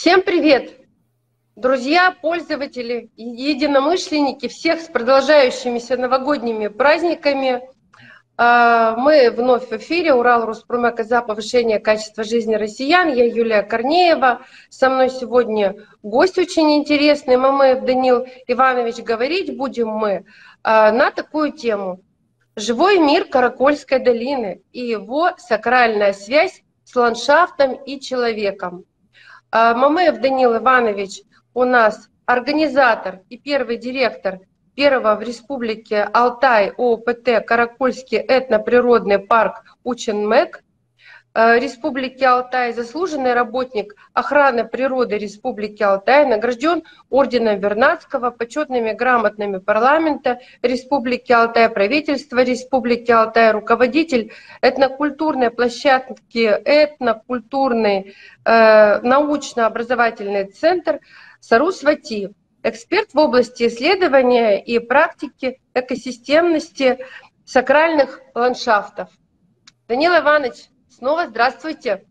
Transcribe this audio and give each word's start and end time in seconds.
Всем 0.00 0.22
привет! 0.22 0.78
Друзья, 1.56 2.16
пользователи, 2.22 3.10
единомышленники, 3.16 4.48
всех 4.48 4.80
с 4.80 4.86
продолжающимися 4.86 5.98
новогодними 5.98 6.68
праздниками. 6.68 7.60
А, 8.38 8.96
мы 8.96 9.30
вновь 9.30 9.68
в 9.68 9.72
эфире. 9.76 10.14
Урал 10.14 10.46
Руспромека 10.46 11.04
за 11.04 11.20
повышение 11.20 11.80
качества 11.80 12.24
жизни 12.24 12.54
россиян. 12.54 13.12
Я 13.12 13.26
Юлия 13.26 13.62
Корнеева. 13.62 14.40
Со 14.70 14.88
мной 14.88 15.10
сегодня 15.10 15.76
гость 16.02 16.38
очень 16.38 16.78
интересный, 16.78 17.36
Мамаев 17.36 17.84
Данил 17.84 18.26
Иванович. 18.46 19.02
Говорить 19.02 19.54
будем 19.54 19.88
мы 19.88 20.24
а, 20.62 20.92
на 20.92 21.10
такую 21.10 21.52
тему. 21.52 22.00
Живой 22.56 22.98
мир 22.98 23.26
Каракольской 23.26 23.98
долины 23.98 24.62
и 24.72 24.80
его 24.80 25.32
сакральная 25.36 26.14
связь 26.14 26.62
с 26.84 26.96
ландшафтом 26.96 27.74
и 27.74 28.00
человеком. 28.00 28.86
А, 29.52 29.74
Мамеев 29.74 30.20
Данил 30.20 30.56
Иванович 30.56 31.22
у 31.54 31.64
нас 31.64 32.08
организатор 32.24 33.22
и 33.28 33.36
первый 33.36 33.78
директор 33.78 34.38
первого 34.76 35.16
в 35.16 35.22
республике 35.22 36.02
Алтай 36.02 36.70
ОПТ 36.70 37.44
Каракульский 37.44 38.18
этноприродный 38.18 39.18
парк 39.18 39.64
Ученмек 39.82 40.62
Республики 41.32 42.24
Алтай, 42.24 42.72
заслуженный 42.72 43.34
работник 43.34 43.94
охраны 44.14 44.64
природы 44.64 45.16
Республики 45.16 45.80
Алтай, 45.80 46.26
награжден 46.26 46.82
орденом 47.08 47.60
Вернадского, 47.60 48.30
почетными 48.30 48.90
грамотными 48.92 49.58
парламента 49.58 50.40
Республики 50.60 51.30
Алтай, 51.30 51.68
правительства 51.68 52.42
Республики 52.42 53.12
Алтай, 53.12 53.52
руководитель 53.52 54.32
этнокультурной 54.60 55.50
площадки, 55.50 56.46
этнокультурный 56.64 58.16
э, 58.44 59.00
научно-образовательный 59.00 60.46
центр 60.46 60.98
Сарусвати, 61.38 62.34
эксперт 62.64 63.14
в 63.14 63.18
области 63.18 63.68
исследования 63.68 64.60
и 64.62 64.80
практики 64.80 65.60
экосистемности 65.74 66.98
сакральных 67.44 68.20
ландшафтов. 68.34 69.08
Данил 69.86 70.12
Иванович, 70.12 70.70
Снова 71.00 71.28
здравствуйте. 71.28 72.04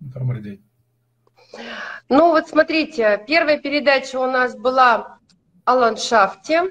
Добрый 0.00 0.40
день. 0.40 0.64
Ну 2.08 2.30
вот 2.30 2.48
смотрите, 2.48 3.22
первая 3.28 3.58
передача 3.58 4.18
у 4.18 4.24
нас 4.24 4.56
была 4.56 5.18
о 5.66 5.74
ландшафте. 5.74 6.70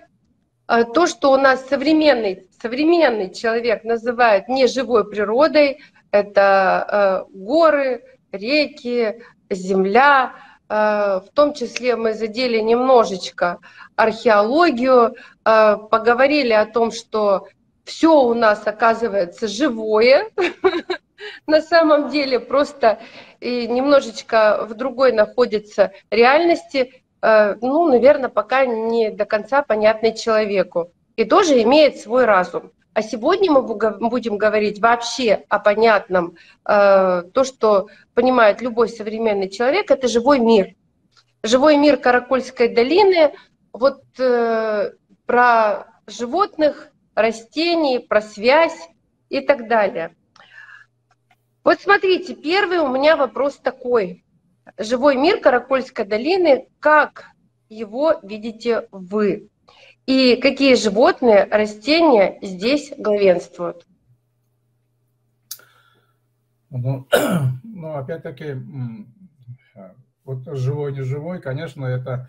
Э, 0.68 0.86
то, 0.86 1.06
что 1.06 1.31
у 1.31 1.38
нас 1.38 1.70
современный, 1.70 2.48
современный 2.59 3.31
человек 3.31 3.84
называет 3.84 4.48
неживой 4.48 5.08
природой, 5.08 5.81
это 6.09 7.28
э, 7.30 7.38
горы, 7.38 8.06
реки, 8.31 9.22
земля. 9.52 10.34
Э, 10.68 11.22
в 11.23 11.30
том 11.36 11.53
числе 11.53 11.96
мы 11.96 12.16
задели 12.16 12.59
немножечко 12.59 13.59
археологию, 13.96 15.14
поговорили 15.44 16.53
о 16.53 16.66
том, 16.66 16.92
что 16.92 17.48
все 17.86 18.20
у 18.20 18.34
нас 18.34 18.66
оказывается 18.66 19.48
живое, 19.48 20.28
на 21.47 21.61
самом 21.61 22.09
деле 22.09 22.39
просто 22.39 23.00
немножечко 23.41 24.66
в 24.67 24.73
другой 24.73 25.11
находится 25.11 25.91
реальности, 26.09 27.03
э, 27.22 27.55
ну, 27.61 27.88
наверное, 27.88 28.30
пока 28.30 28.66
не 28.66 29.09
до 29.09 29.25
конца 29.25 29.61
понятной 29.61 30.16
человеку. 30.16 30.91
И 31.16 31.25
тоже 31.25 31.61
имеет 31.61 31.97
свой 31.97 32.25
разум. 32.25 32.72
А 32.94 33.02
сегодня 33.02 33.52
мы 33.52 33.61
будем 34.09 34.38
говорить 34.38 34.81
вообще 34.81 35.45
о 35.47 35.59
понятном. 35.59 36.36
Э, 36.66 37.23
то, 37.33 37.44
что 37.44 37.88
понимает 38.13 38.61
любой 38.61 38.89
современный 38.89 39.50
человек, 39.50 39.91
это 39.91 40.08
живой 40.08 40.39
мир. 40.39 40.75
Живой 41.44 41.78
мир 41.78 41.97
Каракульской 41.97 42.67
долины. 42.67 43.33
Вот 43.72 44.03
э, 44.19 44.91
про 45.25 45.88
животных, 46.06 46.90
растений, 47.16 48.00
про 48.00 48.22
связь 48.22 48.90
и 49.29 49.40
так 49.40 49.69
далее. 49.69 50.13
Вот 51.63 51.79
смотрите, 51.79 52.35
первый 52.35 52.79
у 52.79 52.88
меня 52.88 53.16
вопрос 53.16 53.57
такой. 53.57 54.25
Живой 54.77 55.16
мир 55.16 55.39
Каракольской 55.39 56.05
долины, 56.05 56.67
как 56.79 57.25
его 57.69 58.19
видите 58.23 58.88
вы? 58.91 59.49
И 60.07 60.38
какие 60.38 60.73
животные, 60.73 61.44
растения 61.45 62.39
здесь 62.41 62.91
главенствуют? 62.97 63.85
Ну, 66.72 67.07
ну 67.63 67.93
опять-таки, 67.95 68.55
вот 70.23 70.39
живой, 70.57 70.93
не 70.93 71.01
живой, 71.01 71.41
конечно, 71.41 71.85
это 71.85 72.28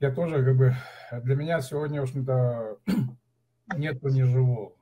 я 0.00 0.10
тоже 0.10 0.44
как 0.44 0.56
бы, 0.56 0.74
для 1.22 1.36
меня 1.36 1.60
сегодня, 1.62 2.00
в 2.00 2.04
общем-то, 2.04 2.78
нету 3.76 4.08
неживого. 4.08 4.72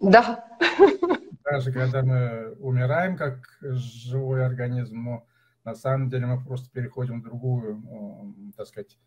Да 0.00 0.44
даже 1.50 1.72
когда 1.72 2.02
мы 2.02 2.52
умираем 2.58 3.16
как 3.16 3.58
живой 3.60 4.44
организм, 4.44 5.04
но 5.04 5.26
на 5.64 5.74
самом 5.74 6.08
деле 6.08 6.26
мы 6.26 6.44
просто 6.44 6.70
переходим 6.70 7.20
в 7.20 7.24
другую, 7.24 8.52
так 8.56 8.66
сказать, 8.66 8.98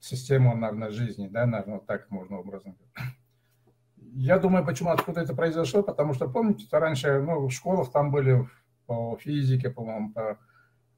систему, 0.00 0.56
наверное, 0.56 0.90
жизни, 0.90 1.28
да, 1.28 1.46
наверное, 1.46 1.76
вот 1.76 1.86
так 1.86 2.10
можно 2.10 2.38
образом. 2.38 2.78
Я 3.96 4.38
думаю, 4.38 4.64
почему, 4.64 4.90
откуда 4.90 5.20
это 5.20 5.34
произошло, 5.34 5.82
потому 5.82 6.14
что, 6.14 6.28
помните, 6.28 6.66
раньше, 6.70 7.20
ну, 7.20 7.46
в 7.46 7.50
школах 7.50 7.90
там 7.90 8.10
были 8.10 8.48
по 8.86 9.16
физике, 9.18 9.68
по-моему, 9.68 10.12
по 10.12 10.38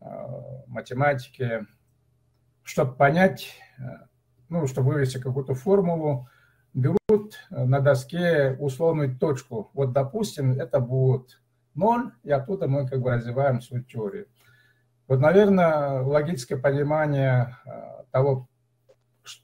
э, 0.01 0.07
математике, 0.67 1.67
чтобы 2.63 2.95
понять, 2.95 3.57
э, 3.79 4.07
ну, 4.49 4.67
чтобы 4.67 4.93
вывести 4.93 5.19
какую-то 5.19 5.55
формулу, 5.55 6.29
берут 7.09 7.39
на 7.49 7.81
доске 7.81 8.55
условную 8.59 9.17
точку. 9.17 9.71
Вот, 9.73 9.93
допустим, 9.93 10.53
это 10.53 10.79
будет 10.79 11.41
0, 11.75 12.13
и 12.23 12.31
оттуда 12.31 12.69
мы 12.69 12.87
как 12.87 13.01
бы 13.01 13.11
развиваем 13.11 13.63
свою 13.63 13.83
теорию. 13.85 14.27
Вот, 15.07 15.19
наверное, 15.19 16.03
логическое 16.03 16.59
понимание 16.59 17.57
э, 17.65 17.71
того 18.11 18.47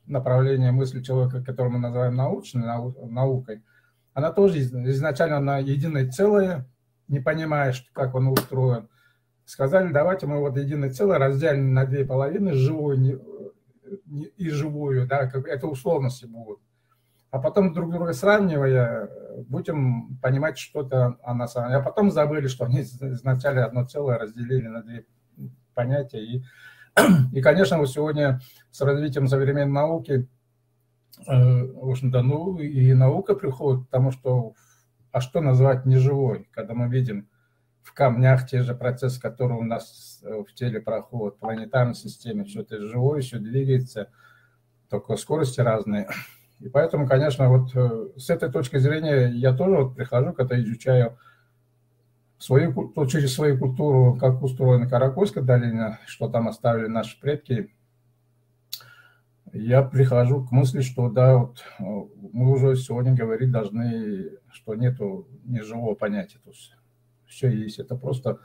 направления 0.05 0.73
мысли 0.73 1.03
человека, 1.03 1.43
которое 1.43 1.71
мы 1.71 1.79
называем 1.79 2.15
научной 2.15 2.67
наукой, 3.09 3.65
она 4.13 4.31
тоже 4.31 4.61
изначально 4.61 5.41
на 5.41 5.59
единое 5.59 6.11
целое, 6.11 6.69
не 7.09 7.21
понимая, 7.21 7.73
как 7.95 8.15
он 8.15 8.29
устроен. 8.29 8.91
Сказали, 9.47 9.91
давайте 9.91 10.27
мы 10.27 10.39
вот 10.39 10.59
единое 10.59 10.91
целое 10.91 11.19
разделим 11.19 11.73
на 11.73 11.87
две 11.87 12.05
половины, 12.05 12.53
живую 12.53 13.23
и 14.37 14.51
живую, 14.51 15.07
да, 15.07 15.29
как 15.29 15.47
это 15.47 15.67
условности 15.67 16.27
будут 16.27 16.61
а 17.35 17.41
потом 17.41 17.73
друг 17.73 17.91
друга 17.91 18.13
сравнивая, 18.13 19.11
будем 19.49 20.19
понимать 20.19 20.57
что-то 20.57 21.19
о 21.21 21.35
нас. 21.35 21.57
А 21.57 21.81
потом 21.81 22.13
забыли, 22.13 22.47
что 22.47 22.65
они 22.65 22.83
изначально 22.83 23.65
одно 23.65 23.85
целое 23.85 24.19
разделили 24.19 24.69
на 24.69 24.85
две 24.85 25.05
понятия. 25.75 26.25
И, 26.25 26.45
и 27.33 27.43
конечно, 27.43 27.79
вот 27.79 27.91
сегодня 27.91 28.41
с 28.71 28.81
развитием 28.83 29.27
современной 29.27 29.73
науки, 29.73 30.29
э, 31.27 31.65
в 31.73 31.91
общем-то, 31.91 32.23
ну 32.23 32.57
и 32.61 32.95
наука 32.95 33.35
приходит 33.35 33.89
к 33.89 33.91
тому, 33.91 34.13
что 34.13 34.55
а 35.11 35.21
что 35.21 35.41
назвать 35.41 35.87
неживой, 35.87 36.49
когда 36.53 36.75
мы 36.75 36.89
видим 36.89 37.29
в 37.83 37.95
камнях 37.95 38.47
те 38.47 38.63
же 38.63 38.77
процессы, 38.77 39.21
которые 39.21 39.59
у 39.59 39.65
нас 39.65 40.21
э, 40.23 40.45
в 40.49 40.55
теле 40.55 40.81
проходят, 40.81 41.35
в 41.35 41.41
планетарной 41.41 41.97
системе, 41.97 42.45
все 42.45 42.61
это 42.61 42.79
живое, 42.79 43.23
все 43.23 43.41
двигается, 43.41 44.09
только 44.89 45.17
скорости 45.17 45.61
разные. 45.61 46.07
И 46.61 46.69
поэтому, 46.69 47.07
конечно, 47.07 47.49
вот 47.49 47.75
э, 47.75 48.09
с 48.17 48.31
этой 48.31 48.51
точки 48.51 48.79
зрения 48.79 49.27
я 49.27 49.53
тоже 49.53 49.77
вот 49.77 49.97
прихожу, 49.97 50.33
когда 50.33 50.61
изучаю 50.61 51.19
свою, 52.39 52.89
то 52.89 53.07
через 53.07 53.35
свою 53.35 53.59
культуру, 53.59 54.17
как 54.17 54.43
устроена 54.43 54.89
Каракольская 54.89 55.43
долина, 55.43 55.99
что 56.07 56.29
там 56.29 56.49
оставили 56.49 56.87
наши 56.87 57.21
предки, 57.21 57.71
я 59.53 59.83
прихожу 59.83 60.45
к 60.45 60.51
мысли, 60.51 60.81
что 60.81 61.09
да, 61.09 61.37
вот 61.37 61.65
э, 61.79 61.83
мы 61.83 62.53
уже 62.53 62.77
сегодня 62.77 63.15
говорить 63.15 63.53
должны, 63.53 64.31
что 64.51 64.75
нету 64.75 65.29
неживого 65.45 65.95
понятия. 65.95 66.39
То 66.45 66.51
есть 66.51 66.77
все 67.27 67.49
есть. 67.49 67.79
Это 67.79 67.97
просто 67.97 68.41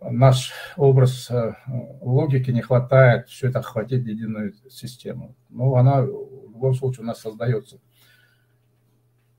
наш 0.00 0.52
образ 0.76 1.30
э, 1.30 1.54
логики 2.00 2.50
не 2.50 2.60
хватает 2.60 3.28
все 3.28 3.48
это 3.48 3.58
охватить 3.58 4.06
единую 4.06 4.54
систему. 4.70 5.34
Но 5.48 5.74
она 5.74 6.02
в 6.02 6.35
любом 6.56 6.74
случае 6.74 7.04
у 7.04 7.06
нас 7.06 7.20
создается. 7.20 7.78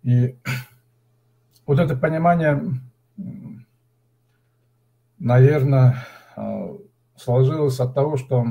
И 0.04 0.38
вот 1.66 1.80
это 1.80 1.96
понимание, 1.96 2.62
наверное, 5.20 6.06
э, 6.36 6.78
сложилось 7.16 7.80
от 7.80 7.94
того, 7.94 8.18
что 8.18 8.46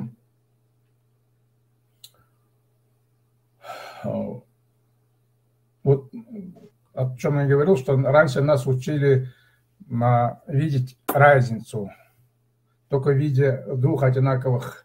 э, 4.04 4.40
вот 5.82 6.12
о 6.96 7.14
чем 7.16 7.38
я 7.38 7.46
говорил, 7.46 7.76
что 7.76 7.96
раньше 7.96 8.40
нас 8.40 8.66
учили 8.66 9.28
на, 9.86 10.40
видеть 10.46 10.98
разницу 11.06 11.90
только 12.88 13.10
в 13.10 13.16
виде 13.16 13.64
двух 13.74 14.02
одинаковых 14.02 14.84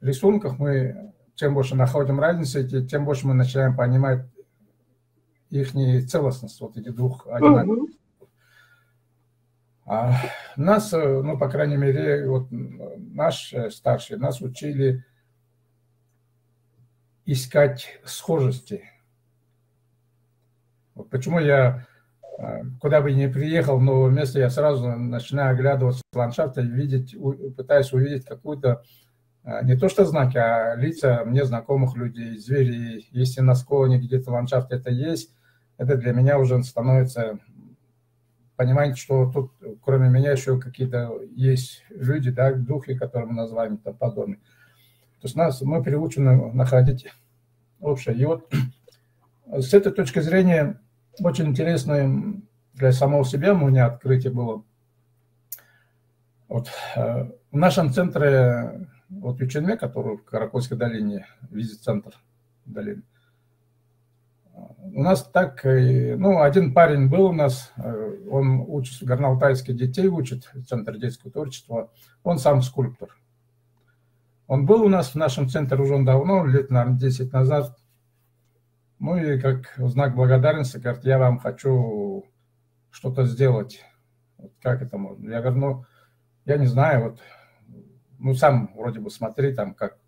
рисунков 0.00 0.58
мы, 0.58 1.14
чем 1.36 1.54
больше 1.54 1.76
находим 1.76 2.18
разницы, 2.18 2.66
тем 2.86 3.04
больше 3.04 3.26
мы 3.26 3.34
начинаем 3.34 3.76
понимать 3.76 4.26
их 5.50 5.72
целостность, 6.08 6.60
вот 6.60 6.76
этих 6.76 6.94
двух 6.94 7.26
одинаковых. 7.28 7.90
А 9.84 10.14
нас, 10.56 10.90
ну, 10.90 11.38
по 11.38 11.48
крайней 11.48 11.76
мере, 11.76 12.28
вот 12.28 12.48
наш 12.50 13.54
старший, 13.70 14.18
нас 14.18 14.40
учили 14.40 15.04
искать 17.24 18.00
схожести. 18.04 18.82
Вот 20.94 21.10
почему 21.10 21.38
я, 21.38 21.86
а, 22.38 22.62
куда 22.80 23.00
бы 23.00 23.12
ни 23.12 23.26
приехал 23.26 23.78
в 23.78 23.82
новое 23.82 24.10
место, 24.10 24.38
я 24.38 24.48
сразу 24.48 24.88
начинаю 24.90 25.54
оглядываться 25.54 26.02
в 26.12 26.16
ландшафт 26.16 26.58
и 26.58 26.62
видеть, 26.62 27.16
пытаюсь 27.56 27.92
увидеть 27.92 28.24
какую-то, 28.24 28.82
не 29.62 29.76
то 29.76 29.88
что 29.88 30.04
знаки, 30.04 30.36
а 30.36 30.74
лица 30.74 31.22
мне 31.24 31.44
знакомых 31.44 31.96
людей, 31.96 32.36
звери. 32.36 33.06
Если 33.12 33.40
на 33.40 33.54
склоне 33.54 33.98
где-то 33.98 34.30
в 34.30 34.34
ландшафте 34.34 34.76
это 34.76 34.90
есть, 34.90 35.32
это 35.78 35.96
для 35.96 36.12
меня 36.12 36.38
уже 36.38 36.62
становится 36.64 37.38
понимание, 38.56 38.96
что 38.96 39.30
тут 39.30 39.52
кроме 39.84 40.08
меня 40.08 40.32
еще 40.32 40.58
какие-то 40.58 41.20
есть 41.30 41.84
люди, 41.90 42.30
да, 42.30 42.52
духи, 42.52 42.96
которые 42.96 43.28
мы 43.28 43.34
называем 43.34 43.76
и 43.76 43.78
тому 43.78 43.96
подобное. 43.96 44.38
То 45.20 45.28
есть 45.28 45.36
нас, 45.36 45.60
мы 45.62 45.82
приучены 45.82 46.52
находить 46.52 47.06
общее. 47.80 48.16
И 48.16 48.24
вот 48.24 48.52
с 49.46 49.72
этой 49.72 49.92
точки 49.92 50.20
зрения 50.20 50.80
очень 51.20 51.46
интересное 51.46 52.42
для 52.74 52.92
самого 52.92 53.24
себя 53.24 53.54
у 53.54 53.68
меня 53.68 53.86
открытие 53.86 54.32
было. 54.32 54.64
Вот, 56.48 56.68
э, 56.94 57.30
в 57.50 57.56
нашем 57.56 57.92
центре, 57.92 58.88
вот 59.08 59.40
Юченме, 59.40 59.76
который 59.76 60.16
в 60.16 60.24
Каракольской 60.24 60.76
долине, 60.76 61.26
визит-центр 61.50 62.14
долины, 62.64 63.02
у 64.92 65.02
нас 65.02 65.24
так, 65.24 65.60
ну, 65.64 66.40
один 66.40 66.72
парень 66.72 67.08
был 67.08 67.26
у 67.26 67.32
нас, 67.32 67.72
э, 67.76 68.28
он 68.30 68.64
учит, 68.66 69.06
горноалтайских 69.06 69.76
детей 69.76 70.08
учит, 70.08 70.50
Центр 70.66 70.96
детского 70.96 71.30
творчества, 71.30 71.90
он 72.22 72.38
сам 72.38 72.62
скульптор. 72.62 73.10
Он 74.46 74.64
был 74.64 74.82
у 74.82 74.88
нас 74.88 75.10
в 75.10 75.16
нашем 75.16 75.48
центре 75.48 75.78
уже 75.78 76.02
давно, 76.04 76.46
лет, 76.46 76.70
наверное, 76.70 76.98
10 76.98 77.32
назад. 77.32 77.76
Ну 78.98 79.16
и 79.16 79.38
как 79.38 79.74
знак 79.76 80.14
благодарности, 80.14 80.78
говорит, 80.78 81.04
я 81.04 81.18
вам 81.18 81.38
хочу 81.38 82.24
что-то 82.90 83.24
сделать. 83.24 83.84
Вот 84.38 84.52
как 84.62 84.82
это 84.82 84.96
можно? 84.96 85.30
Я 85.30 85.42
говорю, 85.42 85.58
ну, 85.58 85.84
я 86.44 86.56
не 86.56 86.66
знаю, 86.66 87.10
вот, 87.10 87.20
ну, 88.18 88.34
сам 88.34 88.72
вроде 88.74 89.00
бы 89.00 89.10
смотри 89.10 89.54
там, 89.54 89.74
как. 89.74 89.98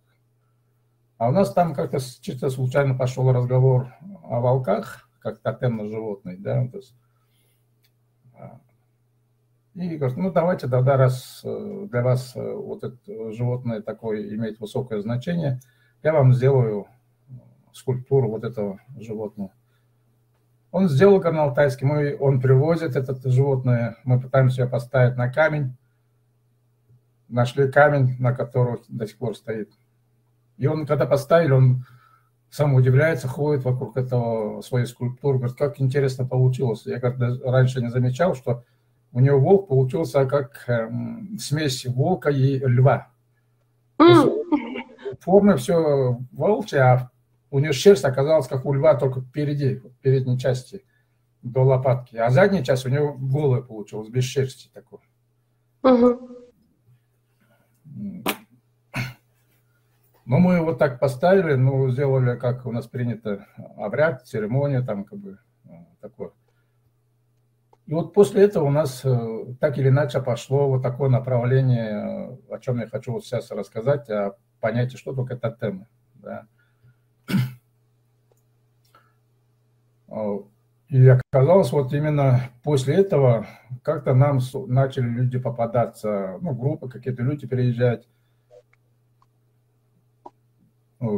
А 1.19 1.29
у 1.29 1.33
нас 1.33 1.53
там 1.53 1.75
как-то 1.75 1.99
чисто 2.21 2.49
случайно 2.51 2.95
пошел 2.95 3.33
разговор 3.33 3.93
о 4.23 4.41
волках, 4.41 5.09
как 5.21 5.39
тотемно 5.39 5.89
животные, 5.89 6.37
да, 6.39 6.67
то 6.69 6.77
есть, 6.77 6.95
а, 8.35 8.61
и 9.75 9.97
говорит, 9.97 10.17
ну 10.17 10.31
давайте 10.31 10.69
тогда, 10.69 10.97
раз 10.97 11.41
э, 11.45 11.87
для 11.91 12.03
вас 12.03 12.37
э, 12.37 12.53
вот 12.53 12.85
это 12.85 13.33
животное 13.33 13.83
такое 13.83 14.35
имеет 14.35 14.61
высокое 14.61 15.01
значение, 15.01 15.61
я 16.03 16.13
вам 16.13 16.33
сделаю 16.33 16.87
скульптуру 17.73 18.31
вот 18.31 18.45
этого 18.45 18.81
животного. 18.99 19.51
Он 20.71 20.89
сделал 20.89 21.21
канал 21.21 21.55
тайский, 21.55 21.87
мы, 21.87 22.17
он 22.19 22.41
привозит 22.41 22.95
это 22.95 23.17
животное, 23.31 23.97
мы 24.05 24.21
пытаемся 24.21 24.63
ее 24.63 24.69
поставить 24.69 25.17
на 25.17 25.33
камень, 25.33 25.77
нашли 27.29 27.71
камень, 27.71 28.17
на 28.19 28.35
котором 28.35 28.81
до 28.89 29.07
сих 29.07 29.19
пор 29.19 29.37
стоит 29.37 29.71
и 30.59 30.67
он, 30.67 30.87
когда 30.87 31.07
поставили, 31.07 31.53
он 31.53 31.85
сам 32.51 32.75
удивляется, 32.75 33.29
ходит 33.29 33.65
вокруг 33.65 33.97
этого 33.97 34.61
своей 34.61 34.87
скульптуры, 34.87 35.39
говорит, 35.39 35.57
как 35.57 35.81
интересно 35.81 36.27
получилось. 36.27 36.85
Я 36.85 37.01
как 37.01 37.17
раньше 37.45 37.81
не 37.81 37.91
замечал, 37.91 38.35
что 38.35 38.65
у 39.13 39.21
него 39.21 39.39
волк 39.39 39.69
получился 39.69 40.27
как 40.27 40.65
эм, 40.67 41.39
смесь 41.39 41.87
волка 41.87 42.31
и 42.31 42.59
льва. 42.59 43.09
Форма 45.21 45.57
все 45.57 46.19
волчья, 46.33 46.93
а 46.93 47.11
у 47.51 47.61
него 47.61 47.73
шерсть 47.73 48.05
оказалась 48.05 48.49
как 48.49 48.67
у 48.67 48.73
льва, 48.73 48.95
только 48.95 49.21
впереди, 49.21 49.77
в 49.77 49.91
передней 50.03 50.39
части 50.39 50.85
до 51.43 51.63
лопатки. 51.63 52.17
А 52.17 52.31
задняя 52.31 52.65
часть 52.65 52.85
у 52.85 52.89
него 52.89 53.15
голая 53.15 53.63
получилась, 53.63 54.09
без 54.09 54.25
шерсти 54.25 54.71
такой. 54.75 55.01
Но 60.29 60.39
мы 60.39 60.57
его 60.57 60.75
так 60.75 61.01
поставили, 61.01 61.55
ну, 61.55 61.89
сделали, 61.89 62.39
как 62.39 62.67
у 62.67 62.73
нас 62.73 62.87
принято, 62.87 63.47
обряд, 63.79 64.27
церемония, 64.27 64.83
там, 64.83 65.05
как 65.05 65.19
бы, 65.19 65.39
э, 65.65 65.71
такое. 66.03 66.33
И 67.87 67.95
вот 67.95 68.13
после 68.13 68.43
этого 68.43 68.65
у 68.65 68.71
нас 68.71 69.01
э, 69.07 69.55
так 69.59 69.79
или 69.79 69.89
иначе 69.89 70.21
пошло 70.21 70.69
вот 70.69 70.83
такое 70.83 71.09
направление, 71.09 72.37
э, 72.51 72.55
о 72.55 72.59
чем 72.59 72.79
я 72.79 72.87
хочу 72.87 73.13
вот 73.13 73.25
сейчас 73.25 73.51
рассказать, 73.51 74.11
о 74.11 74.37
понятии, 74.61 74.99
что 74.99 75.15
только 75.15 75.33
это 75.33 75.57
тема. 75.59 75.87
Да. 76.17 76.47
И 80.89 81.07
оказалось, 81.07 81.71
вот 81.71 81.93
именно 81.93 82.51
после 82.63 82.95
этого 82.95 83.47
как-то 83.83 84.15
нам 84.15 84.41
начали 84.69 85.07
люди 85.07 85.39
попадаться, 85.39 86.39
ну, 86.41 86.55
группы 86.55 86.89
какие-то 86.89 87.23
люди 87.23 87.47
приезжать, 87.47 88.09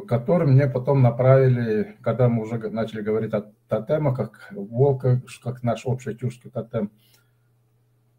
который 0.08 0.48
мне 0.48 0.66
потом 0.66 1.02
направили, 1.02 1.96
когда 2.02 2.28
мы 2.28 2.42
уже 2.42 2.58
начали 2.70 3.00
говорить 3.00 3.32
о 3.32 3.52
тотемах, 3.68 4.16
как 4.16 4.48
волка, 4.50 5.22
как 5.42 5.62
наш 5.62 5.86
общий 5.86 6.14
тюркский 6.14 6.50
тотем. 6.50 6.90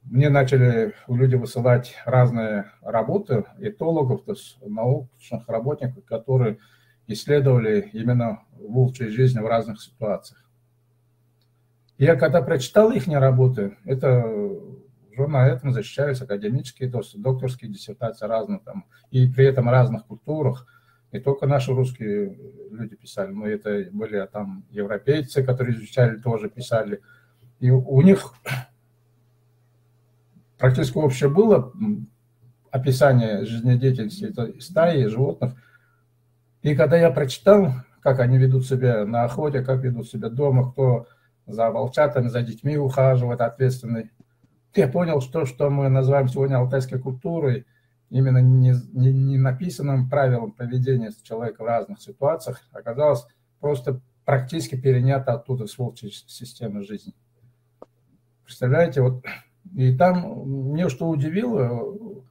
Мне 0.04 0.30
начали 0.30 0.96
люди 1.08 1.36
высылать 1.36 1.96
разные 2.06 2.72
работы 2.82 3.44
этологов, 3.60 4.24
то 4.24 4.32
есть 4.32 4.58
научных 4.66 5.50
работников, 5.50 6.06
которые 6.06 6.60
исследовали 7.08 7.90
именно 7.92 8.44
волчьей 8.54 9.10
жизни 9.10 9.40
в 9.40 9.48
разных 9.48 9.82
ситуациях. 9.82 10.50
Я 12.02 12.16
когда 12.16 12.42
прочитал 12.42 12.92
их 12.92 13.08
работы, 13.08 13.78
это 13.86 14.26
уже 14.26 15.28
на 15.28 15.48
этом 15.48 15.72
защищались 15.72 16.22
академические, 16.22 16.92
докторские 17.16 17.72
диссертации 17.72 18.26
разные 18.26 18.60
там, 18.60 18.86
и 19.12 19.28
при 19.28 19.46
этом 19.46 19.70
разных 19.70 20.06
культурах– 20.06 20.66
не 21.12 21.20
только 21.20 21.46
наши 21.46 21.74
русские 21.74 22.38
люди 22.72 22.96
писали, 22.96 23.32
но 23.32 23.46
это 23.46 23.86
были 23.92 24.16
а 24.16 24.28
там 24.28 24.64
европейцы, 24.70 25.44
которые 25.44 25.76
изучали, 25.76 26.18
тоже 26.18 26.50
писали. 26.50 27.02
И 27.60 27.70
у 27.70 28.02
них 28.02 28.34
практически 30.58 30.98
общее 30.98 31.30
было 31.30 31.74
описание 32.72 33.44
жизнедеятельности 33.44 34.26
этой 34.26 34.62
стаи 34.62 35.06
животных. 35.08 35.54
И 36.62 36.76
когда 36.76 36.98
я 36.98 37.12
прочитал, 37.12 37.74
как 38.00 38.20
они 38.22 38.38
ведут 38.38 38.66
себя 38.66 39.06
на 39.06 39.26
охоте, 39.26 39.62
как 39.62 39.82
ведут 39.84 40.08
себя 40.08 40.30
дома, 40.30 40.72
кто 40.72 41.08
за 41.46 41.70
волчатами, 41.70 42.28
за 42.28 42.42
детьми 42.42 42.78
ухаживает, 42.78 43.42
ответственный, 43.42 44.12
я 44.76 44.88
понял, 44.88 45.22
что, 45.22 45.46
что 45.46 45.70
мы 45.70 45.90
называем 45.90 46.28
сегодня 46.28 46.58
алтайской 46.58 47.00
культурой– 47.00 47.66
именно 48.12 48.40
не, 48.40 48.76
не, 48.92 49.12
не 49.12 49.38
написанным 49.38 50.10
правилам 50.10 50.52
поведения 50.52 51.12
человека 51.24 51.64
в 51.64 51.66
разных 51.66 52.02
ситуациях 52.02 52.62
оказалось 52.72 53.26
просто 53.60 54.02
практически 54.26 54.76
перенято 54.76 55.34
оттуда 55.34 55.66
с 55.66 55.78
волчьей 55.78 56.12
системы 56.12 56.84
жизни. 56.84 57.14
Представляете, 58.44 59.02
вот 59.02 59.24
и 59.74 59.96
там 59.96 60.44
мне 60.72 60.90
что 60.90 61.08
удивило, 61.08 62.22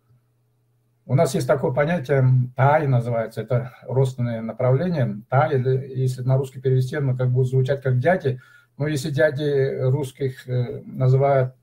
у 1.07 1.15
нас 1.15 1.35
есть 1.35 1.47
такое 1.47 1.73
понятие 1.73 2.25
тай 2.55 2.87
называется, 2.87 3.41
это 3.41 3.73
родственное 3.83 4.43
направление. 4.43 5.23
Тай, 5.31 5.59
если 5.97 6.23
на 6.23 6.37
русский 6.37 6.61
перевести, 6.61 6.97
оно 6.97 7.17
как 7.17 7.31
будет 7.31 7.49
звучать 7.49 7.83
как 7.83 7.99
дяди, 7.99 8.39
но 8.81 8.87
если 8.87 9.11
дяди 9.11 9.79
русских 9.91 10.49
э, 10.49 10.81
называют 10.87 11.55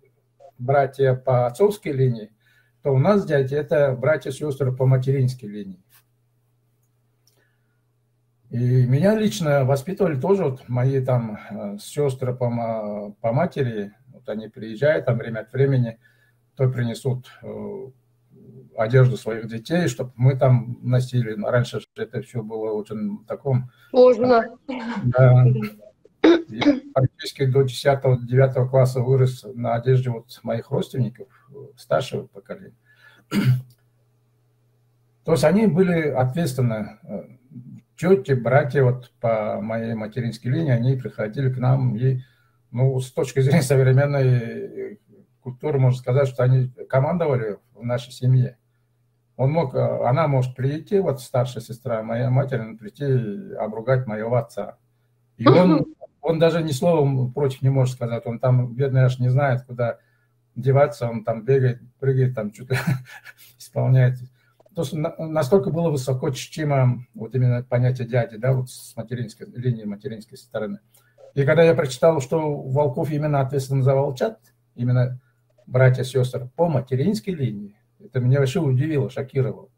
братья 0.59 1.15
по 1.15 1.47
отцовской 1.47 1.91
линии, 1.91 2.31
то 2.83 2.91
у 2.91 3.00
нас 3.00 3.25
дяди 3.25 3.55
это 3.55 3.95
братья 4.00 4.29
сестры 4.29 4.71
по 4.71 4.86
материнской 4.86 5.50
линии. 5.50 5.83
И 8.51 8.86
меня 8.86 9.15
лично 9.15 9.65
воспитывали 9.65 10.21
тоже 10.21 10.43
вот 10.43 10.69
мои 10.69 11.03
там 11.03 11.39
э, 11.50 11.77
сестры 11.79 12.36
по, 12.36 13.15
по 13.19 13.33
матери, 13.33 13.93
вот 14.09 14.29
они 14.29 14.47
приезжают 14.47 15.07
там 15.07 15.17
время 15.17 15.39
от 15.39 15.51
времени, 15.51 15.97
то 16.55 16.69
принесут 16.69 17.31
э, 17.41 17.88
одежду 18.77 19.17
своих 19.17 19.47
детей, 19.47 19.88
чтобы 19.88 20.12
мы 20.17 20.38
там 20.38 20.77
носили. 20.83 21.33
Раньше 21.43 21.81
это 21.95 22.21
все 22.21 22.43
было 22.43 22.74
очень 22.74 23.25
таком... 23.25 23.71
Сложно. 23.89 24.55
Да. 25.03 25.45
Практически 26.93 27.46
до 27.46 27.62
10-9 27.63 28.69
класса 28.69 29.01
вырос 29.01 29.46
на 29.53 29.75
одежде 29.75 30.10
вот 30.10 30.39
моих 30.43 30.72
родственников, 30.72 31.27
старшего 31.77 32.27
поколения. 32.27 32.77
То 35.25 35.34
есть 35.34 35.43
они 35.43 35.67
были 35.67 36.10
ответственны. 36.10 37.00
Тети, 37.98 38.34
братья 38.34 38.84
вот 38.84 39.12
по 39.19 39.60
моей 39.60 39.93
материнской 39.96 40.51
линии, 40.51 40.72
они 40.72 40.96
приходили 40.96 41.51
к 41.51 41.57
нам 41.57 41.96
и, 41.96 42.22
ну, 42.72 43.00
с 43.00 43.12
точки 43.12 43.39
зрения 43.39 43.63
современной 43.63 45.00
культуры, 45.41 45.79
можно 45.79 45.98
сказать, 45.98 46.27
что 46.27 46.43
они 46.43 46.69
командовали 46.89 47.57
в 47.74 47.84
нашей 47.84 48.12
семье. 48.12 48.57
Он 49.36 49.51
мог, 49.51 49.75
она 49.75 50.27
может 50.27 50.55
прийти, 50.55 51.00
вот 51.00 51.22
старшая 51.22 51.63
сестра, 51.63 52.03
моя 52.03 52.29
матерь, 52.29 52.75
прийти 52.75 53.05
и 53.05 53.53
обругать 53.53 54.07
моего 54.07 54.36
отца. 54.36 54.77
И 55.38 55.48
он, 55.48 55.86
он 56.27 56.39
даже 56.39 56.62
ни 56.62 56.74
словом 56.74 57.31
против 57.31 57.62
не 57.62 57.69
может 57.69 57.96
сказать. 57.96 58.25
Он 58.25 58.38
там, 58.38 58.74
бедный, 58.74 59.03
аж 59.03 59.17
не 59.17 59.29
знает, 59.29 59.63
куда 59.63 59.98
деваться. 60.55 61.07
Он 61.07 61.24
там 61.24 61.46
бегает, 61.46 61.79
прыгает, 62.00 62.36
там 62.36 62.53
что-то 62.53 62.75
исполняет. 63.57 64.19
То, 64.75 64.84
что 64.84 64.98
настолько 64.98 65.69
было 65.69 65.89
высоко 65.89 66.29
чтимо 66.31 67.05
вот 67.13 67.34
именно 67.34 67.63
понятие 67.63 68.07
дяди, 68.10 68.36
да, 68.36 68.51
вот 68.51 68.69
с 68.69 68.93
материнской 68.98 69.48
линии 69.55 69.86
материнской 69.86 70.38
стороны. 70.38 70.79
И 71.34 71.46
когда 71.46 71.63
я 71.63 71.74
прочитал, 71.74 72.19
что 72.19 72.62
Волков 72.62 73.10
именно 73.10 73.39
ответственен 73.39 73.81
за 73.81 73.96
волчат, 73.96 74.38
именно 74.75 75.22
братья 75.65 76.03
сестры 76.03 76.50
по 76.57 76.67
материнской 76.67 77.34
линии, 77.34 77.79
это 78.00 78.19
меня 78.19 78.39
вообще 78.39 78.60
удивило, 78.60 79.10
шокировало. 79.10 79.69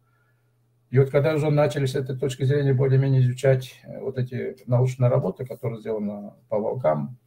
И 0.89 0.97
вот 0.97 1.11
когда 1.11 1.35
уже 1.35 1.51
начали 1.51 1.85
с 1.85 1.95
этой 1.95 2.17
точки 2.17 2.43
зрения 2.43 2.73
более-менее 2.73 3.21
изучать 3.21 3.79
э, 3.83 3.99
вот 3.99 4.17
эти 4.17 4.57
научные 4.65 5.09
работы, 5.09 5.45
которые 5.45 5.79
сделаны 5.79 6.33
по 6.49 6.57
волкам, 6.57 7.17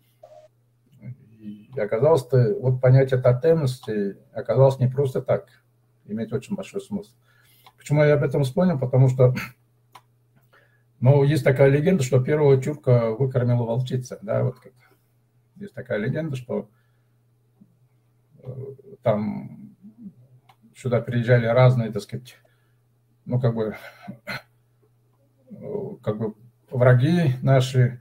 и 1.38 1.68
оказалось, 1.78 2.22
что 2.22 2.54
вот 2.60 2.80
понятие 2.80 3.20
тотемности 3.20 4.16
оказалось 4.32 4.78
не 4.78 4.88
просто 4.88 5.22
так, 5.22 5.48
имеет 6.04 6.32
очень 6.32 6.56
большой 6.56 6.80
смысл. 6.80 7.12
Почему 7.76 8.02
я 8.04 8.14
об 8.14 8.22
этом 8.22 8.44
вспомнил? 8.44 8.78
Потому 8.78 9.08
что 9.08 9.34
ну, 11.02 11.24
есть 11.24 11.42
такая 11.42 11.68
легенда, 11.68 12.04
что 12.04 12.22
первого 12.22 12.62
тюрка 12.62 13.10
выкормила 13.10 13.64
волчица. 13.64 14.20
Да, 14.22 14.44
вот 14.44 14.60
как. 14.60 14.72
Есть 15.56 15.74
такая 15.74 15.98
легенда, 15.98 16.36
что 16.36 16.70
э, 18.38 18.52
там 19.02 19.74
сюда 20.76 21.00
приезжали 21.00 21.46
разные, 21.46 21.90
так 21.90 22.02
сказать, 22.02 22.38
ну, 23.24 23.40
как 23.40 23.54
бы, 23.54 23.76
как 26.02 26.18
бы 26.18 26.34
враги 26.70 27.34
наши 27.42 28.00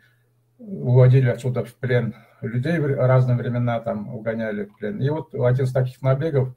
уводили 0.58 1.30
отсюда 1.30 1.64
в 1.64 1.74
плен 1.76 2.16
людей 2.42 2.80
в 2.80 2.86
разные 2.86 3.38
времена, 3.38 3.80
там 3.80 4.14
угоняли 4.14 4.66
в 4.66 4.78
плен. 4.78 5.02
И 5.02 5.10
вот 5.10 5.34
один 5.34 5.66
из 5.66 5.72
таких 5.72 6.02
набегов 6.02 6.56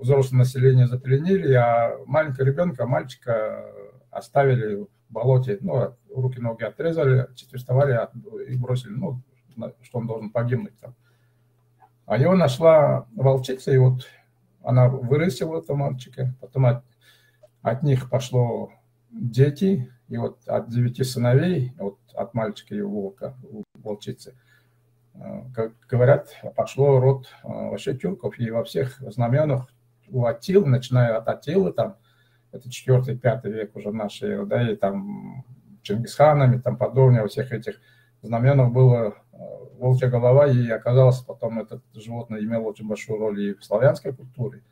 взрослое 0.00 0.40
население 0.40 0.86
запленили, 0.86 1.52
а 1.54 1.96
маленького 2.06 2.44
ребенка, 2.44 2.86
мальчика 2.86 3.64
оставили 4.10 4.76
в 4.76 4.88
болоте, 5.08 5.58
ну, 5.60 5.94
руки-ноги 6.14 6.64
отрезали, 6.64 7.28
четвертовали 7.34 8.08
и 8.48 8.56
бросили, 8.56 8.92
ну, 8.92 9.22
что 9.82 9.98
он 9.98 10.06
должен 10.06 10.30
погибнуть 10.30 10.78
там. 10.78 10.94
А 12.06 12.16
его 12.16 12.34
нашла 12.34 13.06
волчица, 13.14 13.70
и 13.70 13.76
вот 13.76 14.06
она 14.62 14.88
вырастила 14.88 15.58
этого 15.58 15.76
мальчика, 15.76 16.34
потом 16.40 16.82
от 17.62 17.82
них 17.82 18.10
пошло 18.10 18.70
дети, 19.10 19.90
и 20.08 20.16
вот 20.16 20.38
от 20.46 20.68
девяти 20.70 21.04
сыновей, 21.04 21.72
вот 21.78 21.98
от 22.14 22.34
мальчика 22.34 22.74
и 22.74 22.80
волка, 22.80 23.34
волчицы, 23.74 24.34
э, 25.14 25.42
как 25.54 25.72
говорят, 25.88 26.34
пошло 26.56 27.00
род 27.00 27.26
э, 27.42 27.48
вообще 27.48 27.96
тюрков, 27.96 28.38
и 28.38 28.50
во 28.50 28.64
всех 28.64 28.98
знаменах 29.00 29.72
у 30.08 30.24
Атил, 30.24 30.66
начиная 30.66 31.16
от 31.16 31.28
Атилы, 31.28 31.72
там, 31.72 31.96
это 32.52 32.68
4-5 32.68 33.50
век 33.50 33.76
уже 33.76 33.92
нашей, 33.92 34.46
да, 34.46 34.70
и 34.70 34.76
там 34.76 35.44
Чингисханами, 35.82 36.60
там 36.60 36.76
подобное, 36.76 37.22
во 37.22 37.28
всех 37.28 37.52
этих 37.52 37.80
знаменах 38.22 38.72
было 38.72 39.14
э, 39.32 39.36
волчья 39.78 40.08
голова, 40.08 40.46
и 40.46 40.68
оказалось 40.68 41.18
потом 41.20 41.60
это 41.60 41.80
животное 41.94 42.40
имело 42.40 42.64
очень 42.64 42.88
большую 42.88 43.18
роль 43.18 43.40
и 43.40 43.54
в 43.54 43.64
славянской 43.64 44.14
культуре, 44.14 44.62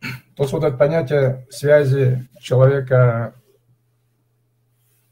то 0.00 0.42
есть 0.42 0.52
вот 0.52 0.64
это 0.64 0.76
понятие 0.76 1.46
связи 1.50 2.28
человека 2.40 3.34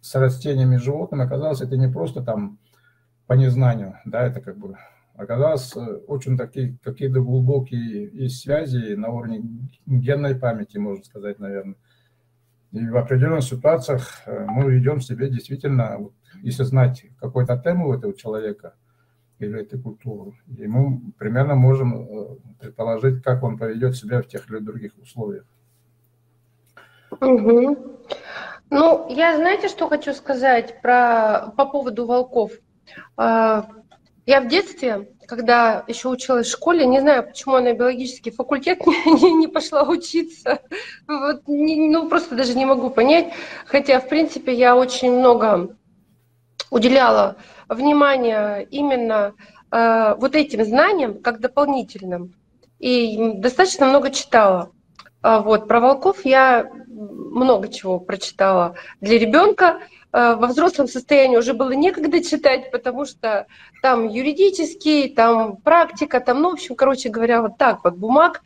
с 0.00 0.14
растениями 0.14 0.76
и 0.76 0.78
животными 0.78 1.24
оказалось, 1.24 1.62
это 1.62 1.76
не 1.76 1.88
просто 1.88 2.22
там 2.22 2.58
по 3.26 3.32
незнанию, 3.32 3.98
да, 4.04 4.26
это 4.26 4.40
как 4.40 4.58
бы 4.58 4.76
оказалось 5.14 5.74
э, 5.76 5.80
очень 6.08 6.36
такие 6.36 6.76
какие-то 6.82 7.20
глубокие 7.20 8.10
есть 8.12 8.42
связи 8.42 8.94
на 8.94 9.08
уровне 9.08 9.42
генной 9.86 10.34
памяти, 10.34 10.76
можно 10.76 11.04
сказать, 11.04 11.38
наверное. 11.38 11.76
И 12.72 12.86
в 12.86 12.96
определенных 12.96 13.44
ситуациях 13.44 14.22
э, 14.26 14.44
мы 14.46 14.70
ведем 14.70 15.00
себе 15.00 15.30
действительно, 15.30 15.98
если 16.42 16.64
знать 16.64 17.06
какой-то 17.18 17.56
тему 17.56 17.88
у 17.88 17.94
этого 17.94 18.14
человека– 18.14 18.74
или 19.44 19.60
этой 19.62 19.80
культуры. 19.80 20.32
И 20.58 20.66
мы 20.66 21.00
примерно 21.18 21.54
можем 21.54 21.94
э, 21.94 22.36
предположить, 22.60 23.22
как 23.22 23.42
он 23.42 23.58
поведет 23.58 23.96
себя 23.96 24.22
в 24.22 24.26
тех 24.26 24.48
или 24.50 24.58
других 24.58 24.92
условиях. 25.00 25.44
Угу. 27.20 27.78
Ну, 28.70 29.06
я 29.08 29.36
знаете, 29.36 29.68
что 29.68 29.88
хочу 29.88 30.12
сказать 30.14 30.80
про, 30.82 31.52
по 31.56 31.66
поводу 31.66 32.06
волков? 32.06 32.52
А, 33.16 33.68
я 34.26 34.40
в 34.40 34.48
детстве, 34.48 35.10
когда 35.26 35.84
еще 35.86 36.08
училась 36.08 36.48
в 36.48 36.52
школе, 36.52 36.86
не 36.86 37.00
знаю, 37.00 37.24
почему 37.24 37.58
на 37.58 37.72
биологический 37.72 38.30
факультет 38.30 38.84
не, 38.86 39.32
не 39.34 39.48
пошла 39.48 39.82
учиться. 39.82 40.60
Вот, 41.06 41.46
не, 41.46 41.88
ну, 41.88 42.08
просто 42.08 42.34
даже 42.34 42.56
не 42.56 42.64
могу 42.64 42.90
понять. 42.90 43.32
Хотя, 43.66 44.00
в 44.00 44.08
принципе, 44.08 44.54
я 44.54 44.76
очень 44.76 45.12
много 45.12 45.76
уделяла 46.70 47.36
внимание 47.68 48.66
именно 48.70 49.34
э, 49.70 50.14
вот 50.18 50.34
этим 50.34 50.64
знаниям 50.64 51.20
как 51.20 51.40
дополнительным. 51.40 52.34
И 52.78 53.32
достаточно 53.34 53.86
много 53.86 54.10
читала. 54.10 54.70
А 55.22 55.40
вот, 55.40 55.68
про 55.68 55.80
волков 55.80 56.24
я 56.24 56.70
много 56.86 57.68
чего 57.68 57.98
прочитала 57.98 58.74
для 59.00 59.18
ребенка. 59.18 59.80
Э, 60.12 60.34
во 60.34 60.46
взрослом 60.46 60.86
состоянии 60.86 61.36
уже 61.36 61.54
было 61.54 61.72
некогда 61.72 62.22
читать, 62.22 62.70
потому 62.70 63.04
что 63.04 63.46
там 63.82 64.08
юридический, 64.08 65.08
там 65.08 65.56
практика, 65.56 66.20
там, 66.20 66.42
ну, 66.42 66.50
в 66.50 66.52
общем, 66.54 66.74
короче 66.76 67.08
говоря, 67.08 67.42
вот 67.42 67.56
так 67.58 67.84
вот 67.84 67.94
бумаг 67.94 68.42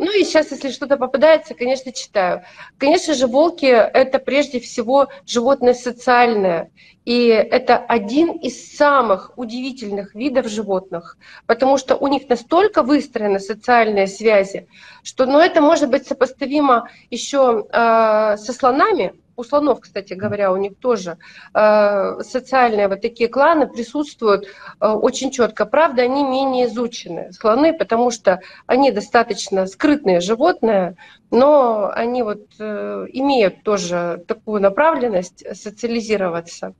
ну 0.00 0.18
и 0.18 0.24
сейчас, 0.24 0.50
если 0.50 0.70
что-то 0.70 0.96
попадается, 0.96 1.54
конечно, 1.54 1.92
читаю. 1.92 2.42
Конечно 2.78 3.12
же, 3.12 3.26
волки– 3.26 3.66
это 3.66 4.18
прежде 4.18 4.58
всего 4.58 5.08
животное 5.26 5.74
социальное. 5.74 6.70
И 7.04 7.26
это 7.26 7.76
один 7.76 8.30
из 8.30 8.76
самых 8.76 9.32
удивительных 9.36 10.14
видов 10.14 10.48
животных, 10.48 11.18
потому 11.46 11.76
что 11.76 11.96
у 11.96 12.06
них 12.06 12.28
настолько 12.30 12.82
выстроены 12.82 13.40
социальные 13.40 14.06
связи, 14.06 14.68
что 15.02 15.26
ну, 15.26 15.38
это 15.38 15.60
может 15.60 15.90
быть 15.90 16.06
сопоставимо 16.06 16.88
еще 17.10 17.66
э, 17.70 18.36
со 18.38 18.52
слонами, 18.54 19.12
у 19.36 19.44
слонов, 19.44 19.80
кстати 19.80 20.14
говоря, 20.14 20.52
у 20.52 20.56
них 20.56 20.76
тоже 20.78 21.18
э, 21.54 22.20
социальные 22.22 22.88
вот 22.88 23.00
такие 23.00 23.28
кланы 23.28 23.66
присутствуют 23.66 24.46
э, 24.46 24.86
очень 24.86 25.30
четко. 25.30 25.66
Правда, 25.66 26.02
они 26.02 26.24
менее 26.24 26.66
изучены, 26.66 27.32
слоны, 27.32 27.72
потому 27.72 28.10
что 28.10 28.40
они 28.66 28.90
достаточно 28.90 29.66
скрытные 29.66 30.20
животные, 30.20 30.96
но 31.30 31.90
они 31.94 32.22
вот 32.22 32.46
э, 32.58 33.06
имеют 33.12 33.62
тоже 33.62 34.24
такую 34.26 34.60
направленность 34.60 35.44
социализироваться. 35.56 36.74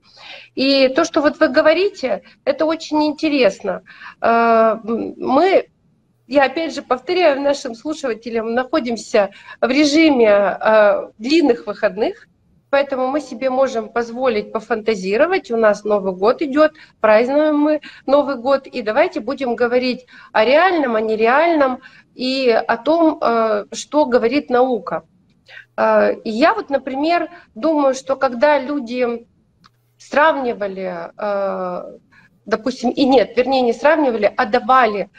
И 0.55 0.89
то, 0.89 1.05
что 1.05 1.21
вот 1.21 1.39
вы 1.39 1.47
говорите, 1.47 2.23
это 2.45 2.65
очень 2.65 3.03
интересно. 3.03 3.83
Э, 4.21 4.77
мы 4.83 5.67
я 6.31 6.45
опять 6.45 6.73
же 6.73 6.81
повторяю 6.81 7.41
нашим 7.41 7.75
слушателям, 7.75 8.53
находимся 8.53 9.31
в 9.59 9.69
режиме 9.69 10.29
э, 10.29 11.09
длинных 11.17 11.67
выходных, 11.67 12.29
Поэтому 12.71 13.07
мы 13.07 13.19
себе 13.19 13.49
можем 13.49 13.89
позволить 13.89 14.53
пофантазировать. 14.53 15.51
У 15.51 15.57
нас 15.57 15.83
Новый 15.83 16.13
год 16.13 16.41
идет, 16.41 16.71
празднуем 17.01 17.57
мы 17.57 17.81
Новый 18.05 18.37
год. 18.37 18.65
И 18.65 18.81
давайте 18.81 19.19
будем 19.19 19.55
говорить 19.55 20.05
о 20.31 20.45
реальном, 20.45 20.95
о 20.95 21.01
нереальном 21.01 21.81
и 22.15 22.49
о 22.49 22.77
том, 22.77 23.19
э, 23.21 23.65
что 23.73 24.05
говорит 24.05 24.49
наука. 24.49 25.03
Э, 25.75 26.13
я 26.23 26.53
вот, 26.53 26.69
например, 26.69 27.29
думаю, 27.55 27.93
что 27.93 28.15
когда 28.15 28.57
люди 28.57 29.27
сравнивали 29.97 31.11
э, 31.17 31.97
допустим, 32.45 32.89
и 32.89 33.03
нет, 33.03 33.35
вернее, 33.35 33.61
не 33.61 33.73
сравнивали, 33.73 34.33
а 34.35 34.45
давали 34.45 35.09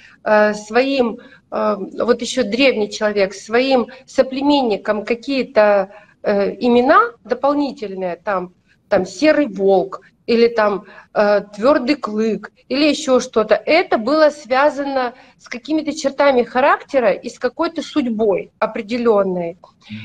своим, 0.54 1.18
вот 1.50 2.21
еще 2.21 2.42
древний 2.42 2.90
человек, 2.90 3.32
своим 3.32 3.87
соплеменникам 4.06 5.04
какие-то 5.04 5.92
Э, 6.23 6.55
имена 6.55 7.11
дополнительные, 7.25 8.14
там, 8.17 8.55
там 8.88 9.05
серый 9.05 9.49
волк, 9.49 10.02
или 10.26 10.47
там 10.47 10.85
э, 11.14 11.41
твердый 11.55 11.97
клык, 11.97 12.52
или 12.69 12.85
еще 12.85 13.19
что-то. 13.19 13.55
Это 13.57 13.99
было 13.99 14.31
связано 14.31 15.14
с 15.37 15.49
какими-то 15.49 15.93
чертами 15.93 16.45
характера 16.45 17.11
и 17.11 17.29
с 17.29 17.41
какой-то 17.41 17.83
судьбой 17.83 18.52
определенной. 18.61 19.59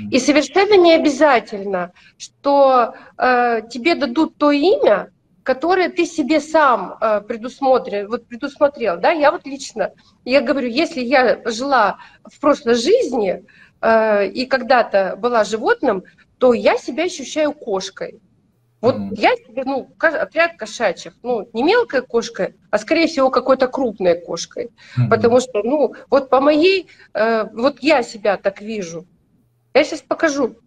И 0.09 0.19
совершенно 0.19 0.75
не 0.75 0.95
обязательно, 0.95 1.91
что 2.17 2.95
э, 3.17 3.61
тебе 3.69 3.93
дадут 3.93 4.37
то 4.37 4.51
имя, 4.51 5.11
которое 5.43 5.89
ты 5.89 6.05
себе 6.05 6.41
сам 6.41 6.97
э, 6.99 7.21
предусмотрел, 7.21 8.09
вот 8.09 8.27
предусмотрел, 8.27 8.97
да, 8.97 9.11
я 9.11 9.31
вот 9.31 9.45
лично, 9.45 9.91
я 10.25 10.41
говорю, 10.41 10.67
если 10.67 11.01
я 11.01 11.41
жила 11.45 11.99
в 12.23 12.39
прошлой 12.39 12.73
жизни 12.73 13.45
э, 13.81 14.27
и 14.27 14.45
когда-то 14.45 15.15
была 15.17 15.43
животным, 15.43 16.03
то 16.37 16.53
я 16.53 16.77
себя 16.77 17.03
ощущаю 17.03 17.53
кошкой. 17.53 18.19
Вот 18.79 18.95
mm-hmm. 18.95 19.15
я 19.15 19.35
себе, 19.35 19.63
ну, 19.65 19.89
отряд 19.99 20.55
кошачьих, 20.55 21.13
ну, 21.23 21.49
не 21.53 21.63
мелкой 21.63 22.03
кошкой, 22.03 22.55
а 22.69 22.77
скорее 22.77 23.07
всего 23.07 23.31
какой-то 23.31 23.67
крупной 23.67 24.19
кошкой. 24.21 24.67
Mm-hmm. 24.67 25.09
Потому 25.09 25.39
что, 25.39 25.63
ну, 25.63 25.93
вот 26.09 26.29
по 26.29 26.41
моей, 26.41 26.87
э, 27.13 27.45
вот 27.53 27.79
я 27.81 28.03
себя 28.03 28.37
так 28.37 28.61
вижу. 28.61 29.05
Я 29.73 29.83
сейчас 29.83 30.01
покажу. 30.01 30.57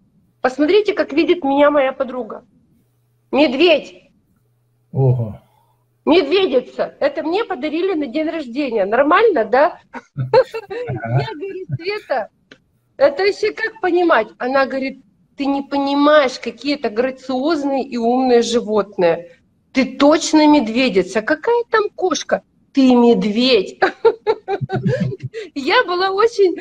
Посмотрите, 0.41 0.93
как 0.93 1.13
видит 1.13 1.45
меня 1.45 1.71
моя 1.71 1.93
подруга. 1.93 2.45
Медведь. 3.31 4.11
Ого. 4.93 5.41
Медведица. 6.05 6.95
Это 6.99 7.23
мне 7.23 7.45
подарили 7.45 7.95
на 7.95 8.07
день 8.07 8.29
рождения. 8.29 8.85
Нормально, 8.85 9.45
да? 9.45 9.79
Я 10.19 11.29
говорю, 11.35 11.67
Света, 11.77 12.29
это 13.01 13.25
вообще 13.25 13.53
как 13.53 13.81
понимать? 13.81 14.29
Она 14.39 14.67
говорит, 14.67 15.03
ты 15.37 15.47
не 15.47 15.63
понимаешь, 15.63 16.39
какие 16.39 16.75
это 16.75 16.91
грациозные 16.91 17.83
и 17.83 17.97
умные 17.97 18.43
животные. 18.43 19.39
Ты 19.73 19.97
точно 19.97 20.47
медведица. 20.47 21.23
Какая 21.23 21.65
там 21.71 21.89
кошка? 21.95 22.43
Ты 22.75 22.95
медведь. 22.95 23.81
Я 25.55 25.83
была 25.85 26.11
очень, 26.11 26.57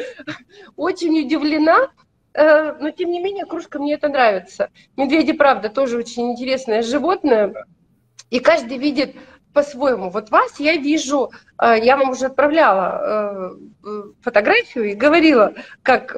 очень 0.76 1.24
удивлена, 1.24 1.92
э, 2.34 2.72
но 2.80 2.90
тем 2.90 3.10
не 3.10 3.20
менее 3.20 3.46
кружка 3.46 3.78
мне 3.78 3.94
это 3.94 4.08
нравится. 4.08 4.70
Медведи, 4.96 5.32
правда, 5.32 5.68
тоже 5.68 5.96
очень 5.96 6.32
интересное 6.32 6.82
животное. 6.82 7.54
И 8.30 8.40
каждый 8.40 8.78
видит 8.78 9.14
по-своему. 9.52 10.10
Вот 10.10 10.30
вас 10.30 10.60
я 10.60 10.76
вижу, 10.76 11.30
э, 11.60 11.76
я 11.82 11.96
вам 11.96 12.10
уже 12.10 12.26
отправляла 12.26 13.56
э, 13.84 14.02
фотографию 14.20 14.90
и 14.90 14.94
говорила, 14.94 15.54
как 15.82 16.16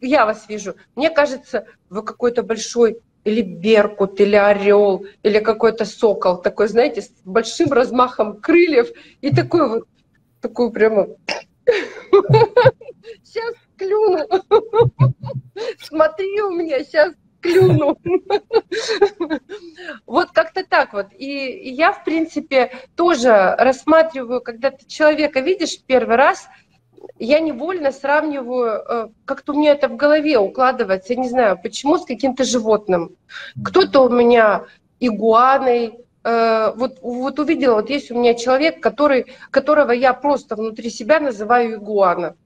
я 0.00 0.26
вас 0.26 0.48
вижу. 0.48 0.74
Мне 0.96 1.10
кажется, 1.10 1.66
вы 1.88 2.02
какой-то 2.02 2.42
большой 2.42 3.00
или 3.24 3.42
беркут, 3.42 4.20
или 4.20 4.36
орел, 4.36 5.06
или 5.22 5.40
какой-то 5.40 5.84
сокол, 5.84 6.40
такой, 6.40 6.68
знаете, 6.68 7.02
с 7.02 7.12
большим 7.24 7.72
размахом 7.72 8.40
крыльев 8.40 8.88
и 9.20 9.34
такой 9.34 9.68
вот, 9.68 9.88
такой 10.40 10.72
прямо... 10.72 11.08
Сейчас 13.22 13.54
клюну. 13.76 14.26
Смотри 15.80 16.40
у 16.42 16.50
меня, 16.50 16.82
сейчас 16.84 17.14
клюну. 17.40 17.96
Вот 20.06 20.30
как-то 20.32 20.64
так 20.64 20.92
вот. 20.92 21.06
И 21.16 21.70
я, 21.70 21.92
в 21.92 22.04
принципе, 22.04 22.72
тоже 22.96 23.54
рассматриваю, 23.58 24.40
когда 24.40 24.70
ты 24.70 24.86
человека 24.86 25.40
видишь 25.40 25.80
первый 25.86 26.16
раз, 26.16 26.48
я 27.18 27.40
невольно 27.40 27.92
сравниваю, 27.92 28.82
э, 28.88 29.08
как-то 29.24 29.52
у 29.52 29.58
меня 29.58 29.72
это 29.72 29.88
в 29.88 29.96
голове 29.96 30.38
укладывается, 30.38 31.14
я 31.14 31.20
не 31.20 31.28
знаю, 31.28 31.58
почему 31.62 31.98
с 31.98 32.04
каким-то 32.04 32.44
животным. 32.44 33.16
Кто-то 33.62 34.00
у 34.00 34.08
меня 34.08 34.64
игуаной, 35.00 35.98
э, 36.24 36.72
вот, 36.74 36.98
вот 37.02 37.38
увидела, 37.38 37.76
вот 37.76 37.90
есть 37.90 38.10
у 38.10 38.18
меня 38.18 38.34
человек, 38.34 38.82
который, 38.82 39.34
которого 39.50 39.92
я 39.92 40.12
просто 40.14 40.56
внутри 40.56 40.90
себя 40.90 41.20
называю 41.20 41.74
игуана. 41.74 42.36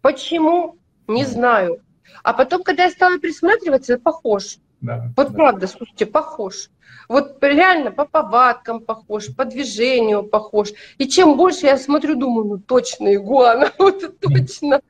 Почему? 0.00 0.76
Не 1.06 1.24
знаю. 1.24 1.82
А 2.22 2.32
потом, 2.32 2.62
когда 2.62 2.84
я 2.84 2.90
стала 2.90 3.18
присматриваться, 3.18 3.98
похож. 3.98 4.58
Да, 4.80 5.12
вот 5.16 5.28
да. 5.28 5.34
правда, 5.34 5.66
слушайте, 5.66 6.06
похож. 6.06 6.70
Вот 7.08 7.42
реально 7.42 7.90
по 7.90 8.04
повадкам 8.04 8.80
похож, 8.80 9.34
по 9.34 9.44
движению 9.44 10.22
похож. 10.22 10.70
И 10.96 11.08
чем 11.08 11.36
больше 11.36 11.66
я 11.66 11.76
смотрю, 11.76 12.14
думаю, 12.14 12.46
ну 12.46 12.58
точно 12.58 13.14
игуана, 13.14 13.72
вот 13.78 14.20
точно. 14.20 14.80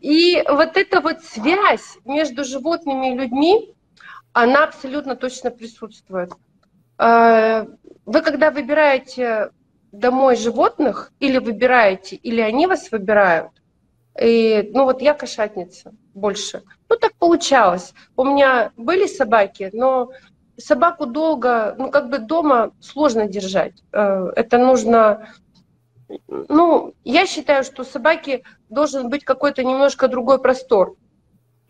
И 0.00 0.42
вот 0.48 0.76
эта 0.76 1.00
вот 1.00 1.22
связь 1.22 1.98
между 2.04 2.44
животными 2.44 3.12
и 3.12 3.18
людьми, 3.18 3.74
она 4.32 4.64
абсолютно 4.64 5.16
точно 5.16 5.50
присутствует. 5.50 6.32
А, 6.96 7.66
вы 8.06 8.22
когда 8.22 8.50
выбираете 8.50 9.50
домой 9.92 10.36
животных, 10.36 11.12
или 11.20 11.38
выбираете, 11.38 12.16
или 12.16 12.40
они 12.40 12.66
вас 12.66 12.90
выбирают, 12.90 13.50
и, 14.18 14.70
ну 14.74 14.84
вот 14.84 15.02
я 15.02 15.14
кошатница 15.14 15.92
больше. 16.14 16.62
Ну 16.88 16.96
так 16.96 17.14
получалось. 17.14 17.94
У 18.16 18.24
меня 18.24 18.72
были 18.76 19.06
собаки, 19.06 19.70
но 19.72 20.10
собаку 20.56 21.06
долго, 21.06 21.74
ну 21.78 21.90
как 21.90 22.10
бы 22.10 22.18
дома 22.18 22.72
сложно 22.80 23.26
держать. 23.26 23.82
Э, 23.92 24.30
это 24.36 24.58
нужно, 24.58 25.28
ну 26.28 26.94
я 27.04 27.26
считаю, 27.26 27.64
что 27.64 27.84
собаки 27.84 28.42
должен 28.68 29.08
быть 29.08 29.24
какой-то 29.24 29.64
немножко 29.64 30.08
другой 30.08 30.40
простор. 30.40 30.96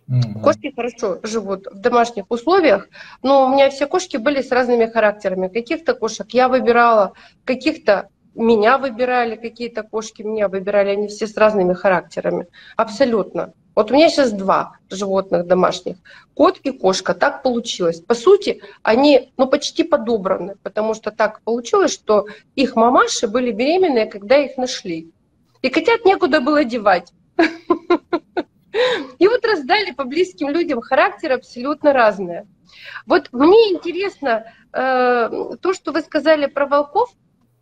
Угу. 0.08 0.40
Кошки 0.40 0.72
хорошо 0.74 1.20
живут 1.22 1.68
в 1.70 1.78
домашних 1.78 2.24
условиях, 2.30 2.88
но 3.22 3.46
у 3.46 3.48
меня 3.50 3.70
все 3.70 3.86
кошки 3.86 4.16
были 4.16 4.42
с 4.42 4.50
разными 4.50 4.86
характерами. 4.86 5.46
Каких-то 5.46 5.94
кошек 5.94 6.26
я 6.30 6.48
выбирала, 6.48 7.12
каких-то 7.44 8.08
меня 8.34 8.78
выбирали, 8.78 9.36
какие-то 9.36 9.82
кошки 9.82 10.22
меня 10.22 10.48
выбирали, 10.48 10.90
они 10.90 11.08
все 11.08 11.26
с 11.26 11.36
разными 11.36 11.72
характерами. 11.72 12.46
Абсолютно. 12.76 13.52
Вот 13.74 13.90
у 13.90 13.94
меня 13.94 14.08
сейчас 14.08 14.32
два 14.32 14.76
животных 14.90 15.46
домашних, 15.46 15.96
кот 16.34 16.58
и 16.64 16.70
кошка. 16.70 17.14
Так 17.14 17.42
получилось. 17.42 18.00
По 18.00 18.14
сути, 18.14 18.62
они 18.82 19.32
ну, 19.36 19.46
почти 19.46 19.84
подобраны, 19.84 20.56
потому 20.62 20.94
что 20.94 21.10
так 21.10 21.40
получилось, 21.42 21.92
что 21.92 22.26
их 22.56 22.76
мамаши 22.76 23.28
были 23.28 23.52
беременные, 23.52 24.06
когда 24.06 24.36
их 24.36 24.56
нашли. 24.56 25.10
И 25.62 25.68
котят 25.68 26.04
некуда 26.04 26.40
было 26.40 26.64
девать. 26.64 27.12
И 29.18 29.28
вот 29.28 29.44
раздали 29.44 29.92
по 29.92 30.04
близким 30.04 30.48
людям 30.48 30.80
характеры 30.80 31.34
абсолютно 31.34 31.92
разные. 31.92 32.46
Вот 33.06 33.28
мне 33.32 33.72
интересно 33.72 34.44
э, 34.72 35.56
то, 35.60 35.74
что 35.74 35.92
вы 35.92 36.00
сказали 36.02 36.46
про 36.46 36.66
волков, 36.66 37.10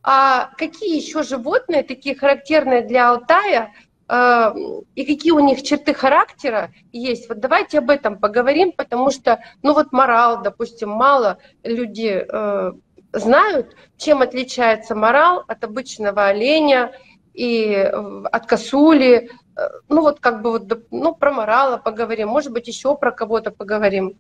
а 0.03 0.51
какие 0.57 0.97
еще 0.97 1.23
животные, 1.23 1.83
такие 1.83 2.15
характерные 2.15 2.83
для 2.83 3.11
Алтая, 3.11 3.73
э, 4.09 4.55
и 4.95 5.05
какие 5.05 5.33
у 5.33 5.41
них 5.41 5.63
черты 5.63 5.95
характера 5.95 6.71
есть. 6.93 7.29
Вот 7.29 7.41
давайте 7.41 7.79
об 7.79 7.91
этом 7.91 8.19
поговорим, 8.19 8.73
потому 8.73 9.11
что, 9.11 9.41
ну 9.63 9.75
вот 9.75 9.93
морал, 9.93 10.43
допустим, 10.43 10.91
мало 10.91 11.39
люди 11.63 12.25
э, 12.27 12.73
знают, 13.13 13.77
чем 13.97 14.23
отличается 14.23 14.95
морал 14.95 15.45
от 15.47 15.65
обычного 15.65 16.27
оленя 16.27 16.93
и 17.35 17.75
от 17.75 18.47
косули. 18.47 19.31
Э, 19.57 19.69
ну 19.89 20.03
вот 20.03 20.21
как 20.21 20.43
бы 20.43 20.53
вот, 20.53 20.87
ну 20.91 21.15
про 21.15 21.33
морала 21.33 21.77
поговорим, 21.77 22.29
может 22.29 22.53
быть 22.53 22.69
еще 22.69 22.97
про 22.97 23.11
кого-то 23.11 23.51
поговорим. 23.51 24.17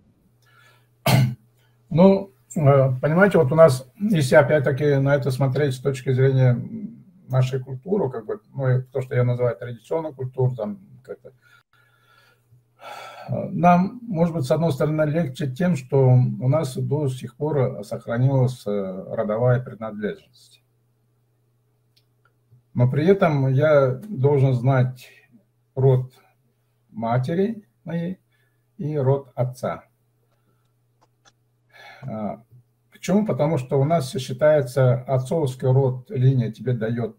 Ну, 1.91 2.31
Э, 2.31 2.38
понимаете, 2.55 3.39
вот 3.39 3.53
у 3.53 3.55
нас, 3.55 3.91
если 3.99 4.35
опять-таки 4.35 4.97
на 4.97 5.15
это 5.15 5.31
смотреть 5.31 5.75
с 5.75 5.81
точки 5.81 6.13
зрения 6.13 6.59
нашей 7.29 7.61
культуры, 7.61 8.11
как 8.11 8.27
бы, 8.27 8.41
ну, 8.55 8.83
то, 8.91 9.01
что 9.01 9.15
я 9.15 9.25
называю 9.25 9.57
традиционной 9.57 10.15
культурой, 10.15 10.57
там, 10.57 10.79
как-то, 11.03 11.33
э, 13.29 13.49
нам, 13.51 14.01
может 14.03 14.35
быть, 14.35 14.45
с 14.45 14.51
одной 14.51 14.73
стороны, 14.73 15.03
легче 15.03 15.51
тем, 15.51 15.77
что 15.77 16.09
у 16.09 16.49
нас 16.49 16.75
до 16.77 17.09
сих 17.09 17.37
пор 17.37 17.85
сохранилась 17.85 18.67
э, 18.67 19.05
родовая 19.15 19.61
принадлежность. 19.61 20.63
Но 22.75 22.89
при 22.89 23.07
этом 23.07 23.49
я 23.49 24.01
должен 24.09 24.55
знать 24.55 25.09
род 25.75 26.13
матери 26.91 27.65
моей 27.85 28.21
и 28.77 28.97
род 28.97 29.33
отца. 29.35 29.88
А, 32.03 32.43
почему? 32.91 33.27
Потому 33.27 33.59
что 33.59 33.81
у 33.81 33.85
нас 33.85 34.11
считается 34.13 35.03
отцовский 35.03 35.69
род, 35.69 36.11
линия 36.11 36.53
тебе 36.53 36.73
дает 36.73 37.17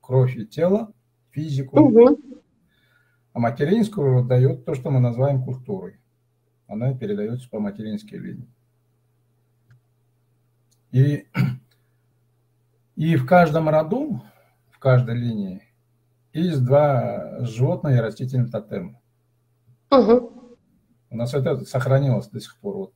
кровь 0.00 0.36
и 0.36 0.46
тело, 0.46 0.92
физику, 1.30 1.80
угу. 1.80 2.18
а 3.32 3.38
материнский 3.38 4.02
род 4.02 4.26
дает 4.26 4.64
то, 4.64 4.74
что 4.74 4.90
мы 4.90 5.00
называем 5.00 5.42
культурой. 5.42 6.00
Она 6.66 6.94
передается 6.94 7.48
по 7.48 7.60
материнской 7.60 8.18
линии. 8.18 8.48
И, 10.90 11.26
и 12.96 13.16
в 13.16 13.26
каждом 13.26 13.68
роду, 13.68 14.22
в 14.70 14.78
каждой 14.78 15.16
линии, 15.16 15.62
есть 16.32 16.64
два 16.64 17.44
животных 17.44 17.96
и 17.96 18.00
растительных 18.00 18.50
тотема. 18.50 19.00
Угу. 19.90 20.32
У 21.10 21.16
нас 21.16 21.34
это 21.34 21.64
сохранилось 21.64 22.28
до 22.28 22.40
сих 22.40 22.56
пор. 22.58 22.76
Вот 22.76 22.94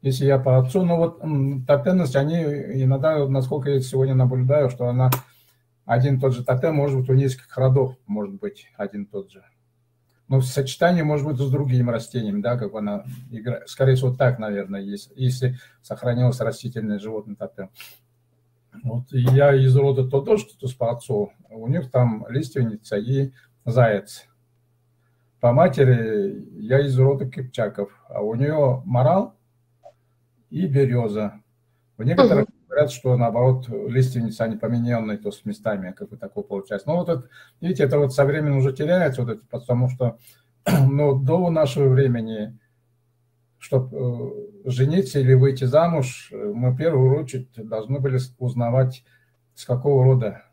если 0.00 0.26
я 0.26 0.38
по 0.38 0.58
отцу, 0.58 0.84
ну 0.84 0.96
вот 0.96 1.20
тотемность, 1.66 2.16
они 2.16 2.36
иногда, 2.36 3.26
насколько 3.26 3.70
я 3.70 3.80
сегодня 3.80 4.14
наблюдаю, 4.14 4.70
что 4.70 4.86
она 4.86 5.10
один 5.84 6.20
тот 6.20 6.34
же 6.34 6.44
тотем 6.44 6.74
может 6.74 7.00
быть 7.00 7.08
у 7.10 7.14
нескольких 7.14 7.56
родов, 7.56 7.96
может 8.06 8.34
быть 8.34 8.68
один 8.76 9.06
тот 9.06 9.30
же. 9.30 9.42
Но 10.28 10.40
в 10.40 10.44
сочетании 10.44 11.00
может 11.00 11.26
быть 11.26 11.38
с 11.38 11.50
другими 11.50 11.90
растениями, 11.90 12.42
да, 12.42 12.58
как 12.58 12.74
она 12.74 13.04
играет. 13.30 13.68
Скорее 13.68 13.94
всего, 13.94 14.14
так, 14.14 14.38
наверное, 14.38 14.82
если, 14.82 15.12
если 15.16 15.56
сохранилось 15.80 16.40
растительное 16.40 16.98
животное 16.98 17.34
тотем. 17.34 17.70
Вот 18.84 19.04
я 19.10 19.54
из 19.54 19.74
рода 19.74 20.06
то 20.06 20.20
тоже, 20.20 20.46
что 20.46 20.68
с 20.68 20.74
по 20.74 20.92
отцу. 20.92 21.32
У 21.48 21.66
них 21.68 21.90
там 21.90 22.26
лиственница 22.28 22.98
и 22.98 23.32
заяц. 23.64 24.26
По 25.40 25.52
матери 25.52 26.46
я 26.60 26.80
из 26.80 26.98
рода 26.98 27.24
кипчаков, 27.24 27.90
а 28.08 28.20
у 28.20 28.34
нее 28.34 28.82
морал 28.84 29.37
и 30.50 30.66
береза. 30.66 31.40
В 31.96 32.04
некоторых 32.04 32.44
угу. 32.44 32.54
говорят, 32.68 32.90
что 32.90 33.16
наоборот 33.16 33.68
лиственница, 33.68 34.44
они 34.44 34.56
помененные, 34.56 35.18
то 35.18 35.30
с 35.30 35.44
местами, 35.44 35.92
как 35.92 36.10
бы 36.10 36.16
такое 36.16 36.44
получается. 36.44 36.88
Но 36.88 36.96
вот 36.96 37.08
это, 37.08 37.28
видите, 37.60 37.84
это 37.84 37.98
вот 37.98 38.14
со 38.14 38.24
временем 38.24 38.58
уже 38.58 38.72
теряется, 38.72 39.22
вот 39.22 39.30
это, 39.32 39.44
потому 39.50 39.88
что 39.88 40.18
ну, 40.88 41.18
до 41.18 41.50
нашего 41.50 41.88
времени, 41.88 42.58
чтобы 43.58 43.96
э, 44.64 44.70
жениться 44.70 45.18
или 45.18 45.34
выйти 45.34 45.64
замуж, 45.64 46.32
мы 46.32 46.70
в 46.70 46.76
первую 46.76 47.20
очередь 47.20 47.50
должны 47.56 47.98
были 48.00 48.18
узнавать, 48.38 49.04
с 49.54 49.64
какого 49.64 50.04
рода 50.04 50.44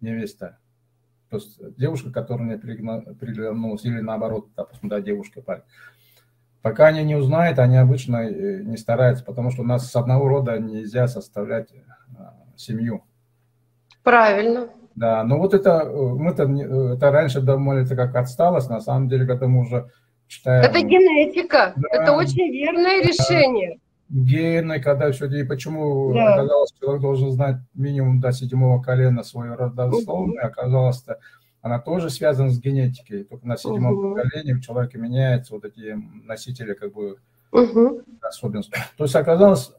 невеста. 0.00 0.58
То 1.30 1.36
есть 1.36 1.60
девушка, 1.76 2.10
которая 2.10 2.46
мне 2.46 2.58
приглянулась, 2.58 3.84
или 3.84 4.00
наоборот, 4.00 4.48
допустим, 4.56 4.88
да, 4.88 5.00
девушка, 5.00 5.42
парень. 5.42 5.62
Пока 6.62 6.86
они 6.86 7.04
не 7.04 7.14
узнают, 7.14 7.58
они 7.58 7.76
обычно 7.76 8.16
э, 8.16 8.62
не 8.62 8.76
стараются, 8.76 9.24
потому 9.24 9.50
что 9.50 9.62
у 9.62 9.64
нас 9.64 9.90
с 9.90 9.96
одного 9.96 10.28
рода 10.28 10.58
нельзя 10.58 11.06
составлять 11.06 11.68
а, 12.18 12.34
семью. 12.56 13.04
Правильно. 14.02 14.68
Да, 14.96 15.22
но 15.22 15.38
вот 15.38 15.54
это, 15.54 15.82
э, 15.84 15.92
мы-то 15.92 16.42
это 16.94 17.10
раньше 17.12 17.40
думали, 17.40 17.84
это 17.84 17.94
как 17.94 18.16
отсталость, 18.16 18.68
на 18.68 18.80
самом 18.80 19.08
деле, 19.08 19.26
когда 19.26 19.46
мы 19.46 19.60
уже 19.60 19.88
читаем... 20.26 20.64
Это 20.64 20.80
генетика, 20.80 21.72
да, 21.76 21.88
это 21.92 22.12
очень 22.12 22.50
верное 22.50 23.02
да, 23.02 23.08
решение. 23.08 23.78
Гены, 24.08 24.80
когда 24.80 25.12
все, 25.12 25.26
и 25.26 25.44
почему 25.44 26.12
да. 26.14 26.34
оказалось, 26.34 26.72
человек 26.80 27.02
должен 27.02 27.30
знать 27.30 27.56
минимум 27.74 28.20
до 28.20 28.32
седьмого 28.32 28.82
колена 28.82 29.22
свое 29.22 29.54
родословное, 29.54 30.44
оказалось-то 30.44 31.18
она 31.60 31.78
тоже 31.78 32.10
связана 32.10 32.50
с 32.50 32.60
генетикой, 32.60 33.24
только 33.24 33.46
на 33.46 33.56
седьмом 33.56 33.92
угу. 33.92 34.14
поколении 34.14 34.52
у 34.52 34.60
человека 34.60 34.98
меняются 34.98 35.54
вот 35.54 35.64
эти 35.64 35.96
носители 36.24 36.74
как 36.74 36.92
бы 36.92 37.18
угу. 37.52 38.02
особенности. 38.20 38.72
То 38.96 39.04
есть 39.04 39.16
оказалось, 39.16 39.72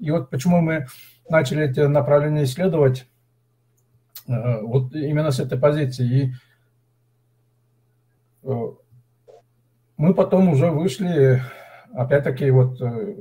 и 0.00 0.10
вот 0.10 0.30
почему 0.30 0.60
мы 0.60 0.86
начали 1.28 1.64
эти 1.64 1.80
направления 1.80 2.44
исследовать, 2.44 3.06
э, 4.26 4.60
вот 4.60 4.94
именно 4.94 5.30
с 5.30 5.40
этой 5.40 5.58
позиции. 5.58 6.06
И 6.06 6.32
э, 8.42 8.72
мы 9.96 10.14
потом 10.14 10.48
уже 10.48 10.70
вышли, 10.70 11.42
опять-таки, 11.92 12.50
вот 12.50 12.80
э, 12.80 13.16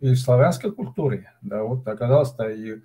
из 0.00 0.22
славянской 0.22 0.72
культуры, 0.72 1.28
да, 1.42 1.62
вот 1.62 1.86
оказалось-то 1.86 2.48
и 2.48 2.80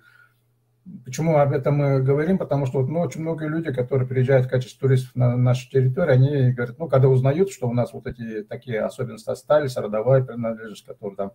Почему 1.04 1.38
об 1.38 1.52
этом 1.52 1.76
мы 1.76 2.00
говорим? 2.00 2.38
Потому 2.38 2.66
что 2.66 2.80
ну, 2.86 3.00
очень 3.00 3.20
много 3.20 3.46
людей, 3.46 3.72
которые 3.72 4.06
приезжают 4.06 4.46
в 4.46 4.48
качестве 4.48 4.78
туристов 4.78 5.16
на 5.16 5.36
нашу 5.36 5.68
территорию, 5.68 6.14
они 6.14 6.52
говорят, 6.52 6.78
ну, 6.78 6.88
когда 6.88 7.08
узнают, 7.08 7.50
что 7.50 7.68
у 7.68 7.72
нас 7.72 7.92
вот 7.92 8.06
эти 8.06 8.44
такие 8.44 8.80
особенности 8.80 9.30
остались, 9.30 9.76
родовая 9.76 10.22
принадлежность, 10.22 10.84
которая 10.84 11.16
там 11.16 11.32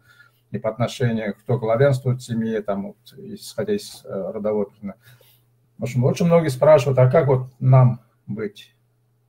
и 0.51 0.57
по 0.57 0.69
отношению, 0.69 1.35
кто 1.35 1.57
главенствует 1.57 2.21
в 2.21 2.25
семье, 2.25 2.61
там, 2.61 2.87
вот, 2.87 2.97
исходя 3.17 3.73
из 3.73 4.03
э, 4.05 4.31
родовой 4.33 4.67
принадлежности. 4.67 5.25
В 5.77 5.83
общем, 5.83 6.03
очень 6.05 6.25
многие 6.27 6.49
спрашивают, 6.49 6.99
а 6.99 7.09
как 7.09 7.27
вот 7.27 7.47
нам 7.59 8.01
быть, 8.27 8.73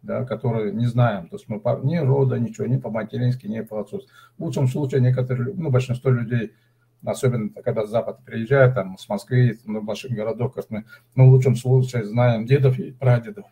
да, 0.03 0.25
которые 0.25 0.73
не 0.73 0.87
знаем, 0.87 1.29
то 1.29 1.37
есть 1.37 1.49
мы 1.49 1.61
ни 1.83 1.97
рода, 1.97 2.39
ничего, 2.39 2.67
ни 2.67 2.77
по-матерински, 2.77 3.47
ни 3.47 3.61
по 3.61 3.81
отцовству. 3.81 4.11
В 4.39 4.45
лучшем 4.45 4.69
случае 4.69 5.01
некоторые, 5.01 5.55
ну, 5.55 5.71
большинство 5.71 6.11
людей– 6.11 6.53
особенно 7.05 7.51
когда 7.63 7.87
с 7.87 7.91
Запада 7.91 8.21
приезжают, 8.25 8.75
там, 8.75 8.99
с 8.99 9.09
Москвы, 9.09 9.59
на 9.65 9.81
больших 9.81 10.13
городов, 10.13 10.55
как 10.55 10.71
мы, 10.71 10.85
ну, 11.15 11.29
в 11.29 11.33
лучшем 11.33 11.57
случае 11.57 12.05
знаем 12.05 12.47
дедов 12.47 12.79
и 12.79 12.93
прадедов. 12.93 13.47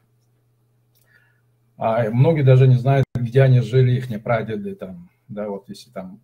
А 1.77 2.11
многие 2.11 2.43
даже 2.43 2.69
не 2.69 2.77
знают, 2.77 3.07
где 3.15 3.43
они 3.43 3.61
жили, 3.61 3.93
их 3.93 4.23
прадеды, 4.23 4.75
там, 4.75 5.11
да, 5.29 5.49
вот 5.49 5.69
если 5.69 5.91
там... 5.91 6.21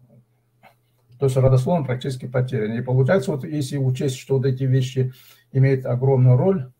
То 1.18 1.26
есть 1.26 1.36
родословно 1.38 1.86
практически 1.86 2.26
потерян. 2.26 2.72
И 2.76 2.82
получается, 2.82 3.30
вот 3.30 3.44
если 3.44 3.78
учесть, 3.78 4.18
что 4.18 4.36
вот 4.36 4.44
эти 4.44 4.64
вещи 4.64 5.14
имеют 5.50 5.86
огромную 5.86 6.36
роль, 6.36 6.70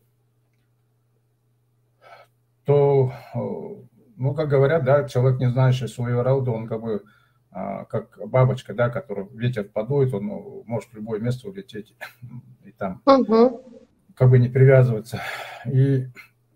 то, 2.65 3.11
ну, 4.15 4.35
как 4.35 4.49
говорят, 4.49 4.83
да, 4.83 5.07
человек, 5.07 5.39
не 5.39 5.49
знающий 5.49 5.87
своего 5.87 6.21
рода, 6.21 6.51
он 6.51 6.67
как 6.67 6.81
бы 6.81 7.03
как 7.89 8.19
бабочка, 8.29 8.73
да, 8.73 8.89
которую 8.89 9.29
ветер 9.33 9.63
подует, 9.65 10.13
он 10.13 10.27
ну, 10.27 10.63
может 10.65 10.89
в 10.89 10.95
любое 10.95 11.19
место 11.19 11.49
улететь 11.49 11.95
и 12.65 12.71
там 12.71 13.01
угу. 13.05 13.61
как 14.15 14.29
бы 14.29 14.39
не 14.39 14.49
привязываться. 14.49 15.21
И 15.65 16.07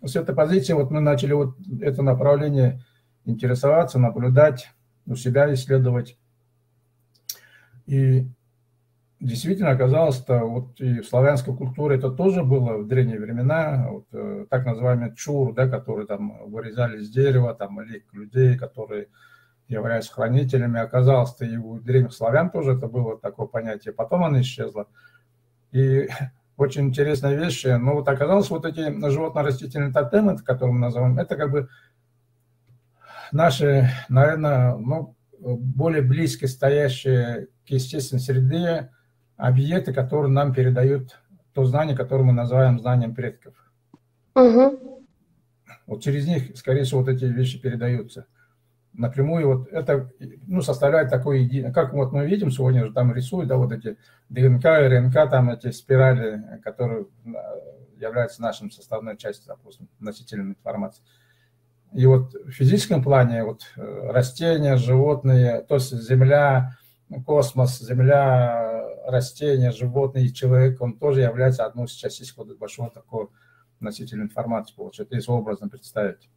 с 0.04 0.16
этой 0.16 0.36
позиции 0.36 0.74
вот 0.74 0.92
мы 0.92 1.00
начали 1.00 1.34
вот 1.34 1.56
это 1.82 2.02
направление 2.02 2.84
интересоваться, 3.26 4.00
наблюдать, 4.00 4.70
у 5.06 5.16
себя 5.16 5.52
исследовать. 5.54 6.18
И 7.86 8.28
действительно 9.20 9.72
оказалось, 9.72 10.18
что 10.18 10.40
вот 10.40 10.80
и 10.80 11.02
в 11.02 11.06
славянской 11.06 11.56
культуре 11.56 11.98
это 11.98 12.12
тоже 12.12 12.44
было 12.44 12.78
в 12.78 12.88
древние 12.88 13.20
времена, 13.20 13.88
вот, 13.90 14.06
э, 14.14 14.46
так 14.50 14.66
называемый 14.66 15.16
чур, 15.16 15.54
да, 15.54 15.68
который 15.68 16.08
там 16.08 16.50
вырезали 16.50 17.00
из 17.00 17.10
дерева, 17.10 17.54
там, 17.54 17.82
или 17.82 18.04
людей, 18.12 18.58
которые 18.58 19.08
являясь 19.72 20.10
хранителями, 20.10 20.80
оказалось-то 20.80 21.46
и 21.46 21.58
у 21.58 21.80
древних 21.80 22.14
славян 22.14 22.50
тоже 22.50 22.74
это 22.74 22.88
было 22.88 23.18
такое 23.18 23.48
понятие, 23.48 23.94
потом 23.94 24.24
оно 24.24 24.42
исчезло. 24.42 24.88
И 25.72 26.10
очень 26.58 26.90
интересная 26.90 27.36
вещь, 27.36 27.64
ну 27.66 27.94
вот 27.96 28.08
оказалось, 28.08 28.50
вот 28.50 28.66
эти 28.66 28.92
животно-растительные 29.10 29.94
тотемы, 29.94 30.38
которые 30.38 30.74
мы 30.74 30.80
называем, 30.80 31.18
это 31.18 31.36
как 31.36 31.52
бы 31.52 31.70
наши, 33.32 33.90
наверное, 34.10 34.76
ну, 34.76 35.16
более 35.40 36.04
близко 36.04 36.48
стоящие 36.48 37.48
к 37.66 37.70
естественной 37.70 38.22
среде 38.22 38.92
объекты, 39.38 39.94
которые 39.94 40.32
нам 40.32 40.54
передают 40.54 41.20
то 41.54 41.66
знание, 41.66 41.98
которое 41.98 42.24
мы 42.24 42.34
называем 42.34 42.80
знанием 42.80 43.16
предков. 43.16 43.56
Угу. 44.36 45.06
Вот 45.88 46.04
через 46.04 46.28
них, 46.28 46.56
скорее 46.58 46.84
всего, 46.84 47.00
вот 47.00 47.10
эти 47.10 47.26
вещи 47.26 47.60
передаются 47.60 48.28
напрямую 48.94 49.48
вот 49.48 49.68
это 49.70 50.12
ну, 50.48 50.62
составляет 50.62 51.12
единое, 51.12 51.72
как 51.72 51.94
вот 51.94 52.12
мы 52.12 52.26
видим 52.26 52.52
сегодня 52.52 52.86
же 52.86 52.94
там 52.94 53.14
рисуют, 53.14 53.48
да, 53.48 53.58
вот 53.58 53.72
эти 53.72 53.98
ДНК, 54.30 54.66
РНК, 54.66 55.30
там 55.30 55.50
эти 55.50 55.72
спирали, 55.72 56.60
которые 56.64 57.06
э, 57.26 57.30
являются 58.00 58.42
нашим 58.42 58.72
составной 58.72 59.18
частью, 59.18 59.48
допустим, 59.48 59.88
носителем 60.00 60.50
информации. 60.50 61.04
И 61.94 62.06
вот 62.06 62.34
в 62.34 62.52
физическом 62.52 63.04
плане 63.04 63.44
вот 63.44 63.64
э, 63.76 64.12
растения, 64.12 64.78
животные, 64.78 65.62
то 65.62 65.76
есть 65.76 65.94
Земля, 65.94 66.78
космос, 67.26 67.80
Земля, 67.80 68.88
растения, 69.06 69.72
животные 69.72 70.30
человек, 70.30 70.82
он 70.82 70.98
тоже 70.98 71.22
является 71.22 71.66
одной 71.66 71.86
из 71.86 71.92
частей 71.92 72.28
вот 72.38 72.58
большого 72.58 72.90
такого 72.90 73.30
носителя 73.80 74.22
информации, 74.22 74.74
получается, 74.76 75.16
если 75.16 75.32
образно 75.32 75.68
представить. 75.68 76.30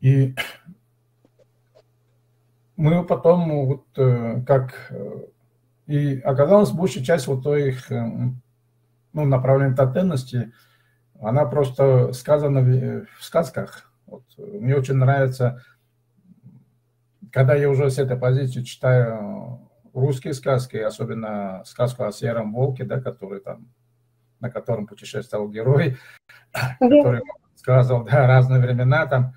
И 0.00 0.34
мы 2.76 3.04
потом 3.04 3.66
вот 3.66 3.86
э, 3.96 4.42
как 4.46 4.90
э, 4.90 5.26
и 5.86 6.20
оказалось 6.20 6.70
большая 6.70 7.04
часть 7.04 7.26
вот 7.26 7.46
их 7.46 7.90
э, 7.92 8.02
ну, 9.12 9.24
направления 9.24 9.76
тотемности, 9.76 10.52
она 11.20 11.44
просто 11.44 12.12
сказана 12.12 12.60
в 12.60 13.24
сказках. 13.24 13.92
Вот. 14.06 14.24
Мне 14.36 14.76
очень 14.76 14.94
нравится, 14.94 15.62
когда 17.30 17.54
я 17.54 17.70
уже 17.70 17.90
с 17.90 17.98
этой 17.98 18.16
позиции 18.16 18.62
читаю 18.62 19.70
русские 19.92 20.34
сказки, 20.34 20.76
особенно 20.76 21.62
сказку 21.64 22.04
о 22.04 22.12
сером 22.12 22.52
волке, 22.52 22.84
да, 22.84 23.00
который 23.00 23.40
там, 23.40 23.68
на 24.40 24.50
котором 24.50 24.86
путешествовал 24.86 25.48
герой, 25.48 25.96
который 26.80 27.22
сказал 27.54 28.04
да, 28.04 28.26
разные 28.26 28.60
времена, 28.60 29.06
там, 29.06 29.34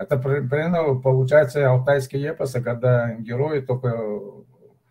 это 0.00 0.16
примерно 0.16 0.94
получается 0.98 1.68
алтайские 1.68 2.30
эпосы, 2.30 2.62
когда 2.62 3.14
герои 3.16 3.60
только 3.60 3.94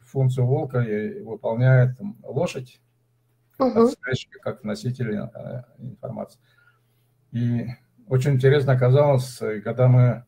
функцию 0.01 0.45
волка 0.45 0.85
выполняет 1.23 1.97
лошадь, 2.21 2.79
угу. 3.57 3.89
как 4.41 4.63
носитель 4.63 5.15
э, 5.15 5.63
информации. 5.79 6.39
И 7.31 7.65
очень 8.07 8.33
интересно 8.33 8.73
оказалось, 8.73 9.41
когда 9.63 9.87
мы 9.87 10.25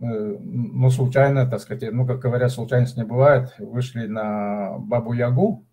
ну, 0.00 0.90
случайно, 0.90 1.46
так 1.46 1.60
сказать, 1.60 1.92
ну, 1.92 2.04
как 2.06 2.18
говорят, 2.18 2.50
случайность 2.50 2.96
не 2.96 3.04
бывает, 3.04 3.54
вышли 3.58 4.06
на 4.06 4.78
Бабу 4.78 5.12
Ягу, 5.12 5.64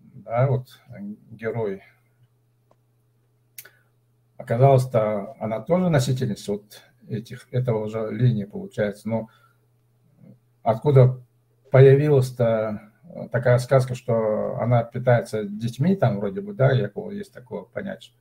да, 0.00 0.48
вот 0.48 0.80
герой. 1.30 1.82
Оказалось-то, 4.42 5.36
она 5.38 5.60
тоже 5.60 5.88
носительница 5.88 6.52
вот 6.52 6.82
этих, 7.08 7.46
этого 7.52 7.84
уже 7.84 8.10
линии 8.10 8.44
получается, 8.44 9.08
но 9.08 9.28
откуда 10.64 11.22
появилась-то 11.70 12.92
такая 13.30 13.58
сказка, 13.58 13.94
что 13.94 14.58
она 14.60 14.82
питается 14.82 15.44
детьми, 15.44 15.94
там 15.94 16.18
вроде 16.18 16.40
бы, 16.40 16.54
да, 16.54 16.72
якобы 16.72 17.14
есть 17.14 17.32
такое 17.32 17.62
понятие. 17.62 18.16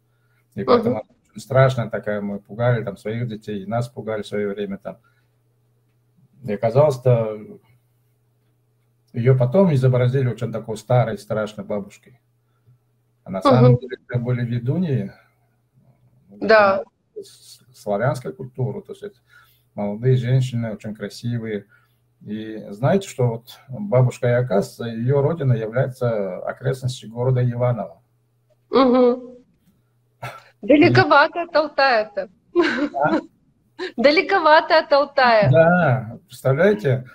И 0.54 0.64
поэтому 0.64 1.00
uh-huh. 1.00 1.40
страшная 1.40 1.90
такая, 1.90 2.22
мы 2.22 2.40
пугали 2.40 2.84
там 2.84 2.98
своих 2.98 3.28
детей, 3.28 3.64
и 3.64 3.68
нас 3.68 3.90
пугали 3.90 4.22
в 4.22 4.28
свое 4.28 4.48
время 4.50 4.78
там. 4.78 4.98
И 6.44 6.54
оказалось-то, 6.54 7.60
ее 9.14 9.36
потом 9.36 9.74
изобразили 9.74 10.28
очень 10.28 10.52
такой 10.52 10.78
старой, 10.78 11.18
страшной 11.18 11.66
бабушкой. 11.66 12.20
А 13.24 13.32
на 13.32 13.42
самом 13.42 13.74
uh-huh. 13.74 13.80
деле 13.80 13.98
это 14.08 14.20
были 14.20 14.46
ведуньи. 14.46 15.14
Да. 16.42 16.84
Славянской 17.74 18.34
культуры, 18.34 18.82
то 18.82 18.92
есть 18.92 19.04
это 19.04 19.20
молодые 19.76 20.18
женщины, 20.18 20.74
очень 20.74 20.94
красивые, 20.94 21.68
и 22.26 22.66
знаете, 22.70 23.08
что 23.08 23.28
вот 23.28 23.60
бабушка 23.70 24.28
Якас, 24.28 24.80
ее 24.80 25.22
родина 25.22 25.54
является 25.54 26.38
окрестностью 26.40 27.10
города 27.10 27.44
Иваново. 27.50 28.02
Угу. 28.70 29.44
Далековато 30.62 31.44
от 31.44 31.56
Алтая-то. 31.56 32.30
А? 32.94 33.20
Далековато 33.98 34.80
от 34.80 34.94
Алтая. 34.94 35.50
Да, 35.52 36.20
представляете? 36.28 37.06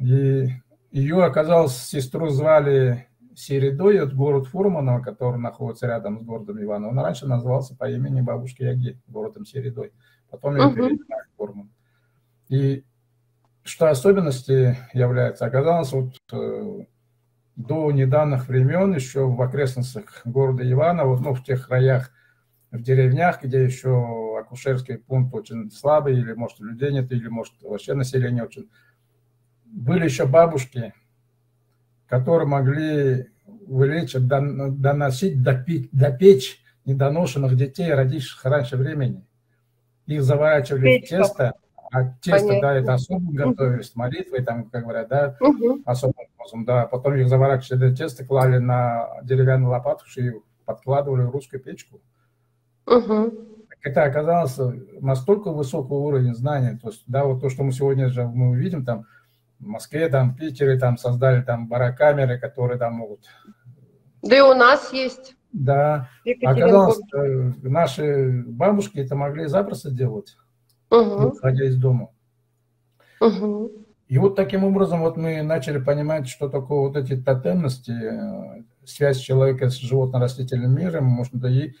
И 0.00 0.48
ее, 0.90 1.24
оказалось, 1.24 1.76
сестру 1.76 2.28
звали 2.28 3.08
Середой, 3.40 4.00
от 4.00 4.14
город 4.14 4.46
Фурманова, 4.46 5.00
который 5.00 5.38
находится 5.38 5.86
рядом 5.86 6.20
с 6.20 6.22
городом 6.22 6.62
Иваново. 6.62 6.90
Он 6.90 6.98
раньше 6.98 7.26
назывался 7.26 7.76
по 7.76 7.90
имени 7.90 8.20
бабушки 8.20 8.62
Яги, 8.62 9.00
городом 9.06 9.46
Середой. 9.46 9.92
Потом 10.30 10.58
угу. 10.58 10.74
перевели 10.74 10.98
в 10.98 11.36
Фурман. 11.36 11.70
И 12.48 12.84
что 13.62 13.88
особенности 13.88 14.76
является? 14.92 15.46
Оказалось, 15.46 15.92
вот 15.92 16.14
э, 16.32 16.84
до 17.56 17.90
недавних 17.92 18.48
времен 18.48 18.94
еще 18.94 19.26
в 19.26 19.40
окрестностях 19.40 20.22
города 20.24 20.68
Иваново, 20.70 21.18
ну, 21.18 21.34
в 21.34 21.42
тех 21.42 21.66
краях, 21.66 22.10
в 22.70 22.82
деревнях, 22.82 23.42
где 23.42 23.64
еще 23.64 24.38
акушерский 24.38 24.98
пункт 24.98 25.34
очень 25.34 25.70
слабый, 25.70 26.18
или, 26.18 26.32
может, 26.32 26.60
людей 26.60 26.92
нет, 26.92 27.10
или, 27.12 27.28
может, 27.28 27.54
вообще 27.62 27.94
население 27.94 28.44
очень... 28.44 28.68
Были 29.64 30.04
еще 30.04 30.26
бабушки, 30.26 30.92
которые 32.10 32.48
могли 32.48 33.28
вылечить, 33.68 34.26
доносить, 34.26 35.42
допить, 35.42 35.88
допечь 35.92 36.60
недоношенных 36.84 37.56
детей, 37.56 37.94
родивших 37.94 38.44
раньше 38.44 38.76
времени. 38.76 39.24
Их 40.06 40.24
заворачивали 40.24 40.98
Печка. 40.98 41.06
в 41.06 41.18
тесто, 41.20 41.52
а 41.92 42.04
тесто, 42.20 42.48
Понятно. 42.48 42.60
да, 42.60 42.74
это 42.74 42.94
особо 42.94 43.32
готовили 43.32 43.82
с 43.82 43.94
молитвой, 43.94 44.42
там, 44.42 44.64
как 44.70 44.82
говорят, 44.82 45.08
да, 45.08 45.36
угу. 45.40 45.82
особым 45.84 46.26
образом, 46.36 46.64
да. 46.64 46.86
Потом 46.86 47.14
их 47.14 47.28
заворачивали 47.28 47.94
тесто, 47.94 48.24
клали 48.24 48.58
на 48.58 49.20
деревянную 49.22 49.70
лопату 49.70 50.04
и 50.16 50.32
подкладывали 50.64 51.22
в 51.22 51.30
русскую 51.30 51.62
печку. 51.62 52.00
Угу. 52.86 53.34
Это 53.82 54.02
оказалось 54.02 54.58
настолько 55.00 55.52
высокий 55.52 55.94
уровень 55.94 56.34
знаний, 56.34 56.76
то 56.76 56.88
есть, 56.88 57.04
да, 57.06 57.24
вот 57.24 57.40
то, 57.40 57.48
что 57.50 57.62
мы 57.62 57.70
сегодня 57.70 58.08
же 58.08 58.26
мы 58.26 58.50
увидим, 58.50 58.84
там, 58.84 59.06
в 59.60 59.66
Москве, 59.66 60.08
там, 60.08 60.32
в 60.32 60.36
Питере, 60.36 60.78
там, 60.78 60.96
создали 60.96 61.42
там 61.42 61.68
барокамеры, 61.68 62.38
которые 62.38 62.78
там 62.78 62.94
могут... 62.94 63.26
Да 64.22 64.36
и 64.36 64.40
у 64.40 64.54
нас 64.54 64.92
есть. 64.92 65.36
Да. 65.52 66.08
Оказалось, 66.42 67.00
э, 67.14 67.52
наши 67.62 68.44
бабушки 68.46 68.98
это 68.98 69.14
могли 69.16 69.46
запросто 69.46 69.90
делать 69.90 70.36
угу. 70.90 71.30
выходя 71.30 71.64
из 71.64 71.76
дома. 71.76 72.10
Угу. 73.20 73.72
И 74.08 74.18
вот 74.18 74.34
таким 74.34 74.64
образом 74.64 75.00
вот 75.00 75.16
мы 75.16 75.42
начали 75.42 75.78
понимать, 75.78 76.28
что 76.28 76.48
такое 76.48 76.80
вот 76.80 76.96
эти 76.96 77.16
тотемности, 77.16 77.92
э, 77.92 78.62
связь 78.84 79.18
человека 79.18 79.70
с 79.70 79.74
животно-растительным 79.74 80.74
миром, 80.74 81.04
можно 81.04 81.46
и 81.46 81.74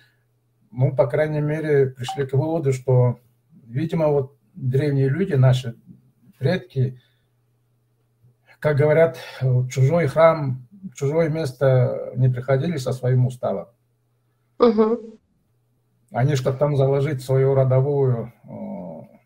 мы, 0.70 0.94
по 0.94 1.08
крайней 1.08 1.40
мере, 1.40 1.86
пришли 1.86 2.24
к 2.26 2.32
выводу, 2.32 2.72
что, 2.72 3.18
видимо, 3.66 4.08
вот 4.08 4.36
древние 4.54 5.08
люди, 5.08 5.34
наши 5.34 5.74
предки, 6.38 7.00
как 8.60 8.76
говорят, 8.76 9.18
в 9.40 9.68
чужой 9.68 10.06
храм, 10.06 10.66
в 10.70 10.94
чужое 10.94 11.28
место 11.30 12.12
не 12.14 12.28
приходили 12.28 12.76
со 12.76 12.92
своим 12.92 13.26
уставом. 13.26 13.68
Угу. 14.58 15.18
Они, 16.12 16.36
чтобы 16.36 16.58
там 16.58 16.76
заложить 16.76 17.22
свою 17.22 17.54
родовую 17.54 18.32
э, 18.44 19.18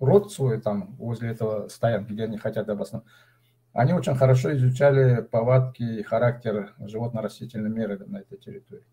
род 0.00 0.32
свой 0.32 0.60
там 0.60 0.96
возле 0.96 1.30
этого 1.30 1.68
стоянки, 1.68 2.12
где 2.12 2.24
они 2.24 2.38
хотят 2.38 2.68
обосновать, 2.68 3.06
они 3.72 3.92
очень 3.92 4.16
хорошо 4.16 4.54
изучали 4.56 5.22
повадки 5.22 5.82
и 5.82 6.02
характер 6.02 6.74
животно-растительного 6.78 7.72
мира 7.72 7.98
на 8.06 8.18
этой 8.18 8.38
территории. 8.38 8.84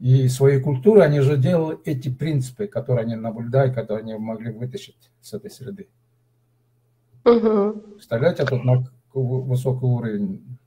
И 0.00 0.28
своей 0.28 0.60
культуры 0.60 1.02
они 1.02 1.20
же 1.20 1.36
делали 1.36 1.78
эти 1.84 2.08
принципы, 2.08 2.66
которые 2.66 3.04
они 3.04 3.14
наблюдают, 3.14 3.74
которые 3.74 4.02
они 4.02 4.14
могли 4.14 4.50
вытащить 4.50 5.10
с 5.20 5.32
этой 5.32 5.50
среды. 5.50 5.88
Угу. 7.24 7.72
Представляете, 7.94 8.44
тут 8.44 8.64
на 8.64 8.84
высокий 9.12 9.86
уровень 9.86 10.58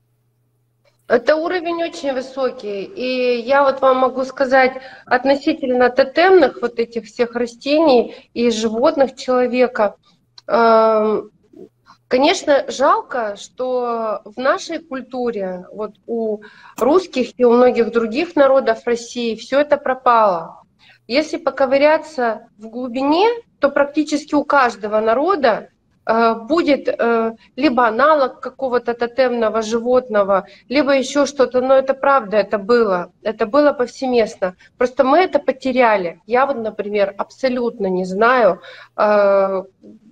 это 1.08 1.36
уровень 1.36 1.82
очень 1.82 2.12
высокий. 2.12 2.84
И 2.84 3.40
я 3.40 3.64
вот 3.64 3.80
вам 3.80 3.96
могу 3.96 4.24
сказать 4.24 4.74
относительно 5.06 5.88
тотемных 5.88 6.60
вот 6.60 6.78
этих 6.78 7.06
всех 7.06 7.34
растений 7.34 8.14
и 8.34 8.50
животных 8.50 9.16
человека. 9.16 9.96
Эм, 10.46 11.30
конечно, 12.08 12.66
жалко, 12.68 13.36
что 13.36 14.20
в 14.26 14.38
нашей 14.38 14.80
культуре, 14.80 15.64
вот 15.72 15.94
у 16.06 16.42
русских 16.76 17.32
и 17.38 17.44
у 17.44 17.52
многих 17.52 17.90
других 17.90 18.36
народов 18.36 18.84
России 18.84 19.34
все 19.34 19.60
это 19.60 19.78
пропало. 19.78 20.62
Если 21.06 21.38
поковыряться 21.38 22.48
в 22.58 22.68
глубине, 22.68 23.28
то 23.60 23.70
практически 23.70 24.34
у 24.34 24.44
каждого 24.44 25.00
народа 25.00 25.70
будет 26.08 26.88
э, 26.88 27.34
либо 27.56 27.86
аналог 27.86 28.40
какого-то 28.40 28.94
тотемного 28.94 29.60
животного, 29.60 30.46
либо 30.68 30.92
еще 30.92 31.26
что-то. 31.26 31.60
Но 31.60 31.74
это 31.74 31.92
правда, 31.92 32.38
это 32.38 32.56
было. 32.56 33.12
Это 33.22 33.46
было 33.46 33.72
повсеместно. 33.72 34.54
Просто 34.78 35.04
мы 35.04 35.18
это 35.18 35.38
потеряли. 35.38 36.20
Я 36.26 36.46
вот, 36.46 36.56
например, 36.56 37.14
абсолютно 37.18 37.88
не 37.88 38.06
знаю, 38.06 38.62
э, 38.96 39.62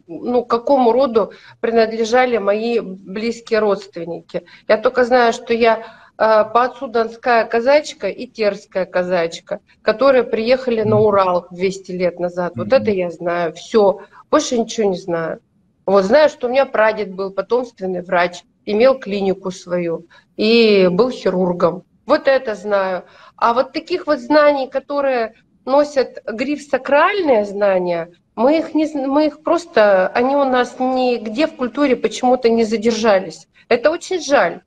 ну, 0.07 0.45
какому 0.45 0.93
роду 0.93 1.33
принадлежали 1.61 2.37
мои 2.37 2.81
близкие 2.81 3.61
родственники. 3.61 4.45
Я 4.69 4.77
только 4.77 5.05
знаю, 5.05 5.33
что 5.33 5.55
я 5.55 5.83
по 6.17 6.65
отцу 6.65 6.87
донская 6.89 7.45
казачка 7.45 8.09
и 8.09 8.27
терская 8.27 8.87
казачка, 8.87 9.61
которые 9.83 10.25
приехали 10.25 10.83
на 10.83 10.99
Урал 10.99 11.47
200 11.51 11.93
лет 11.93 12.19
назад. 12.19 12.53
Вот 12.57 12.73
это 12.73 12.91
я 12.91 13.11
знаю. 13.11 13.53
Все, 13.53 14.01
больше 14.31 14.59
ничего 14.59 14.89
не 14.91 14.97
знаю. 14.97 15.41
Вот 15.87 16.05
знаю, 16.05 16.29
что 16.29 16.49
у 16.49 16.51
меня 16.51 16.67
прадед 16.67 17.15
был 17.15 17.31
потомственный 17.31 18.03
врач, 18.03 18.43
имел 18.65 18.99
клинику 18.99 19.53
свою 19.53 20.07
и 20.37 20.89
был 20.91 21.11
хирургом. 21.11 21.85
Вот 22.05 22.27
это 22.27 22.57
знаю. 22.57 23.05
А 23.37 23.55
вот 23.55 23.73
таких 23.73 24.07
вот 24.07 24.19
знаний, 24.19 24.69
которые 24.69 25.35
носят 25.65 26.23
гриф 26.27 26.63
сакральные 26.63 27.45
знания, 27.45 28.11
мы 28.35 28.59
их, 28.59 28.75
не, 28.75 28.87
мы 29.07 29.27
их 29.29 29.43
просто, 29.43 30.09
они 30.09 30.37
у 30.37 30.45
нас 30.45 30.77
нигде 30.79 31.47
в 31.47 31.55
культуре 31.55 31.97
почему-то 31.97 32.49
не 32.49 32.65
задержались. 32.65 33.47
Это 33.69 33.91
очень 33.91 34.21
жаль. 34.21 34.63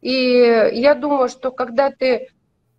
И 0.00 0.10
я 0.72 0.94
думаю, 0.94 1.28
что 1.28 1.52
когда 1.52 1.90
ты 1.90 2.30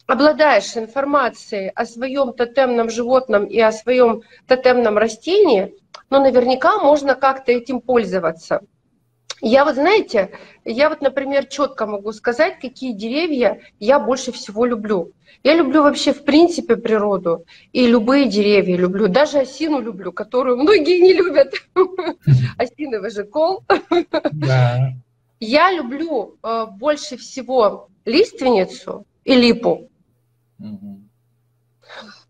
обладаешь 0.07 0.75
информацией 0.77 1.71
о 1.73 1.85
своем 1.85 2.33
тотемном 2.33 2.89
животном 2.89 3.45
и 3.45 3.59
о 3.59 3.71
своем 3.71 4.23
тотемном 4.47 4.97
растении, 4.97 5.75
но 6.09 6.19
наверняка 6.19 6.77
можно 6.77 7.15
как-то 7.15 7.51
этим 7.51 7.81
пользоваться. 7.81 8.61
Я 9.45 9.65
вот, 9.65 9.75
знаете, 9.75 10.31
я 10.63 10.87
вот, 10.87 11.01
например, 11.01 11.47
четко 11.47 11.85
могу 11.85 12.13
сказать, 12.13 12.59
какие 12.61 12.93
деревья 12.93 13.59
я 13.77 13.99
больше 13.99 14.31
всего 14.31 14.65
люблю. 14.65 15.11
Я 15.43 15.55
люблю 15.55 15.83
вообще 15.83 16.13
в 16.13 16.23
принципе 16.23 16.77
природу 16.77 17.45
и 17.73 17.85
любые 17.85 18.29
деревья 18.29 18.77
люблю. 18.77 19.09
Даже 19.09 19.39
осину 19.39 19.81
люблю, 19.81 20.13
которую 20.13 20.57
многие 20.57 20.99
не 21.01 21.13
любят. 21.13 21.53
Осиновый 22.57 23.09
же 23.09 23.25
кол. 23.25 23.63
Я 25.41 25.71
люблю 25.73 26.37
э, 26.41 26.65
больше 26.71 27.17
всего 27.17 27.89
лиственницу 28.05 29.05
и 29.25 29.35
липу. 29.35 29.89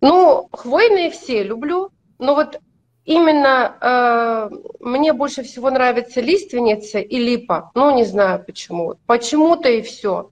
Ну, 0.02 0.50
хвойные 0.52 1.12
все 1.12 1.44
люблю. 1.44 1.92
Но 2.20 2.36
вот 2.36 2.60
именно 3.06 3.78
э, 3.80 4.50
мне 4.80 5.14
больше 5.14 5.44
всего 5.44 5.70
нравится 5.70 6.22
лиственница 6.22 7.00
и 7.00 7.18
липа. 7.18 7.72
Ну, 7.76 7.96
не 7.96 8.06
знаю 8.06 8.44
почему. 8.44 8.96
Почему-то 9.06 9.70
и 9.70 9.82
все. 9.82 10.32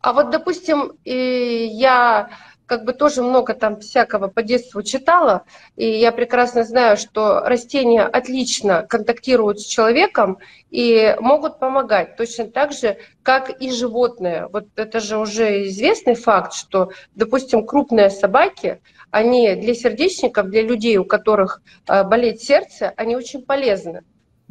А 0.00 0.12
вот, 0.12 0.30
допустим, 0.30 0.92
и 1.04 1.68
я 1.72 2.30
как 2.70 2.84
бы 2.84 2.92
тоже 2.92 3.20
много 3.20 3.54
там 3.54 3.80
всякого 3.80 4.28
по 4.28 4.44
детству 4.44 4.84
читала, 4.84 5.42
и 5.74 5.90
я 5.90 6.12
прекрасно 6.12 6.62
знаю, 6.62 6.96
что 6.96 7.40
растения 7.40 8.02
отлично 8.02 8.86
контактируют 8.88 9.58
с 9.58 9.64
человеком 9.66 10.38
и 10.70 11.16
могут 11.18 11.58
помогать, 11.58 12.14
точно 12.14 12.44
так 12.44 12.70
же, 12.72 12.96
как 13.24 13.50
и 13.60 13.72
животные. 13.72 14.46
Вот 14.52 14.68
это 14.76 15.00
же 15.00 15.18
уже 15.18 15.66
известный 15.66 16.14
факт, 16.14 16.54
что, 16.54 16.90
допустим, 17.16 17.66
крупные 17.66 18.08
собаки, 18.08 18.80
они 19.10 19.56
для 19.56 19.74
сердечников, 19.74 20.48
для 20.48 20.62
людей, 20.62 20.96
у 20.96 21.04
которых 21.04 21.62
э, 21.88 22.04
болит 22.04 22.40
сердце, 22.40 22.92
они 22.96 23.16
очень 23.16 23.42
полезны. 23.42 24.04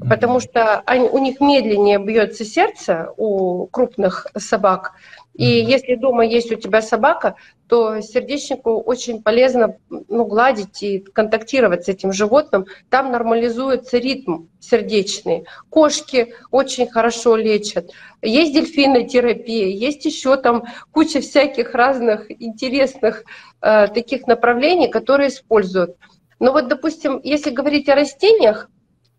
Потому 0.10 0.42
что 0.42 0.80
они, 0.82 1.08
у 1.08 1.18
них 1.20 1.40
медленнее 1.40 2.00
бьется 2.00 2.44
сердце 2.44 3.14
у 3.18 3.68
крупных 3.68 4.28
собак, 4.38 4.94
и 5.40 5.46
если 5.46 5.96
дома 5.96 6.26
есть 6.26 6.52
у 6.52 6.56
тебя 6.56 6.82
собака, 6.82 7.36
то 7.70 8.02
сердечнику 8.02 8.82
очень 8.82 9.24
полезно 9.24 9.78
ну, 9.90 10.26
гладить 10.26 10.84
и 10.84 11.00
контактировать 11.00 11.86
с 11.86 11.88
этим 11.88 12.12
животным. 12.12 12.66
Там 12.90 13.14
нормализуется 13.14 14.00
ритм 14.00 14.48
сердечный. 14.60 15.46
Кошки 15.70 16.34
очень 16.52 16.90
хорошо 16.90 17.38
лечат. 17.38 17.90
Есть 18.22 18.54
дельфинотерапия, 18.54 19.68
есть 19.68 20.04
еще 20.04 20.36
там 20.36 20.66
куча 20.92 21.22
всяких 21.22 21.74
разных 21.74 22.30
интересных 22.30 23.24
э, 23.62 23.88
таких 23.88 24.28
направлений, 24.28 24.90
которые 24.90 25.30
используют. 25.30 25.96
Но 26.40 26.52
вот, 26.52 26.68
допустим, 26.68 27.22
если 27.24 27.52
говорить 27.52 27.88
о 27.88 27.96
растениях, 27.96 28.70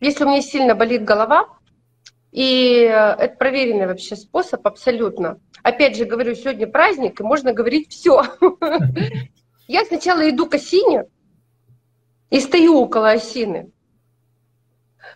если 0.00 0.24
у 0.24 0.28
меня 0.28 0.42
сильно 0.42 0.74
болит 0.74 1.02
голова, 1.02 1.46
и 2.32 2.84
э, 2.84 2.90
это 2.90 3.36
проверенный 3.36 3.86
вообще 3.86 4.16
способ 4.16 4.66
абсолютно. 4.66 5.40
Опять 5.62 5.96
же, 5.96 6.04
говорю, 6.04 6.34
сегодня 6.34 6.66
праздник, 6.66 7.20
и 7.20 7.24
можно 7.24 7.52
говорить 7.52 7.90
все. 7.90 8.22
Я 9.68 9.84
сначала 9.84 10.28
иду 10.28 10.46
к 10.46 10.54
осине 10.54 11.06
и 12.30 12.40
стою 12.40 12.78
около 12.78 13.10
осины, 13.10 13.70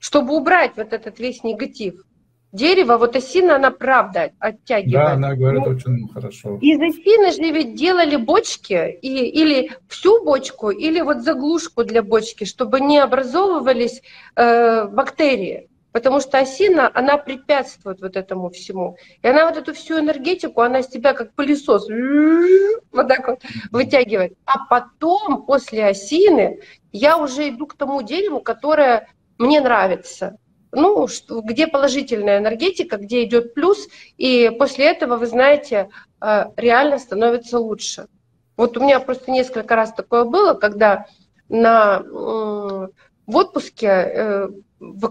чтобы 0.00 0.34
убрать 0.34 0.72
вот 0.76 0.92
этот 0.92 1.18
весь 1.18 1.44
негатив. 1.44 2.04
Дерево, 2.52 2.98
вот 2.98 3.16
осина, 3.16 3.56
она 3.56 3.72
правда 3.72 4.30
оттягивает. 4.38 4.92
Да, 4.92 5.12
она 5.14 5.34
говорит 5.34 5.62
ну, 5.66 5.72
очень 5.72 6.08
хорошо. 6.08 6.58
Из 6.60 6.80
осины 6.80 7.32
же 7.32 7.52
ведь 7.52 7.74
делали 7.74 8.14
бочки, 8.14 8.92
и, 9.02 9.26
или 9.26 9.72
всю 9.88 10.24
бочку, 10.24 10.70
или 10.70 11.00
вот 11.00 11.22
заглушку 11.22 11.82
для 11.82 12.02
бочки, 12.04 12.44
чтобы 12.44 12.80
не 12.80 12.98
образовывались 12.98 14.02
э, 14.36 14.86
бактерии 14.86 15.68
потому 15.94 16.18
что 16.18 16.38
осина, 16.38 16.90
она 16.92 17.16
препятствует 17.18 18.00
вот 18.00 18.16
этому 18.16 18.50
всему. 18.50 18.96
И 19.22 19.28
она 19.28 19.46
вот 19.46 19.56
эту 19.56 19.72
всю 19.72 20.00
энергетику, 20.00 20.60
она 20.60 20.82
с 20.82 20.88
тебя 20.88 21.14
как 21.14 21.32
пылесос 21.34 21.86
вот 22.92 23.06
так 23.06 23.28
вот 23.28 23.42
вытягивает. 23.70 24.36
А 24.44 24.66
потом, 24.66 25.46
после 25.46 25.86
осины, 25.86 26.58
я 26.90 27.16
уже 27.16 27.48
иду 27.48 27.68
к 27.68 27.76
тому 27.76 28.02
дереву, 28.02 28.40
которое 28.40 29.08
мне 29.38 29.60
нравится. 29.60 30.36
Ну, 30.72 31.06
где 31.28 31.68
положительная 31.68 32.38
энергетика, 32.38 32.96
где 32.96 33.22
идет 33.22 33.54
плюс, 33.54 33.86
и 34.16 34.50
после 34.58 34.86
этого, 34.86 35.16
вы 35.16 35.26
знаете, 35.26 35.90
э, 36.20 36.46
реально 36.56 36.98
становится 36.98 37.60
лучше. 37.60 38.08
Вот 38.56 38.76
у 38.76 38.80
меня 38.80 38.98
просто 38.98 39.30
несколько 39.30 39.76
раз 39.76 39.92
такое 39.92 40.24
было, 40.24 40.54
когда 40.54 41.06
на, 41.48 42.00
в 42.00 43.36
отпуске 43.36 43.86
э, 43.86 44.48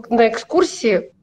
на 0.09 0.27
экскурсии. 0.27 1.13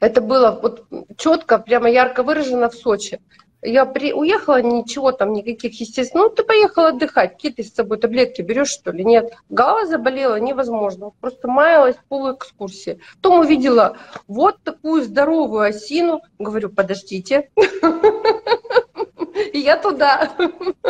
Это 0.00 0.20
было 0.20 0.58
вот 0.62 0.86
четко, 1.16 1.58
прямо 1.58 1.90
ярко 1.90 2.22
выражено 2.22 2.68
в 2.70 2.74
Сочи. 2.74 3.20
Я 3.64 3.86
при... 3.86 4.12
уехала, 4.12 4.60
ничего 4.60 5.12
там, 5.12 5.32
никаких, 5.32 5.80
естественно. 5.80 6.24
Ну, 6.24 6.30
ты 6.30 6.42
поехала 6.42 6.88
отдыхать, 6.88 7.34
какие 7.34 7.52
ты 7.52 7.62
с 7.62 7.72
собой 7.72 7.98
таблетки 7.98 8.42
берешь, 8.42 8.70
что 8.70 8.90
ли? 8.90 9.04
Нет. 9.04 9.32
Голова 9.48 9.86
заболела, 9.86 10.40
невозможно. 10.40 11.12
Просто 11.20 11.46
маялась 11.46 11.96
пол 12.08 12.34
экскурсии. 12.34 12.98
Потом 13.16 13.40
увидела 13.40 13.96
вот 14.26 14.60
такую 14.64 15.02
здоровую 15.02 15.62
осину. 15.62 16.22
Говорю, 16.40 16.70
подождите. 16.70 17.50
Я 19.52 19.76
туда 19.76 20.32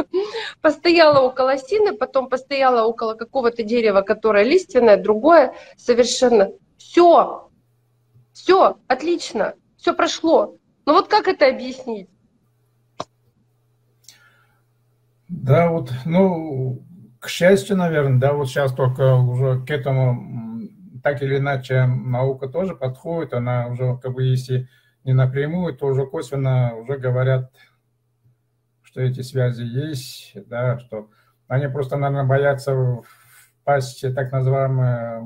постояла 0.60 1.20
около 1.20 1.52
осины, 1.52 1.96
потом 1.96 2.28
постояла 2.28 2.84
около 2.84 3.14
какого-то 3.14 3.62
дерева, 3.62 4.02
которое 4.02 4.44
лиственное, 4.44 4.96
другое 4.96 5.54
совершенно. 5.76 6.50
Все, 6.76 7.50
все, 8.32 8.76
отлично, 8.88 9.54
все 9.76 9.94
прошло. 9.94 10.56
Но 10.86 10.94
вот 10.94 11.08
как 11.08 11.28
это 11.28 11.46
объяснить? 11.46 12.08
Да, 15.28 15.70
вот, 15.70 15.92
ну, 16.04 16.82
к 17.20 17.28
счастью, 17.28 17.76
наверное, 17.76 18.18
да, 18.18 18.32
вот 18.32 18.48
сейчас 18.48 18.74
только 18.74 19.14
уже 19.14 19.64
к 19.64 19.70
этому 19.70 20.68
так 21.02 21.22
или 21.22 21.38
иначе 21.38 21.86
наука 21.86 22.48
тоже 22.48 22.74
подходит, 22.74 23.32
она 23.32 23.66
уже, 23.68 23.96
как 23.98 24.12
бы, 24.12 24.24
если 24.24 24.68
не 25.04 25.12
напрямую, 25.12 25.74
то 25.74 25.86
уже 25.86 26.06
косвенно 26.06 26.74
уже 26.76 26.96
говорят 26.98 27.50
что 28.92 29.00
эти 29.00 29.22
связи 29.22 29.62
есть, 29.62 30.32
да, 30.48 30.78
что 30.78 31.08
они 31.48 31.66
просто, 31.66 31.96
наверное, 31.96 32.28
боятся 32.28 33.00
впасть 33.62 34.04
в 34.04 34.14
так 34.14 34.30
называемое 34.32 35.22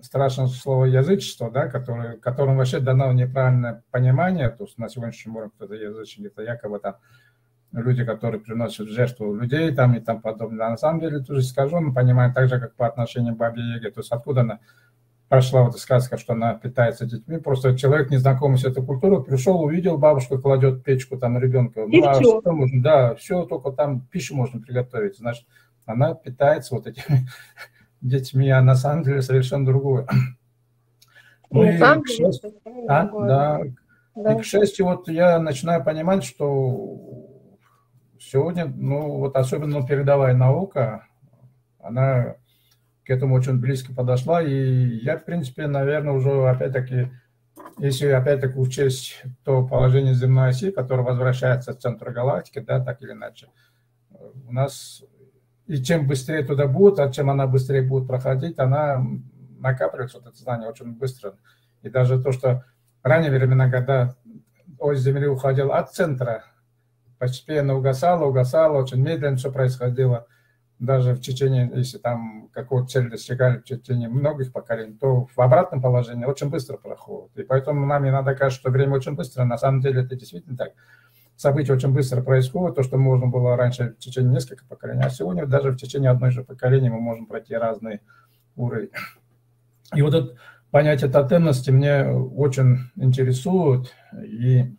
страшное 0.00 0.46
слово 0.46 0.86
язычество, 0.86 1.50
да, 1.50 1.68
которое, 1.68 2.16
которым 2.16 2.56
вообще 2.56 2.80
дано 2.80 3.12
неправильное 3.12 3.84
понимание, 3.90 4.48
то 4.48 4.64
есть 4.64 4.78
на 4.78 4.88
сегодняшний 4.88 5.30
момент 5.30 5.52
кто-то 5.56 5.74
язычник, 5.74 6.32
это 6.32 6.42
якобы 6.42 6.78
там 6.78 6.96
люди, 7.72 8.02
которые 8.02 8.40
приносят 8.40 8.88
жертву 8.88 9.34
людей 9.34 9.74
там 9.74 9.94
и 9.94 10.00
там 10.00 10.22
подобное. 10.22 10.66
А 10.66 10.70
на 10.70 10.76
самом 10.78 11.00
деле, 11.00 11.20
тоже 11.20 11.42
мы 11.80 11.92
понимаем 11.92 12.32
так 12.32 12.48
же, 12.48 12.58
как 12.58 12.74
по 12.76 12.86
отношению 12.86 13.34
к 13.34 13.38
Бабе 13.38 13.62
Яге, 13.62 13.90
то 13.90 14.00
есть 14.00 14.10
откуда 14.10 14.40
она 14.40 14.60
прошла 15.30 15.62
вот 15.62 15.78
сказка, 15.78 16.18
что 16.18 16.32
она 16.32 16.54
питается 16.54 17.06
детьми. 17.06 17.38
Просто 17.38 17.78
человек, 17.78 18.10
незнакомый 18.10 18.58
с 18.58 18.64
этой 18.64 18.84
культурой, 18.84 19.22
пришел, 19.22 19.62
увидел, 19.62 19.96
бабушка 19.96 20.38
кладет 20.38 20.82
печку 20.82 21.16
там 21.16 21.38
ребенка. 21.38 21.84
И 21.84 22.00
ну, 22.00 22.08
а 22.08 22.14
все. 22.14 22.40
что 22.40 22.52
можно? 22.52 22.82
Да, 22.82 23.14
все, 23.14 23.44
только 23.44 23.70
там 23.70 24.00
пищу 24.00 24.34
можно 24.34 24.60
приготовить. 24.60 25.18
Значит, 25.18 25.46
она 25.86 26.14
питается 26.14 26.74
вот 26.74 26.88
этими 26.88 27.28
детьми, 28.00 28.50
а 28.50 28.60
на 28.60 28.74
самом 28.74 29.04
деле 29.04 29.22
совершенно 29.22 29.64
другое. 29.64 30.08
Ну, 31.52 31.62
и, 31.62 31.78
к 31.78 32.08
счастью, 32.08 32.52
а, 32.88 33.04
да. 33.04 33.60
да. 34.16 34.34
И, 34.34 34.38
к 34.40 34.44
счастью, 34.44 34.86
вот 34.86 35.08
я 35.08 35.38
начинаю 35.38 35.84
понимать, 35.84 36.24
что 36.24 36.98
сегодня, 38.18 38.66
ну, 38.66 39.18
вот 39.18 39.36
особенно 39.36 39.86
передовая 39.86 40.34
наука, 40.34 41.06
она 41.78 42.34
к 43.10 43.12
этому 43.12 43.34
очень 43.34 43.58
близко 43.58 43.92
подошла. 43.92 44.40
И 44.40 45.00
я, 45.02 45.18
в 45.18 45.24
принципе, 45.24 45.66
наверное, 45.66 46.12
уже 46.12 46.30
опять-таки, 46.48 47.10
если 47.78 48.06
опять-таки 48.06 48.56
учесть 48.56 49.20
то 49.42 49.66
положение 49.66 50.14
земной 50.14 50.50
оси, 50.50 50.70
которое 50.70 51.02
возвращается 51.02 51.72
в 51.72 51.78
центр 51.78 52.12
галактики, 52.12 52.60
да, 52.60 52.78
так 52.78 53.02
или 53.02 53.10
иначе, 53.10 53.48
у 54.46 54.52
нас 54.52 55.02
и 55.66 55.82
чем 55.82 56.06
быстрее 56.06 56.44
туда 56.44 56.68
будет, 56.68 57.00
а 57.00 57.10
чем 57.10 57.30
она 57.30 57.48
быстрее 57.48 57.82
будет 57.82 58.06
проходить, 58.06 58.60
она 58.60 59.04
накапливается, 59.58 60.18
вот 60.18 60.28
это 60.28 60.36
знание, 60.36 60.68
очень 60.68 60.96
быстро. 60.96 61.34
И 61.82 61.90
даже 61.90 62.22
то, 62.22 62.30
что 62.30 62.64
ранее 63.02 63.32
времена, 63.32 63.68
когда 63.68 64.14
ось 64.78 65.00
Земли 65.00 65.26
уходил 65.26 65.72
от 65.72 65.92
центра, 65.92 66.44
постепенно 67.18 67.74
угасало, 67.74 68.26
угасало, 68.26 68.78
очень 68.80 69.02
медленно 69.02 69.36
все 69.36 69.50
происходило– 69.50 70.28
даже 70.80 71.12
в 71.12 71.20
течение, 71.20 71.70
если 71.74 71.98
там 71.98 72.48
какую-то 72.52 72.88
цель 72.88 73.10
достигали 73.10 73.58
в 73.58 73.64
течение 73.64 74.08
многих 74.08 74.50
поколений, 74.50 74.96
то 74.98 75.26
в 75.26 75.38
обратном 75.40 75.82
положении 75.82 76.24
очень 76.24 76.48
быстро 76.48 76.78
проходит. 76.78 77.36
И 77.38 77.42
поэтому 77.42 77.84
нам 77.86 78.08
иногда 78.08 78.34
кажется, 78.34 78.62
что 78.62 78.70
время 78.70 78.94
очень 78.94 79.14
быстро. 79.14 79.44
На 79.44 79.58
самом 79.58 79.82
деле 79.82 80.02
это 80.02 80.16
действительно 80.16 80.56
так. 80.56 80.72
События 81.36 81.74
очень 81.74 81.92
быстро 81.92 82.22
происходят. 82.22 82.76
То, 82.76 82.82
что 82.82 82.96
можно 82.96 83.26
было 83.26 83.56
раньше 83.56 83.90
в 83.90 83.98
течение 83.98 84.32
нескольких 84.32 84.66
поколений, 84.66 85.02
а 85.04 85.10
сегодня 85.10 85.46
даже 85.46 85.70
в 85.70 85.76
течение 85.76 86.10
одной 86.10 86.30
же 86.30 86.44
поколения 86.44 86.90
мы 86.90 87.00
можем 87.00 87.26
пройти 87.26 87.54
разные 87.54 88.00
уровни. 88.56 88.90
И 89.94 90.00
вот 90.00 90.14
это 90.14 90.36
понятие 90.70 91.10
тотемности 91.10 91.70
мне 91.70 92.06
очень 92.06 92.90
интересует. 92.96 93.94
И 94.24 94.76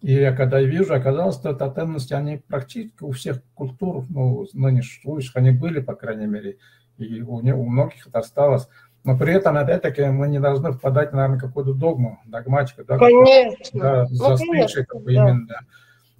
и 0.00 0.12
я 0.14 0.34
когда 0.34 0.60
вижу, 0.60 0.94
оказалось, 0.94 1.36
что 1.36 1.54
тотемности, 1.54 2.14
они 2.14 2.38
практически 2.38 3.02
у 3.02 3.12
всех 3.12 3.42
культур, 3.54 4.04
ну, 4.08 4.46
ныне 4.54 4.82
существующих, 4.82 5.36
они 5.36 5.50
были, 5.50 5.80
по 5.80 5.94
крайней 5.94 6.26
мере, 6.26 6.56
и 6.96 7.20
у, 7.20 7.36
у 7.36 7.66
многих 7.66 8.06
это 8.06 8.20
осталось. 8.20 8.68
Но 9.04 9.16
при 9.16 9.34
этом, 9.34 9.56
опять-таки, 9.56 10.04
мы 10.06 10.28
не 10.28 10.40
должны 10.40 10.72
впадать, 10.72 11.12
наверное, 11.12 11.38
какую-то 11.38 11.72
догму, 11.72 12.18
догматику. 12.26 12.84
Да, 12.84 12.98
конечно. 12.98 13.80
Да, 13.80 14.06
ну, 14.10 14.14
застывшей, 14.14 14.84
как 14.84 15.02
бы, 15.02 15.14
да. 15.14 15.22
именно, 15.22 15.46
да. 15.46 15.60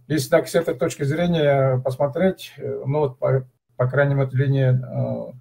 Если 0.08 0.28
так 0.28 0.48
с 0.48 0.54
этой 0.54 0.74
точки 0.74 1.04
зрения 1.04 1.78
посмотреть, 1.78 2.54
ну, 2.58 3.00
вот, 3.00 3.18
по, 3.18 3.46
по 3.76 3.86
крайней 3.86 4.14
мере, 4.14 4.30
линии 4.32 5.32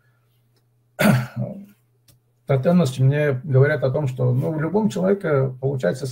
э, 0.98 1.06
тотемности 2.46 3.02
мне 3.02 3.42
говорят 3.44 3.84
о 3.84 3.92
том, 3.92 4.08
что 4.08 4.34
ну, 4.34 4.52
в 4.52 4.62
любом 4.62 4.90
человеке, 4.90 5.54
получается, 5.60 6.08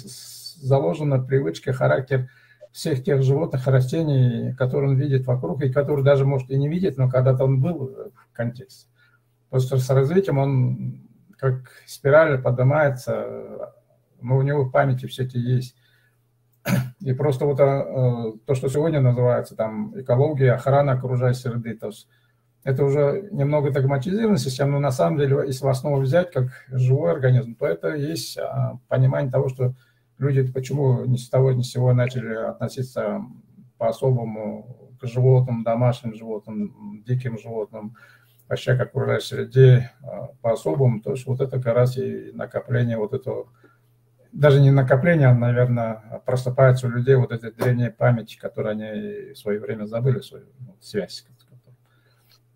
заложена 0.62 1.20
привычка, 1.20 1.74
характер 1.74 2.30
всех 2.72 3.04
тех 3.04 3.24
животных, 3.24 3.66
растений, 3.68 4.54
которые 4.56 4.92
он 4.92 4.98
видит 4.98 5.26
вокруг, 5.26 5.64
и 5.64 5.72
которые 5.72 6.06
даже, 6.06 6.26
может, 6.26 6.50
и 6.50 6.58
не 6.58 6.70
видит, 6.70 6.98
но 6.98 7.10
когда-то 7.10 7.44
он 7.44 7.60
был 7.62 8.12
в 8.14 8.34
контексте. 8.34 8.88
Просто 9.50 9.78
с 9.78 9.90
развитием 9.90 10.38
он 10.38 11.08
как 11.38 11.72
спираль 11.86 12.42
поднимается, 12.42 13.74
но 14.22 14.38
у 14.38 14.42
него 14.42 14.64
в 14.64 14.72
памяти 14.72 15.06
все 15.06 15.24
эти 15.24 15.38
есть. 15.38 15.76
И 17.00 17.14
просто 17.14 17.46
вот 17.46 17.60
а, 17.60 18.34
то, 18.46 18.56
что 18.56 18.68
сегодня 18.68 19.00
называется 19.00 19.56
там 19.56 19.98
экология, 20.00 20.52
охрана 20.52 20.94
окружающей 20.94 21.40
среды, 21.40 21.76
то 21.76 21.88
есть 21.88 22.08
это 22.64 22.84
уже 22.84 23.30
немного 23.32 23.72
догматизированная 23.72 24.38
система, 24.38 24.74
но 24.74 24.80
на 24.80 24.92
самом 24.92 25.18
деле, 25.18 25.44
если 25.46 25.64
в 25.64 25.70
основу 25.70 26.02
взять 26.02 26.32
как 26.32 26.50
живой 26.68 27.12
организм, 27.12 27.56
то 27.56 27.66
это 27.66 27.96
есть 27.96 28.38
а, 28.38 28.80
понимание 28.88 29.32
того, 29.32 29.48
что 29.48 29.74
люди 30.18 30.44
почему 30.52 31.06
ни 31.06 31.18
с 31.18 31.30
того 31.30 31.52
ни 31.52 31.62
с 31.62 31.72
сего 31.72 31.94
начали 31.94 32.34
относиться 32.34 33.22
по-особому 33.78 34.92
к 35.00 35.06
животным, 35.06 35.64
домашним 35.64 36.16
животным, 36.16 37.04
диким 37.06 37.38
животным, 37.38 37.96
вообще 38.48 38.76
к 38.76 38.82
окружающей 38.82 39.28
среде 39.28 39.92
а, 40.02 40.30
по-особому. 40.42 41.02
То 41.02 41.12
есть 41.12 41.26
вот 41.26 41.42
это 41.42 41.60
как 41.60 41.76
раз 41.76 41.98
и 41.98 42.32
накопление 42.34 42.98
вот 42.98 43.14
этого, 43.14 43.48
даже 44.32 44.60
не 44.60 44.72
накопление, 44.72 45.28
а, 45.28 45.36
наверное, 45.36 46.22
просыпается 46.26 46.88
у 46.88 46.90
людей 46.90 47.16
вот 47.16 47.32
этой 47.32 47.52
древней 47.52 47.92
памяти, 47.92 48.38
которую 48.38 48.72
они 48.72 49.34
в 49.34 49.38
свое 49.38 49.60
время 49.60 49.86
забыли, 49.86 50.20
свою 50.22 50.46
ну, 50.60 50.76
связь. 50.80 51.26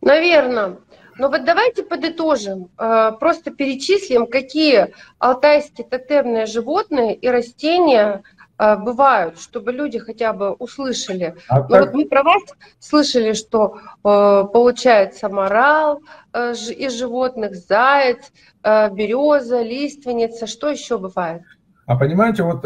Наверное. 0.01 0.77
Но 1.17 1.29
вот 1.29 1.45
давайте 1.45 1.83
подытожим, 1.83 2.69
э, 2.77 3.11
просто 3.19 3.51
перечислим, 3.51 4.25
какие 4.25 4.93
алтайские 5.19 5.85
тотемные 5.87 6.45
животные 6.45 7.13
и 7.13 7.27
растения 7.27 8.23
э, 8.57 8.77
бывают, 8.77 9.39
чтобы 9.39 9.71
люди 9.71 9.99
хотя 9.99 10.33
бы 10.33 10.53
услышали. 10.53 11.35
А 11.47 11.59
ну, 11.67 11.79
вот 11.79 11.93
мы 11.93 12.05
про 12.05 12.23
вас 12.23 12.41
слышали, 12.79 13.33
что 13.33 13.75
э, 13.77 13.79
получается 14.03 15.29
морал 15.29 16.01
из 16.33 16.93
животных, 16.93 17.55
заяц, 17.55 18.31
береза, 18.63 19.61
лиственница. 19.61 20.47
Что 20.47 20.69
еще 20.69 20.97
бывает? 20.97 21.41
А 21.85 21.97
понимаете, 21.97 22.43
вот 22.43 22.63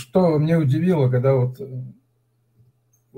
что 0.00 0.38
мне 0.38 0.56
удивило, 0.56 1.10
когда 1.10 1.34
вот 1.34 1.58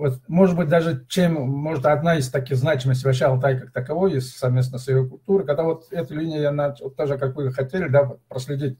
вот, 0.00 0.22
может 0.28 0.56
быть, 0.56 0.68
даже 0.68 1.04
чем, 1.08 1.34
может, 1.34 1.84
одна 1.84 2.16
из 2.16 2.30
таких 2.30 2.56
значимостей 2.56 3.04
вообще 3.04 3.26
Алтай 3.26 3.60
как 3.60 3.70
таковой, 3.70 4.14
есть 4.14 4.34
совместно 4.34 4.78
с 4.78 4.88
ее 4.88 5.06
культурой, 5.06 5.46
когда 5.46 5.62
вот 5.62 5.92
эту 5.92 6.14
линию 6.14 6.40
я 6.40 6.52
начал, 6.52 6.86
вот 6.86 6.96
тоже, 6.96 7.18
как 7.18 7.36
вы 7.36 7.52
хотели, 7.52 7.86
да, 7.86 8.12
проследить, 8.28 8.78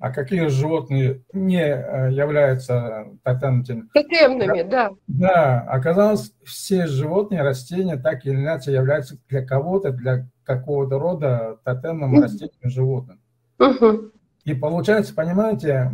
а 0.00 0.10
какие 0.10 0.48
животные 0.48 1.22
не 1.32 1.62
э, 1.62 2.10
являются 2.10 3.06
тотемными? 3.22 3.84
Тотемными, 3.94 4.68
да. 4.68 4.90
Да, 5.06 5.60
оказалось, 5.60 6.32
все 6.42 6.88
животные, 6.88 7.42
растения 7.42 7.96
так 7.96 8.26
или 8.26 8.34
иначе 8.34 8.72
являются 8.72 9.18
для 9.28 9.46
кого-то, 9.46 9.92
для 9.92 10.26
какого-то 10.42 10.98
рода 10.98 11.58
тотемным 11.62 12.14
угу. 12.14 12.22
растением 12.22 12.70
животным. 12.70 13.20
И 14.44 14.54
получается, 14.54 15.14
понимаете, 15.14 15.92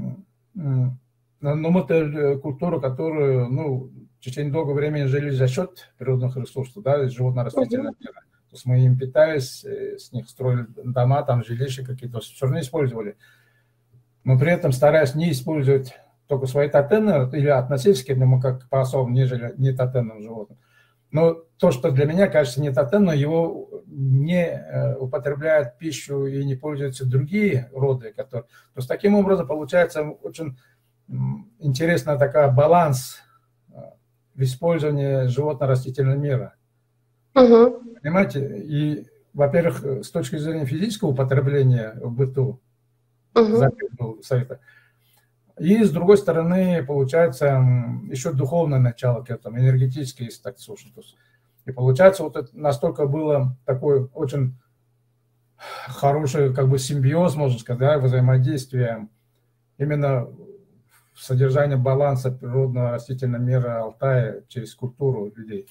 ну, 0.54 1.86
э, 1.90 2.38
культуру, 2.38 2.80
которую, 2.80 3.50
ну, 3.50 3.90
течение 4.26 4.52
долгого 4.52 4.74
времени 4.74 5.04
жили 5.04 5.30
за 5.30 5.48
счет 5.48 5.92
природных 5.98 6.36
ресурсов, 6.36 6.82
да, 6.82 7.08
животно-растительного 7.08 7.94
мира. 7.98 8.20
То 8.50 8.54
есть 8.54 8.66
мы 8.66 8.84
им 8.84 8.98
питались, 8.98 9.64
э, 9.64 9.98
с 9.98 10.12
них 10.12 10.28
строили 10.28 10.66
дома, 10.84 11.22
там 11.22 11.44
жилища 11.44 11.84
какие-то, 11.84 12.20
все 12.20 12.44
равно 12.44 12.60
использовали. 12.60 13.16
Но 14.24 14.38
при 14.38 14.52
этом 14.52 14.72
стараясь 14.72 15.14
не 15.14 15.30
использовать 15.30 15.94
только 16.26 16.46
свои 16.46 16.68
тотемные 16.68 17.28
или 17.32 17.48
относиться 17.48 18.04
к 18.04 18.10
этому 18.10 18.40
как 18.40 18.68
по 18.68 18.80
особым, 18.80 19.14
нежели 19.14 19.54
не 19.56 19.72
тотемным 19.72 20.20
животным. 20.20 20.58
Но 21.12 21.34
то, 21.58 21.70
что 21.70 21.90
для 21.90 22.04
меня 22.04 22.26
кажется 22.26 22.60
не 22.60 22.72
тотемно, 22.72 23.12
его 23.12 23.70
не 23.86 24.44
э, 24.44 24.96
употребляют 24.96 25.78
пищу 25.78 26.26
и 26.26 26.44
не 26.44 26.56
пользуются 26.56 27.06
другие 27.06 27.70
роды. 27.72 28.12
Которые... 28.12 28.42
То 28.42 28.78
есть 28.78 28.88
таким 28.88 29.14
образом 29.14 29.46
получается 29.46 30.02
очень 30.02 30.58
интересный 31.60 32.18
такой 32.18 32.52
баланс 32.52 33.22
в 34.36 34.42
использовании 34.42 35.26
животно-растительного 35.26 36.16
мира. 36.16 36.54
Угу. 37.34 37.98
Понимаете? 38.02 38.62
И, 38.64 39.06
во-первых, 39.32 40.04
с 40.04 40.10
точки 40.10 40.36
зрения 40.36 40.66
физического 40.66 41.10
употребления 41.10 41.98
в 42.00 42.12
быту, 42.12 42.60
угу. 43.34 44.22
совета, 44.22 44.60
и 45.58 45.82
с 45.82 45.90
другой 45.90 46.18
стороны, 46.18 46.84
получается, 46.84 47.64
еще 48.10 48.32
духовное 48.32 48.78
начало 48.78 49.24
к 49.24 49.30
этому, 49.30 49.58
энергетическое, 49.58 50.26
если 50.26 50.42
так 50.42 50.58
слушать. 50.58 50.92
И 51.64 51.72
получается, 51.72 52.24
вот 52.24 52.36
это 52.36 52.48
настолько 52.52 53.06
было 53.06 53.56
такой 53.64 54.04
очень 54.12 54.54
хороший 55.88 56.52
как 56.54 56.68
бы 56.68 56.78
симбиоз, 56.78 57.36
можно 57.36 57.58
сказать, 57.58 57.80
да, 57.80 57.98
взаимодействие 57.98 59.08
именно 59.78 60.28
содержание 61.16 61.76
баланса 61.76 62.30
природного 62.30 62.92
растительного 62.92 63.40
мира 63.40 63.82
Алтая 63.82 64.42
через 64.48 64.74
культуру 64.74 65.32
людей. 65.34 65.68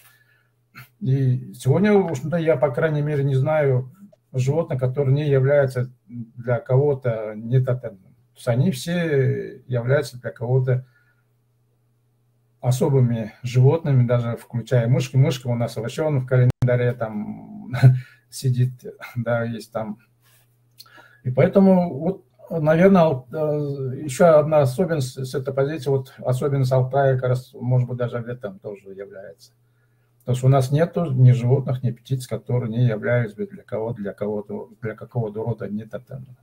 И 0.99 1.53
сегодня, 1.53 1.93
в 1.93 2.07
общем-то, 2.07 2.37
я, 2.37 2.57
по 2.57 2.71
крайней 2.71 3.01
мере, 3.01 3.23
не 3.23 3.35
знаю 3.35 3.91
животных, 4.33 4.79
которые 4.79 5.13
не 5.13 5.29
являются 5.29 5.91
для 6.07 6.59
кого-то 6.59 7.33
не 7.35 7.61
тотемным. 7.61 8.13
То 8.33 8.37
есть 8.37 8.47
они 8.47 8.71
все 8.71 9.63
являются 9.67 10.19
для 10.19 10.31
кого-то 10.31 10.85
особыми 12.59 13.33
животными, 13.43 14.05
даже 14.05 14.35
включая 14.37 14.87
мышки. 14.87 15.15
Мышка 15.15 15.47
у 15.47 15.55
нас 15.55 15.77
овощен 15.77 16.19
в 16.19 16.25
календаре 16.25 16.93
там 16.93 17.71
сидит, 18.29 18.71
да, 19.15 19.43
есть 19.43 19.71
там. 19.71 19.99
И 21.23 21.31
поэтому 21.31 21.97
вот 21.97 22.25
Наверное, 22.49 23.23
э, 23.31 24.03
еще 24.03 24.25
одна 24.25 24.59
особенность 24.59 25.25
с 25.25 25.33
этой 25.33 25.53
позиции, 25.53 25.89
вот 25.89 26.13
особенность 26.17 26.71
Алтая, 26.71 27.15
как 27.15 27.29
раз, 27.29 27.51
может 27.53 27.87
быть, 27.87 27.97
даже 27.97 28.19
в 28.19 28.27
этом 28.27 28.59
тоже 28.59 28.89
является. 28.89 29.51
Потому 30.19 30.37
что 30.37 30.47
у 30.47 30.49
нас 30.49 30.71
нет 30.71 30.95
ни 30.95 31.31
животных, 31.31 31.83
ни 31.83 31.91
птиц, 31.91 32.27
которые 32.27 32.69
не 32.69 32.85
являются 32.87 33.45
для 33.45 33.63
кого 33.63 33.93
для 33.93 34.13
кого-то, 34.13 34.69
для 34.81 34.95
какого-то 34.95 35.43
рода 35.43 35.67
не 35.67 35.85
тотемными. 35.85 36.35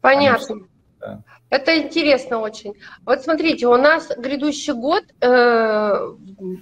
Понятно. 0.00 0.46
Конечно, 0.46 0.68
да. 1.00 1.22
Это 1.50 1.78
интересно 1.78 2.40
очень. 2.40 2.74
Вот 3.06 3.22
смотрите, 3.22 3.66
у 3.66 3.76
нас 3.76 4.10
грядущий 4.18 4.74
год 4.74 5.02
э, 5.20 6.14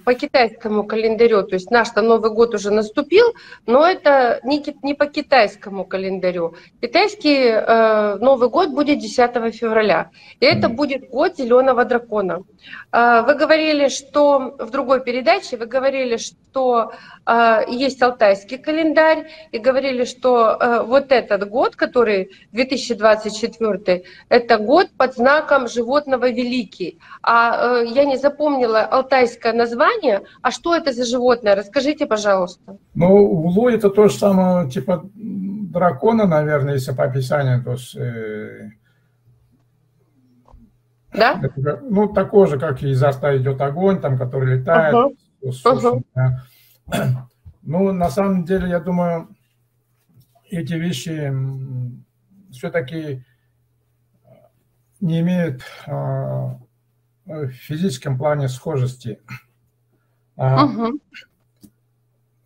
по 0.05 0.13
китайскому 0.13 0.85
календарю, 0.85 1.43
то 1.43 1.55
есть 1.55 1.71
наш 1.71 1.93
Новый 1.95 2.31
год 2.31 2.53
уже 2.53 2.71
наступил, 2.71 3.25
но 3.65 3.85
это 3.85 4.39
не, 4.45 4.63
не 4.83 4.93
по 4.93 5.07
китайскому 5.07 5.83
календарю. 5.83 6.55
Китайский 6.81 7.49
э, 7.49 8.15
Новый 8.21 8.49
год 8.49 8.69
будет 8.69 8.99
10 8.99 9.53
февраля, 9.55 10.09
и 10.39 10.45
это 10.45 10.69
будет 10.69 11.09
год 11.09 11.35
зеленого 11.35 11.83
дракона. 11.83 12.43
Э, 12.93 13.23
вы 13.23 13.35
говорили, 13.35 13.89
что 13.89 14.55
в 14.57 14.69
другой 14.71 15.03
передаче, 15.03 15.57
вы 15.57 15.65
говорили, 15.65 16.15
что 16.15 16.93
э, 17.25 17.63
есть 17.67 18.01
алтайский 18.01 18.57
календарь, 18.57 19.29
и 19.51 19.57
говорили, 19.57 20.05
что 20.05 20.57
э, 20.59 20.83
вот 20.83 21.11
этот 21.11 21.49
год, 21.49 21.75
который 21.75 22.31
2024, 22.53 24.03
это 24.29 24.57
год, 24.57 24.89
под 24.97 25.15
знаком 25.15 25.67
животного 25.67 26.29
великий. 26.29 26.99
А 27.21 27.81
э, 27.81 27.85
я 27.87 28.05
не 28.05 28.17
запомнила 28.17 28.81
алтайское 28.81 29.53
название. 29.53 30.23
А 30.41 30.51
что 30.51 30.75
это 30.75 30.91
за 30.91 31.05
животное? 31.05 31.55
Расскажите, 31.55 32.05
пожалуйста. 32.05 32.77
Ну, 32.93 33.07
улу 33.07 33.69
это 33.69 33.89
то 33.89 34.07
же 34.07 34.17
самое, 34.17 34.69
типа 34.69 35.09
дракона, 35.13 36.25
наверное, 36.25 36.73
если 36.73 36.93
по 36.93 37.05
описанию. 37.05 37.63
То 37.63 37.71
есть, 37.71 37.95
э, 37.95 38.71
да? 41.13 41.39
Это, 41.41 41.79
ну, 41.83 42.07
такой 42.09 42.47
же, 42.47 42.59
как 42.59 42.83
и 42.83 42.89
изо 42.89 43.09
рта 43.09 43.37
идет 43.37 43.61
огонь, 43.61 44.01
там, 44.01 44.17
который 44.17 44.57
летает. 44.57 44.93
Uh-huh. 44.93 45.51
uh-huh. 45.63 46.01
Да. 46.15 46.45
Ну, 47.69 47.91
на 47.91 48.09
самом 48.09 48.45
деле, 48.45 48.69
я 48.69 48.79
думаю, 48.79 49.27
эти 50.49 50.75
вещи 50.75 51.33
все-таки 52.49 53.25
не 54.99 55.19
имеют 55.21 55.61
а, 55.85 56.57
в 57.25 57.49
физическом 57.49 58.17
плане 58.17 58.49
схожести. 58.49 59.19
Угу. 60.37 60.99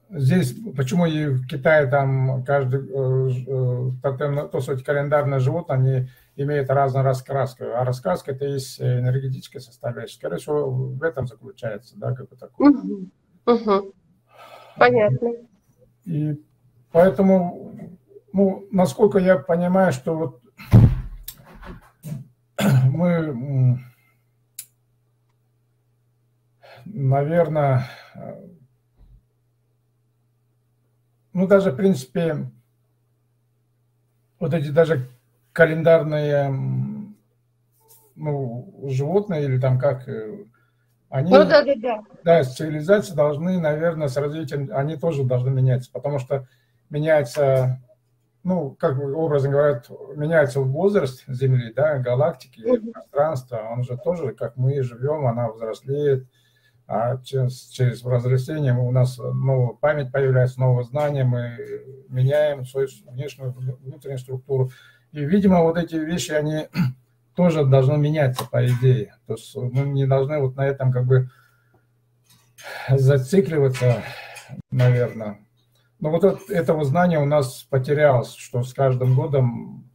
Здесь, 0.10 0.54
почему 0.76 1.06
и 1.06 1.28
в 1.28 1.48
Китае 1.48 1.88
там 1.88 2.44
каждый 2.44 2.82
э, 2.82 3.92
тотем, 4.04 4.50
то 4.50 4.60
суть 4.60 4.84
календарное 4.84 5.40
животное, 5.40 5.78
они 5.78 6.10
имеют 6.36 6.70
разную 6.70 7.06
раскраску, 7.06 7.64
а 7.64 7.86
раскраска 7.86 8.32
это 8.32 8.46
есть 8.46 8.82
энергетическая 8.82 9.62
составляющая. 9.62 10.16
Скорее 10.16 10.38
всего, 10.38 10.70
в 10.70 11.02
этом 11.04 11.28
заключается, 11.28 11.98
да, 11.98 12.14
как 12.14 12.30
бы 12.30 12.36
такое. 12.36 12.72
Угу. 12.72 13.08
Угу. 13.46 13.94
Понятно. 14.78 15.30
И 16.06 16.42
поэтому 16.92 17.74
ну, 18.34 18.68
насколько 18.72 19.18
я 19.18 19.38
понимаю, 19.38 19.92
что 19.92 20.16
вот 20.16 20.42
мы, 22.92 23.80
наверное, 26.86 27.88
ну, 31.34 31.48
даже, 31.48 31.72
в 31.72 31.76
принципе, 31.76 32.50
вот 34.40 34.54
эти 34.54 34.70
даже 34.70 35.10
календарные 35.54 36.50
ну, 38.16 38.88
животные 38.88 39.46
или 39.46 39.60
там 39.60 39.80
как, 39.80 40.08
э, 40.08 40.46
они, 41.10 41.32
ну, 41.32 41.44
да, 41.44 41.64
да, 41.64 41.76
да. 41.76 42.04
да, 42.24 42.44
цивилизации 42.44 43.16
должны, 43.16 43.60
наверное, 43.60 44.08
с 44.08 44.18
развитием, 44.18 44.70
они 44.74 44.96
тоже 44.96 45.24
должны 45.24 45.50
меняться, 45.50 45.92
потому 45.92 46.20
что 46.20 46.48
меняется, 46.90 47.82
ну, 48.44 48.72
как 48.72 49.00
образно 49.00 49.50
говорят, 49.50 49.90
меняется 50.16 50.62
возраст 50.62 51.24
Земли, 51.28 51.72
да, 51.74 52.00
галактики, 52.00 52.62
mm-hmm. 52.62 52.92
пространства, 52.92 53.68
он 53.72 53.84
же 53.84 53.98
тоже, 53.98 54.34
как 54.34 54.58
мы 54.58 54.82
живем, 54.82 55.28
она 55.28 55.52
взрослеет, 55.52 56.28
а 56.88 57.18
через, 57.24 57.68
через 57.68 58.04
возрастение 58.04 58.74
у 58.74 58.92
нас 58.92 59.18
новая 59.18 59.76
память 59.76 60.12
появляется, 60.12 60.60
новые 60.60 60.86
знания, 60.86 61.24
мы 61.24 61.58
меняем 62.10 62.66
свою 62.66 62.88
внешнюю, 63.06 63.54
внутреннюю 63.54 64.20
структуру. 64.20 64.72
И, 65.12 65.24
видимо, 65.24 65.62
вот 65.62 65.78
эти 65.78 65.96
вещи, 65.96 66.32
они 66.32 66.68
тоже 67.36 67.66
должны 67.66 67.98
меняться, 67.98 68.46
по 68.46 68.66
идее. 68.66 69.16
То 69.28 69.36
есть 69.36 69.56
мы 69.56 69.84
не 69.84 70.06
должны 70.06 70.40
вот 70.40 70.56
на 70.56 70.66
этом 70.66 70.92
как 70.92 71.06
бы 71.06 71.30
зацикливаться, 72.90 74.04
наверное. 74.72 75.40
Но 76.02 76.10
вот 76.10 76.24
это, 76.24 76.40
этого 76.52 76.84
знания 76.84 77.20
у 77.20 77.26
нас 77.26 77.64
потерялось, 77.70 78.34
что 78.34 78.64
с 78.64 78.74
каждым 78.74 79.16
годом, 79.16 79.90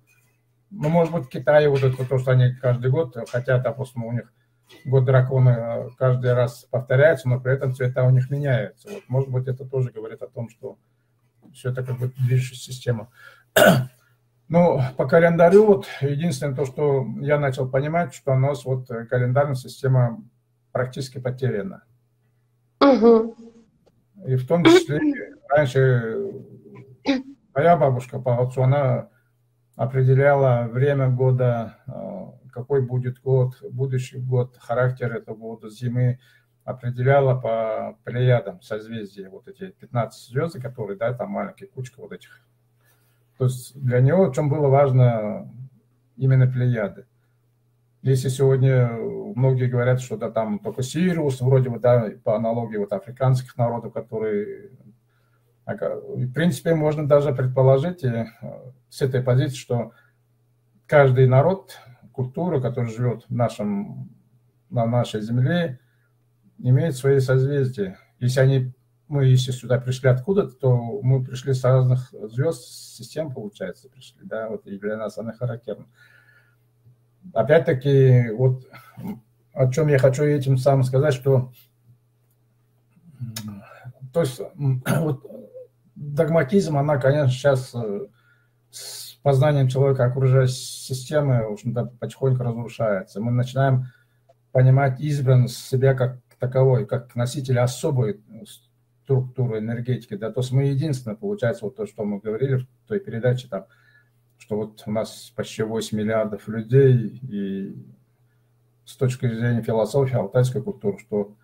ну, 0.70 0.88
может 0.88 1.12
быть, 1.12 1.24
в 1.24 1.28
Китае 1.28 1.68
вот 1.68 1.82
это 1.82 2.04
то, 2.04 2.18
что 2.18 2.30
они 2.30 2.54
каждый 2.54 2.92
год 2.92 3.16
хотят, 3.28 3.64
допустим, 3.64 4.04
у 4.04 4.12
них 4.12 4.32
год 4.84 5.04
дракона 5.04 5.90
каждый 5.98 6.32
раз 6.32 6.64
повторяется, 6.70 7.28
но 7.28 7.40
при 7.40 7.54
этом 7.54 7.74
цвета 7.74 8.04
у 8.04 8.10
них 8.10 8.30
меняются. 8.30 8.88
Вот, 8.88 9.02
может 9.08 9.30
быть, 9.30 9.48
это 9.48 9.64
тоже 9.64 9.90
говорит 9.90 10.22
о 10.22 10.28
том, 10.28 10.48
что 10.48 10.78
все 11.52 11.70
это 11.70 11.82
как 11.82 11.98
бы 11.98 12.12
движущая 12.16 12.56
система. 12.56 13.10
Ну, 14.48 14.80
по 14.96 15.08
календарю, 15.08 15.66
вот 15.66 15.88
единственное 16.00 16.54
то, 16.54 16.66
что 16.66 17.04
я 17.20 17.36
начал 17.36 17.68
понимать, 17.68 18.14
что 18.14 18.30
у 18.30 18.38
нас 18.38 18.64
вот 18.64 18.86
календарная 18.86 19.56
система 19.56 20.22
практически 20.70 21.18
потеряна. 21.18 21.82
Угу. 22.80 23.36
И 24.28 24.36
в 24.36 24.46
том 24.46 24.64
числе 24.64 25.00
раньше 25.48 26.32
моя 27.54 27.76
бабушка 27.76 28.18
по 28.18 28.40
отцу, 28.40 28.62
она 28.62 29.08
определяла 29.76 30.68
время 30.70 31.08
года, 31.08 31.78
э, 31.86 32.50
какой 32.50 32.82
будет 32.82 33.20
год, 33.20 33.56
будущий 33.70 34.18
год, 34.18 34.56
характер 34.58 35.14
этого 35.14 35.36
года, 35.36 35.68
зимы, 35.68 36.18
определяла 36.64 37.38
по 37.38 37.98
плеядам, 38.04 38.60
созвездия, 38.62 39.28
вот 39.28 39.46
эти 39.48 39.70
15 39.70 40.30
звезд, 40.30 40.60
которые, 40.60 40.96
да, 40.98 41.12
там 41.12 41.30
маленькая 41.30 41.66
кучка 41.66 42.00
вот 42.00 42.12
этих 42.12 42.46
то 43.38 43.44
есть 43.44 43.78
для 43.80 44.00
него 44.00 44.26
в 44.26 44.34
чем 44.34 44.48
было 44.48 44.68
важно 44.68 45.52
именно 46.16 46.46
Плеяды. 46.46 47.06
Если 48.02 48.28
сегодня 48.28 48.88
многие 49.34 49.66
говорят, 49.66 50.00
что 50.00 50.16
да, 50.16 50.30
там 50.30 50.58
только 50.58 50.82
Сириус, 50.82 51.40
вроде 51.40 51.70
бы, 51.70 51.78
да, 51.78 52.12
по 52.22 52.36
аналогии 52.36 52.76
вот 52.76 52.92
африканских 52.92 53.56
народов, 53.56 53.92
которые... 53.92 54.70
В 55.66 56.32
принципе, 56.32 56.74
можно 56.74 57.08
даже 57.08 57.34
предположить 57.34 58.04
и 58.04 58.26
с 58.88 59.02
этой 59.02 59.20
позиции, 59.20 59.56
что 59.56 59.92
каждый 60.86 61.26
народ, 61.26 61.76
культура, 62.12 62.60
который 62.60 62.92
живет 62.92 63.24
в 63.28 63.34
нашем, 63.34 64.10
на 64.70 64.86
нашей 64.86 65.22
земле, 65.22 65.80
имеет 66.58 66.96
свои 66.96 67.18
созвездия. 67.18 67.98
Если 68.20 68.40
они 68.40 68.72
мы, 69.08 69.24
если 69.26 69.52
сюда 69.52 69.78
пришли 69.78 70.08
откуда-то, 70.08 70.52
то 70.52 71.00
мы 71.02 71.24
пришли 71.24 71.52
с 71.52 71.62
разных 71.62 72.12
звезд, 72.12 72.64
систем, 72.96 73.32
получается, 73.32 73.88
пришли, 73.88 74.20
да, 74.24 74.48
вот, 74.48 74.66
и 74.66 74.78
для 74.78 74.96
нас 74.96 75.16
она 75.18 75.32
характерна. 75.32 75.86
Опять-таки, 77.32 78.30
вот 78.36 78.64
о 79.52 79.70
чем 79.70 79.88
я 79.88 79.98
хочу 79.98 80.24
этим 80.24 80.58
самым 80.58 80.82
сказать, 80.82 81.14
что 81.14 81.52
то 84.12 84.20
есть 84.20 84.40
вот 84.56 85.35
догматизм, 85.96 86.76
она, 86.76 86.98
конечно, 86.98 87.30
сейчас 87.30 87.74
э, 87.74 88.06
с 88.70 89.14
познанием 89.22 89.68
человека 89.68 90.04
окружающей 90.04 90.54
системы, 90.54 91.48
в 91.48 91.52
общем-то, 91.52 91.86
потихоньку 91.98 92.42
разрушается. 92.42 93.20
Мы 93.20 93.32
начинаем 93.32 93.86
понимать 94.52 95.00
избранность 95.00 95.58
себя 95.58 95.94
как 95.94 96.18
таковой, 96.38 96.86
как 96.86 97.14
носителя 97.16 97.64
особой 97.64 98.20
структуру 99.02 99.58
энергетики, 99.58 100.16
да, 100.16 100.30
то 100.30 100.40
есть 100.40 100.52
мы 100.52 100.64
единственное, 100.64 101.16
получается, 101.16 101.64
вот 101.64 101.76
то, 101.76 101.86
что 101.86 102.04
мы 102.04 102.18
говорили 102.18 102.56
в 102.56 102.66
той 102.86 103.00
передаче, 103.00 103.48
там, 103.48 103.66
что 104.38 104.56
вот 104.56 104.82
у 104.86 104.90
нас 104.90 105.32
почти 105.34 105.62
8 105.62 105.96
миллиардов 105.96 106.46
людей, 106.48 107.20
и 107.22 107.76
с 108.84 108.96
точки 108.96 109.26
зрения 109.28 109.62
философии 109.62 110.14
алтайской 110.14 110.62
культуры, 110.62 110.98
что 110.98 111.36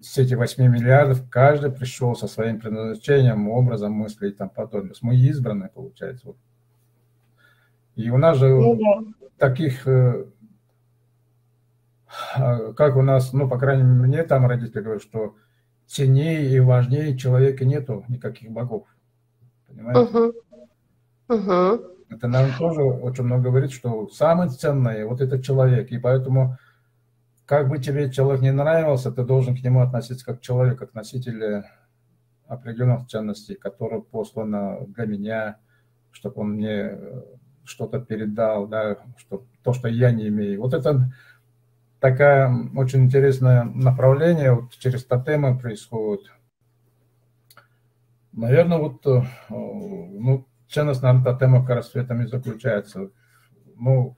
с 0.00 0.18
этих 0.18 0.36
8 0.36 0.66
миллиардов 0.66 1.28
каждый 1.30 1.70
пришел 1.70 2.14
со 2.14 2.26
своим 2.28 2.60
предназначением, 2.60 3.48
образом 3.48 3.92
мысли 3.92 4.28
и 4.28 4.32
там 4.32 4.50
подобное. 4.50 4.94
Мы 5.00 5.16
избранные, 5.16 5.70
получается. 5.70 6.28
Вот. 6.28 6.36
И 7.96 8.10
у 8.10 8.18
нас 8.18 8.36
же 8.36 8.48
ну, 8.48 8.76
да. 8.76 9.28
таких, 9.38 9.86
э, 9.88 10.26
а, 12.34 12.72
как 12.74 12.96
у 12.96 13.02
нас, 13.02 13.32
ну, 13.32 13.48
по 13.48 13.58
крайней 13.58 13.84
мере, 13.84 14.08
мне 14.08 14.22
там 14.22 14.46
родители 14.46 14.82
говорят, 14.82 15.02
что 15.02 15.34
ценнее 15.86 16.50
и 16.50 16.60
важнее 16.60 17.16
человека 17.16 17.64
нету 17.64 18.04
никаких 18.08 18.50
богов. 18.50 18.86
Понимаете? 19.66 20.00
Угу. 20.00 20.34
Угу. 21.28 21.96
Это 22.08 22.28
нам 22.28 22.50
тоже 22.58 22.82
очень 22.82 23.24
много 23.24 23.50
говорит, 23.50 23.72
что 23.72 24.08
самое 24.08 24.50
ценное 24.50 25.06
вот 25.06 25.20
этот 25.20 25.44
человек. 25.44 25.90
И 25.90 25.98
поэтому, 25.98 26.58
как 27.46 27.68
бы 27.68 27.78
тебе 27.78 28.10
человек 28.10 28.42
не 28.42 28.52
нравился, 28.52 29.12
ты 29.12 29.24
должен 29.24 29.56
к 29.56 29.62
нему 29.62 29.80
относиться 29.80 30.26
как 30.26 30.40
человек, 30.40 30.78
как 30.78 30.94
носитель 30.94 31.62
определенных 32.46 33.06
ценностей, 33.06 33.54
которые 33.54 34.02
посланы 34.02 34.86
для 34.88 35.06
меня, 35.06 35.56
чтобы 36.10 36.42
он 36.42 36.52
мне 36.52 36.98
что-то 37.64 38.00
передал, 38.00 38.66
да, 38.66 38.98
что, 39.16 39.46
то, 39.62 39.72
что 39.72 39.88
я 39.88 40.10
не 40.10 40.28
имею. 40.28 40.60
Вот 40.60 40.74
это 40.74 41.12
такая 42.00 42.52
очень 42.76 43.04
интересное 43.04 43.64
направление, 43.64 44.52
вот 44.52 44.72
через 44.72 45.04
тотемы 45.04 45.58
происходит. 45.58 46.30
Наверное, 48.32 48.78
вот, 48.78 49.06
э, 49.06 49.22
ну, 49.48 50.46
ценность, 50.68 51.02
наверное, 51.02 51.32
тотема 51.32 51.60
как 51.62 51.76
раз 51.76 51.90
в 51.90 51.96
этом 51.96 52.22
и 52.22 52.26
заключается. 52.26 53.10
Ну, 53.76 54.16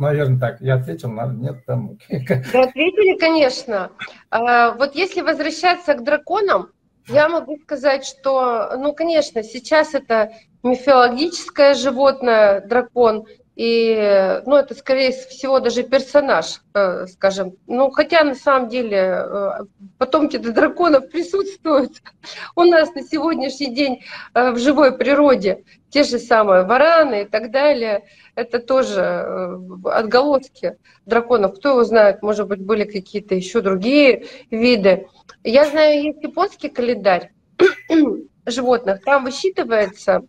наверное, 0.00 0.40
так. 0.40 0.60
Я 0.60 0.74
ответил, 0.74 1.10
наверное, 1.10 1.52
нет 1.52 1.66
там. 1.66 1.98
Да, 2.52 2.62
ответили, 2.62 3.18
конечно. 3.18 3.92
А, 4.30 4.72
вот 4.72 4.94
если 4.94 5.20
возвращаться 5.20 5.94
к 5.94 6.04
драконам, 6.04 6.70
я 7.08 7.28
могу 7.28 7.56
сказать, 7.58 8.04
что, 8.04 8.76
ну, 8.76 8.92
конечно, 8.92 9.42
сейчас 9.42 9.94
это 9.94 10.32
мифологическое 10.62 11.74
животное, 11.74 12.60
дракон, 12.60 13.26
и, 13.56 14.40
ну, 14.46 14.56
это, 14.56 14.74
скорее 14.74 15.12
всего, 15.12 15.60
даже 15.60 15.82
персонаж, 15.82 16.62
э, 16.72 17.06
скажем. 17.08 17.56
Ну, 17.66 17.90
хотя, 17.90 18.22
на 18.24 18.34
самом 18.34 18.68
деле, 18.68 18.96
э, 18.96 19.50
потомки 19.98 20.36
драконов 20.38 21.10
присутствуют 21.10 21.92
у 22.56 22.62
нас 22.62 22.94
на 22.94 23.02
сегодняшний 23.02 23.74
день 23.74 24.02
э, 24.34 24.52
в 24.52 24.58
живой 24.58 24.96
природе. 24.96 25.64
Те 25.90 26.04
же 26.04 26.18
самые 26.18 26.64
вараны 26.64 27.22
и 27.22 27.24
так 27.26 27.50
далее. 27.50 28.04
Это 28.36 28.60
тоже 28.60 29.58
отголоски 29.84 30.76
драконов. 31.04 31.56
Кто 31.56 31.70
его 31.70 31.84
знает, 31.84 32.22
может 32.22 32.46
быть, 32.46 32.60
были 32.60 32.84
какие-то 32.84 33.34
еще 33.34 33.60
другие 33.60 34.26
виды. 34.50 35.08
Я 35.42 35.66
знаю, 35.66 36.02
есть 36.02 36.22
японский 36.22 36.68
календарь 36.68 37.32
животных. 38.46 39.02
Там 39.04 39.24
высчитывается 39.24 40.22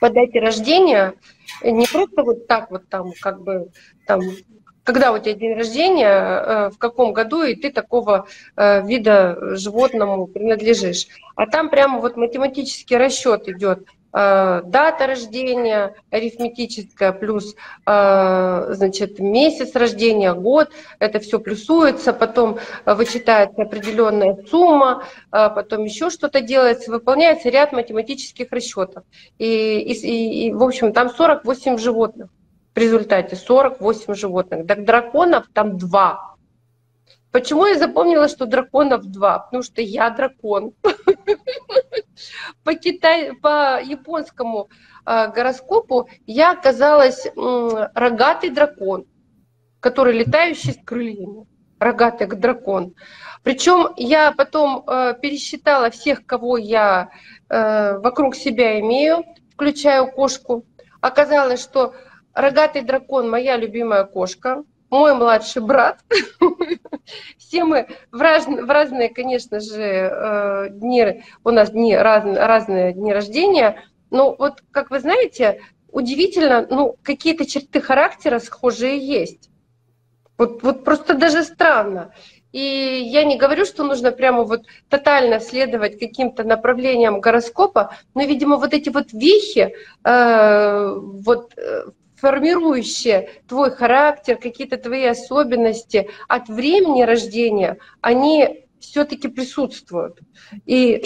по 0.00 0.10
дате 0.10 0.40
рождения 0.40 1.14
не 1.62 1.86
просто 1.86 2.22
вот 2.22 2.46
так 2.46 2.70
вот 2.70 2.88
там, 2.88 3.12
как 3.20 3.42
бы 3.42 3.68
там 4.06 4.20
когда 4.84 5.12
у 5.12 5.18
тебя 5.18 5.34
день 5.34 5.54
рождения, 5.54 6.08
э, 6.08 6.70
в 6.70 6.78
каком 6.78 7.12
году, 7.12 7.42
и 7.42 7.54
ты 7.54 7.70
такого 7.70 8.26
э, 8.56 8.84
вида 8.84 9.56
животному 9.56 10.26
принадлежишь. 10.26 11.06
А 11.36 11.46
там 11.46 11.70
прямо 11.70 12.00
вот 12.00 12.16
математический 12.16 12.96
расчет 12.96 13.48
идет 13.48 13.86
дата 14.12 15.06
рождения 15.06 15.94
арифметическая 16.10 17.12
плюс 17.12 17.54
значит, 17.84 19.18
месяц 19.18 19.74
рождения, 19.74 20.34
год, 20.34 20.70
это 20.98 21.18
все 21.18 21.40
плюсуется, 21.40 22.12
потом 22.12 22.58
вычитается 22.84 23.62
определенная 23.62 24.36
сумма, 24.48 25.04
потом 25.30 25.84
еще 25.84 26.10
что-то 26.10 26.40
делается, 26.40 26.90
выполняется 26.90 27.48
ряд 27.48 27.72
математических 27.72 28.50
расчетов. 28.50 29.04
И, 29.38 29.78
и, 29.78 30.46
и 30.46 30.52
в 30.52 30.62
общем, 30.62 30.92
там 30.92 31.08
48 31.08 31.78
животных 31.78 32.28
в 32.74 32.78
результате 32.78 33.36
48 33.36 34.14
животных. 34.14 34.66
Так 34.66 34.84
драконов 34.84 35.46
там 35.52 35.76
два. 35.78 36.36
Почему 37.30 37.66
я 37.66 37.78
запомнила, 37.78 38.28
что 38.28 38.46
драконов 38.46 39.04
два? 39.04 39.40
Потому 39.40 39.62
что 39.62 39.80
я 39.80 40.10
дракон. 40.10 40.72
По, 42.64 42.74
китай, 42.74 43.32
по 43.34 43.80
японскому 43.82 44.68
а, 45.04 45.28
гороскопу 45.28 46.08
я 46.26 46.52
оказалась 46.52 47.26
рогатый 47.36 48.50
дракон, 48.50 49.06
который 49.80 50.18
летающий 50.18 50.72
с 50.72 50.84
крыльями. 50.84 51.46
Рогатый 51.78 52.28
дракон. 52.28 52.94
Причем 53.42 53.92
я 53.96 54.30
потом 54.30 54.84
э, 54.86 55.14
пересчитала 55.20 55.90
всех, 55.90 56.24
кого 56.24 56.56
я 56.56 57.08
э, 57.48 57.98
вокруг 57.98 58.36
себя 58.36 58.78
имею, 58.78 59.24
включая 59.52 60.06
кошку. 60.06 60.64
Оказалось, 61.00 61.60
что 61.60 61.92
Рогатый 62.34 62.82
дракон– 62.82 63.28
моя 63.30 63.56
любимая 63.56 64.04
кошка, 64.04 64.64
мой 64.92 65.14
младший 65.14 65.62
брат. 65.62 66.00
Все 67.38 67.64
мы 67.64 67.88
в, 68.12 68.20
раз, 68.20 68.46
в 68.46 68.70
разные, 68.70 69.08
конечно 69.08 69.58
же, 69.58 69.82
э, 69.82 70.68
дни, 70.70 71.24
у 71.44 71.50
нас 71.50 71.70
дни, 71.70 71.96
раз, 71.96 72.24
разные 72.24 72.92
дни 72.92 73.12
рождения. 73.12 73.82
Но 74.10 74.36
вот, 74.38 74.62
как 74.70 74.90
вы 74.90 75.00
знаете, 75.00 75.62
удивительно, 75.90 76.66
ну, 76.68 76.96
какие-то 77.02 77.46
черты 77.46 77.80
характера 77.80 78.38
схожие 78.38 78.98
есть. 78.98 79.48
Вот, 80.36 80.62
вот 80.62 80.84
просто 80.84 81.14
даже 81.14 81.42
странно. 81.42 82.12
И 82.52 82.60
я 82.60 83.24
не 83.24 83.38
говорю, 83.38 83.64
что 83.64 83.84
нужно 83.84 84.12
прямо 84.12 84.44
вот 84.44 84.66
тотально 84.90 85.40
следовать 85.40 85.98
каким-то 85.98 86.44
направлениям 86.44 87.20
гороскопа, 87.20 87.96
но, 88.14 88.24
видимо, 88.24 88.58
вот 88.58 88.74
эти 88.74 88.90
вот 88.90 89.14
вехи, 89.14 89.74
э, 90.04 90.94
вот 90.96 91.56
э, 91.56 91.84
формирующие 92.22 93.30
твой 93.48 93.72
характер, 93.72 94.36
какие-то 94.36 94.76
твои 94.76 95.06
особенности 95.06 96.08
от 96.28 96.48
времени 96.48 97.02
рождения, 97.02 97.78
они 98.00 98.64
все-таки 98.78 99.26
присутствуют. 99.26 100.20
И 100.64 101.02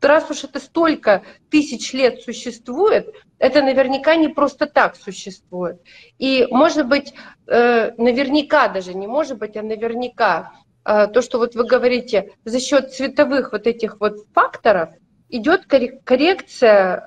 раз 0.00 0.30
уж 0.30 0.44
это 0.44 0.60
столько 0.60 1.24
тысяч 1.50 1.92
лет 1.92 2.22
существует, 2.22 3.12
это 3.40 3.60
наверняка 3.60 4.14
не 4.14 4.28
просто 4.28 4.66
так 4.66 4.94
существует. 4.94 5.80
И, 6.20 6.46
может 6.48 6.86
быть, 6.86 7.12
э, 7.48 7.90
наверняка 7.98 8.68
даже, 8.68 8.94
не 8.94 9.08
может 9.08 9.38
быть, 9.38 9.56
а 9.56 9.62
наверняка, 9.62 10.52
э, 10.84 11.08
то, 11.08 11.22
что 11.22 11.38
вот 11.38 11.56
вы 11.56 11.64
говорите, 11.64 12.34
за 12.44 12.60
счет 12.60 12.92
цветовых 12.92 13.50
вот 13.50 13.66
этих 13.66 13.98
вот 13.98 14.28
факторов 14.32 14.90
идет 15.28 15.66
коррекция 15.66 17.04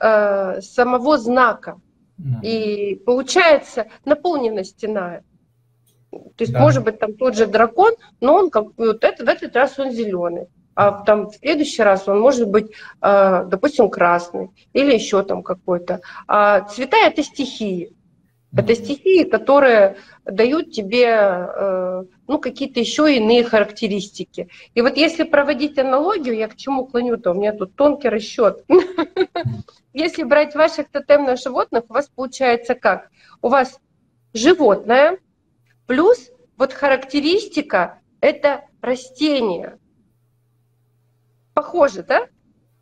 э, 0.57 0.61
самого 0.61 1.17
знака. 1.17 1.79
И 2.41 3.01
получается 3.05 3.87
наполненность 4.05 4.71
стена. 4.71 5.21
То 6.11 6.19
есть, 6.39 6.53
да. 6.53 6.59
может 6.59 6.83
быть, 6.83 6.99
там 6.99 7.13
тот 7.13 7.35
же 7.35 7.45
дракон, 7.45 7.93
но 8.21 8.35
он 8.35 8.49
как 8.49 8.67
вот 8.77 9.03
это, 9.03 9.25
в 9.25 9.27
этот 9.27 9.55
раз 9.55 9.77
он 9.77 9.91
зеленый. 9.91 10.47
А 10.75 11.03
там 11.03 11.29
в 11.29 11.35
следующий 11.35 11.83
раз 11.83 12.07
он 12.07 12.19
может 12.19 12.49
быть, 12.49 12.71
а, 12.99 13.45
допустим, 13.45 13.89
красный 13.89 14.51
или 14.73 14.93
еще 14.93 15.23
там 15.23 15.41
какой-то. 15.41 16.01
А 16.27 16.61
цвета 16.61 16.97
это 16.97 17.23
стихии. 17.23 17.93
Это 18.57 18.73
стихии, 18.73 19.23
которые 19.23 19.97
дают 20.23 20.71
тебе 20.71 21.07
э, 21.07 22.03
ну, 22.27 22.39
какие-то 22.39 22.79
еще 22.79 23.13
иные 23.15 23.43
характеристики. 23.43 24.49
И 24.73 24.81
вот 24.81 24.95
если 24.95 25.23
проводить 25.23 25.77
аналогию, 25.77 26.35
я 26.35 26.47
к 26.47 26.55
чему 26.55 26.85
клоню-то, 26.85 27.31
у 27.31 27.33
меня 27.33 27.51
тут 27.51 27.75
тонкий 27.75 28.07
расчет. 28.07 28.63
Если 29.93 30.23
брать 30.23 30.55
ваших 30.55 30.89
тотемных 30.89 31.39
животных, 31.39 31.83
у 31.89 31.93
вас 31.93 32.07
получается 32.07 32.75
как? 32.75 33.09
У 33.41 33.49
вас 33.49 33.79
животное 34.33 35.19
плюс 35.85 36.31
вот 36.57 36.71
характеристика– 36.71 37.99
это 38.21 38.65
растение. 38.81 39.79
Похоже, 41.53 42.03
да? 42.03 42.27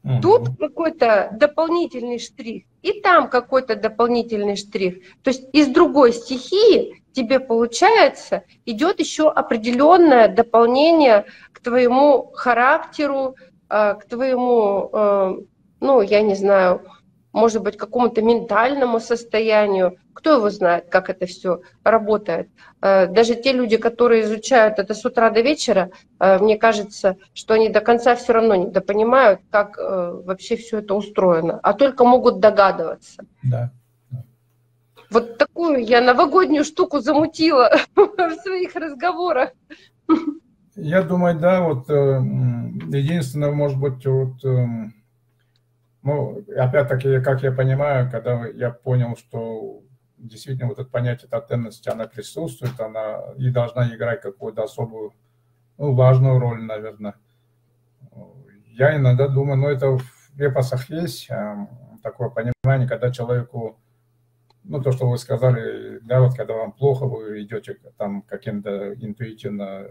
Угу. 0.03 0.21
Тут 0.21 0.57
какой-то 0.59 1.29
дополнительный 1.31 2.19
штрих, 2.19 2.65
и 2.81 2.99
там 3.01 3.29
какой-то 3.29 3.75
дополнительный 3.75 4.57
штрих. 4.57 4.97
То 5.23 5.29
есть 5.29 5.47
из 5.53 5.67
другой 5.67 6.11
стихии 6.11 7.03
тебе 7.13 7.39
получается 7.39 8.43
идет 8.65 8.99
еще 8.99 9.29
определенное 9.29 10.27
дополнение 10.27 11.25
к 11.53 11.61
твоему 11.61 12.31
характеру, 12.33 13.35
а, 13.69 13.93
к 13.93 14.05
твоему, 14.05 14.89
а, 14.91 15.35
ну, 15.79 16.01
я 16.01 16.21
не 16.21 16.35
знаю, 16.35 16.81
может 17.33 17.63
быть, 17.63 17.77
какому-то 17.77 18.21
ментальному 18.21 18.99
состоянию. 18.99 19.97
Кто 20.13 20.33
его 20.33 20.49
знает, 20.51 20.85
как 20.89 21.09
это 21.09 21.25
все 21.25 21.61
работает. 21.83 22.47
Э, 22.81 23.07
даже 23.07 23.35
те 23.35 23.51
люди, 23.51 23.77
которые 23.77 24.23
изучают 24.23 24.77
это 24.77 24.93
с 24.93 25.03
утра 25.03 25.31
до 25.31 25.41
вечера, 25.41 25.89
э, 26.19 26.37
мне 26.37 26.57
кажется, 26.57 27.17
что 27.33 27.55
они 27.55 27.69
до 27.69 27.81
конца 27.81 28.15
все 28.15 28.33
равно 28.33 28.55
не 28.55 28.67
допонимают, 28.67 29.41
как 29.49 29.77
э, 29.79 30.21
вообще 30.23 30.55
все 30.55 30.77
это 30.79 30.93
устроено, 30.93 31.59
а 31.63 31.73
только 31.73 32.05
могут 32.05 32.39
догадываться. 32.39 33.25
Да. 33.41 33.71
Вот 35.09 35.37
такую 35.37 35.83
я 35.83 36.01
новогоднюю 36.01 36.63
штуку 36.63 36.99
замутила 36.99 37.71
в 37.95 38.35
своих 38.43 38.75
разговорах. 38.75 39.49
Я 40.75 41.03
думаю, 41.03 41.39
да, 41.39 41.61
вот 41.61 41.87
единственное, 41.87 43.51
может 43.51 43.79
быть, 43.79 44.03
вот 44.07 44.43
эм, 44.43 44.91
ну, 46.03 46.43
опять-таки, 46.57 47.21
как 47.21 47.43
я 47.43 47.51
понимаю, 47.51 48.11
когда 48.11 48.45
я 48.47 48.71
понял, 48.71 49.15
что 49.15 49.81
действительно 50.17 50.67
вот 50.67 50.79
это 50.79 50.89
понятие 50.89 51.29
тотемности, 51.29 51.89
она 51.89 52.07
присутствует, 52.07 52.79
она 52.79 53.21
и 53.37 53.49
должна 53.49 53.93
играть 53.93 54.21
какую-то 54.21 54.63
особую, 54.63 55.13
ну, 55.77 55.93
важную 55.93 56.39
роль, 56.39 56.61
наверное. 56.61 57.15
Я 58.65 58.97
иногда 58.97 59.27
думаю, 59.27 59.57
ну, 59.57 59.67
это 59.69 59.97
в 59.97 60.39
эпосах 60.41 60.89
есть 60.89 61.29
э, 61.29 61.67
такое 62.01 62.29
понимание, 62.29 62.87
когда 62.87 63.11
человеку, 63.11 63.79
ну, 64.63 64.81
то, 64.81 64.91
что 64.91 65.09
вы 65.09 65.17
сказали, 65.17 65.99
да, 66.01 66.19
вот 66.21 66.35
когда 66.35 66.55
вам 66.55 66.73
плохо, 66.73 67.05
вы 67.05 67.43
идете 67.43 67.77
там 67.97 68.23
каким-то 68.23 68.93
интуитивно 68.95 69.87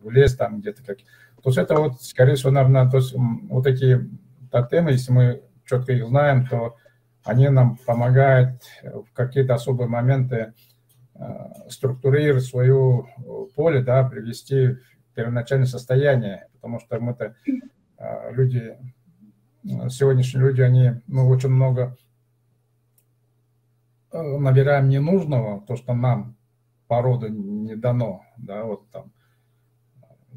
в 0.00 0.10
лес, 0.10 0.36
там 0.36 0.60
где-то 0.60 0.82
как... 0.84 0.98
То 1.42 1.48
есть 1.48 1.58
это 1.58 1.74
вот, 1.74 2.00
скорее 2.02 2.36
всего, 2.36 2.50
наверное, 2.50 2.88
то 2.88 2.98
есть 2.98 3.14
вот 3.14 3.64
такие 3.64 4.08
тотемы, 4.50 4.92
если 4.92 5.12
мы 5.12 5.42
четко 5.70 5.92
их 5.92 6.06
знаем, 6.06 6.46
то 6.46 6.76
они 7.24 7.48
нам 7.48 7.76
помогают 7.86 8.62
в 8.82 9.12
какие-то 9.12 9.54
особые 9.54 9.88
моменты 9.88 10.54
э, 11.14 11.20
структурировать 11.68 12.44
свое 12.44 13.06
поле, 13.54 13.82
да, 13.82 14.02
привести 14.08 14.72
в 14.72 15.14
первоначальное 15.14 15.66
состояние, 15.66 16.48
потому 16.54 16.80
что 16.80 16.98
мы-то 16.98 17.36
э, 17.98 18.32
люди, 18.32 18.76
сегодняшние 19.62 20.46
люди, 20.46 20.62
они 20.62 20.92
ну, 21.06 21.28
очень 21.28 21.50
много 21.50 21.96
э, 24.12 24.20
набираем 24.20 24.88
ненужного, 24.88 25.62
то, 25.66 25.76
что 25.76 25.94
нам 25.94 26.36
порода 26.88 27.28
не 27.28 27.76
дано, 27.76 28.24
да, 28.36 28.64
вот 28.64 28.90
там. 28.90 29.12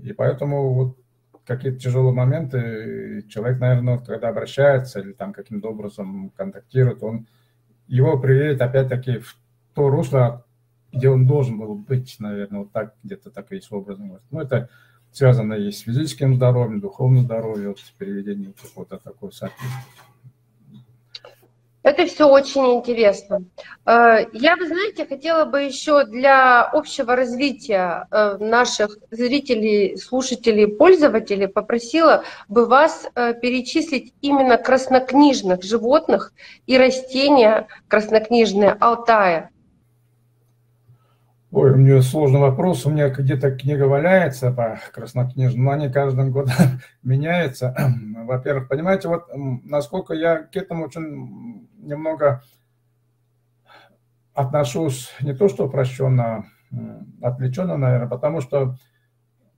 И 0.02 0.14
поэтому 0.14 0.74
вот 0.74 0.98
какие-то 1.46 1.80
тяжелые 1.80 2.14
моменты, 2.14 3.26
человек, 3.30 3.60
наверное, 3.60 3.98
когда 3.98 4.30
обращается 4.30 5.00
или 5.00 5.12
там 5.12 5.34
каким-то 5.34 5.70
образом 5.70 6.32
контактирует, 6.36 7.04
он 7.04 7.28
его 7.88 8.18
приведет 8.18 8.62
опять-таки 8.62 9.20
в 9.20 9.38
то 9.74 9.90
русло, 9.90 10.46
где 10.92 11.10
он 11.10 11.26
должен 11.28 11.58
был 11.58 11.76
быть, 11.76 12.16
наверное, 12.20 12.62
вот 12.62 12.72
так, 12.72 12.96
где-то 13.04 13.32
так 13.32 13.52
есть 13.52 13.72
образом. 13.72 14.20
Ну, 14.32 14.40
это 14.40 14.70
связано 15.12 15.54
и 15.54 15.72
с 15.72 15.82
физическим 15.82 16.36
здоровьем, 16.36 16.80
духовным 16.80 17.24
здоровьем, 17.24 17.70
вот, 17.70 17.80
с 17.80 17.92
переведением 17.92 18.54
какого-то 18.54 18.98
такого 18.98 19.32
соответствия. 19.32 20.13
Это 21.84 22.06
все 22.06 22.30
очень 22.30 22.66
интересно. 22.76 23.44
Э, 23.86 24.26
я, 24.32 24.56
вы 24.56 24.68
знаете, 24.68 25.06
хотела 25.06 25.44
бы 25.44 25.64
еще 25.64 26.06
для 26.06 26.64
общего 26.64 27.14
развития 27.16 28.08
э, 28.10 28.38
наших 28.40 28.98
зрителей, 29.12 29.98
слушателей, 29.98 30.68
пользователей 30.68 31.50
попросила 31.50 32.24
бы 32.48 32.66
вас 32.66 33.06
э, 33.16 33.34
перечислить 33.34 34.14
именно 34.22 34.58
краснокнижных 34.58 35.62
животных 35.62 36.32
и 36.68 36.78
растения 36.78 37.68
краснокнижные 37.90 38.78
Алтая. 38.80 39.50
Ой, 41.56 41.72
у 41.72 41.76
меня 41.76 42.02
сложный 42.02 42.40
вопрос. 42.40 42.84
У 42.88 42.90
меня 42.90 43.10
где-то 43.10 43.52
книга 43.52 43.84
валяется 43.84 44.52
по 44.52 44.80
краснокнижным, 44.92 45.66
но 45.66 45.72
они 45.74 45.88
каждым 45.88 46.32
годом 46.32 46.56
меняются. 47.04 47.76
Во-первых, 48.26 48.68
понимаете, 48.68 49.08
вот 49.08 49.28
насколько 49.36 50.16
я 50.16 50.38
к 50.38 50.56
этому 50.56 50.86
очень 50.86 51.70
немного 51.78 52.42
отношусь 54.34 55.12
не 55.22 55.36
то 55.36 55.48
что 55.48 55.68
упрощенно, 55.68 56.48
отвлеченно, 57.22 57.78
наверное, 57.78 58.10
потому 58.10 58.42
что, 58.42 58.76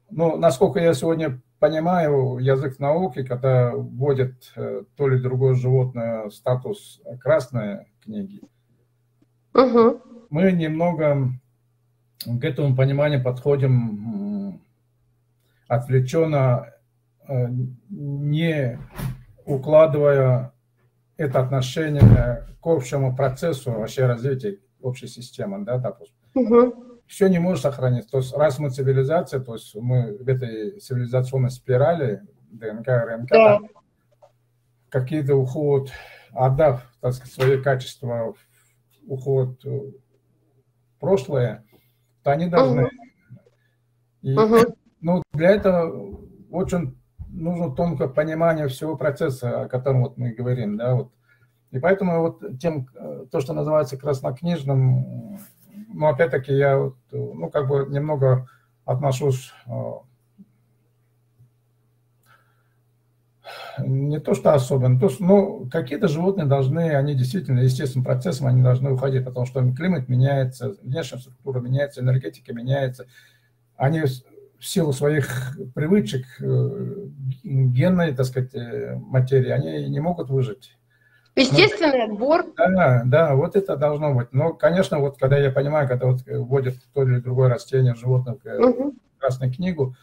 ну, 0.09 0.35
насколько 0.35 0.81
я 0.81 0.93
сегодня 0.93 1.41
понимаю, 1.59 2.39
язык 2.39 2.77
науки, 2.77 3.23
когда 3.23 3.71
вводит 3.73 4.51
э, 4.57 4.83
то 4.97 5.07
ли 5.07 5.17
другое 5.17 5.53
животное 5.53 6.29
статус 6.29 7.01
красной 7.21 7.87
книги, 8.03 8.41
угу. 9.53 10.01
мы 10.29 10.51
немного 10.51 11.31
к 12.23 12.43
этому 12.43 12.75
пониманию 12.75 13.23
подходим 13.23 14.61
отвлеченно, 15.67 16.73
э, 17.27 17.47
не 17.89 18.79
укладывая 19.45 20.53
это 21.17 21.39
отношение 21.39 22.47
к 22.61 22.67
общему 22.67 23.15
процессу 23.15 23.71
вообще 23.71 24.05
развития 24.05 24.59
общей 24.81 25.07
системы, 25.07 25.63
да, 25.65 25.77
допустим. 25.77 26.17
Угу. 26.33 27.01
Все 27.07 27.27
не 27.27 27.39
может 27.39 27.63
сохраниться. 27.63 28.11
То 28.11 28.17
есть 28.17 28.35
раз 28.35 28.59
мы 28.59 28.69
цивилизация, 28.69 29.39
то 29.39 29.53
есть 29.53 29.75
мы 29.75 30.17
в 30.17 30.27
этой 30.27 30.79
цивилизационной 30.79 31.51
спирали 31.51 32.21
ДНК, 32.51 32.87
РНК, 32.87 33.29
да. 33.29 33.59
какие-то 34.89 35.35
уход, 35.35 35.91
отдав, 36.31 36.83
так 37.01 37.13
сказать, 37.13 37.33
свои 37.33 37.61
качества, 37.61 38.33
уход 39.07 39.63
в 39.63 39.93
прошлое, 40.99 41.64
то 42.25 42.31
они 42.31 42.47
должны. 42.47 42.85
Угу. 42.85 42.91
И, 44.23 44.35
угу. 44.35 44.75
Ну, 45.01 45.23
для 45.33 45.51
этого 45.51 46.17
очень 46.49 46.97
нужно 47.29 47.69
тонкое 47.75 48.07
понимание 48.07 48.67
всего 48.67 48.97
процесса, 48.97 49.61
о 49.61 49.69
котором 49.69 50.01
вот 50.01 50.17
мы 50.17 50.31
говорим, 50.31 50.75
да, 50.75 50.95
вот. 50.95 51.11
И 51.69 51.77
поэтому 51.77 52.21
вот 52.21 52.59
тем, 52.59 52.87
то, 53.31 53.39
что 53.39 53.53
называется 53.53 53.97
краснокнижным, 53.97 55.37
ну, 55.93 56.07
опять-таки 56.07 56.53
я, 56.53 56.79
вот, 56.79 56.95
ну, 57.11 57.51
как 57.51 57.67
бы 57.67 57.85
немного 57.89 58.47
отношусь 58.85 59.53
не 63.79 64.19
то, 64.19 64.33
что 64.33 64.53
особенно, 64.53 64.99
то, 64.99 65.09
ну, 65.19 65.67
какие-то 65.71 66.07
животные 66.07 66.45
должны, 66.45 66.95
они 66.95 67.15
действительно 67.15 67.59
естественным 67.59 68.05
процессом, 68.05 68.47
они 68.47 68.61
должны 68.61 68.91
уходить, 68.91 69.25
потому 69.25 69.45
что 69.45 69.61
климат 69.73 70.09
меняется, 70.09 70.75
внешняя 70.81 71.19
структура 71.19 71.59
меняется, 71.59 72.01
энергетика 72.01 72.53
меняется. 72.53 73.05
Они 73.75 74.01
в 74.01 74.65
силу 74.65 74.93
своих 74.93 75.57
привычек, 75.73 76.25
э, 76.39 77.07
генной, 77.43 78.13
так 78.13 78.25
сказать, 78.25 78.55
э, 78.55 78.95
материи, 78.95 79.49
они 79.51 79.89
не 79.89 79.99
могут 79.99 80.29
выжить. 80.29 80.75
Естественный 81.35 82.05
отбор. 82.05 82.45
Да, 82.55 83.03
да, 83.05 83.35
вот 83.35 83.57
это 83.57 83.75
должно 83.75 84.13
быть. 84.13 84.29
Но, 84.31 84.53
конечно, 84.53 84.99
вот 84.99 85.17
когда 85.17 85.37
я 85.37 85.51
понимаю, 85.51 85.87
когда 85.87 86.07
вот 86.07 86.21
вводят 86.25 86.75
то 86.93 87.03
или 87.03 87.19
другое 87.19 87.49
растение, 87.49 87.93
животное 87.93 88.37
в 88.41 88.93
Красную 89.19 89.53
книгу, 89.53 89.95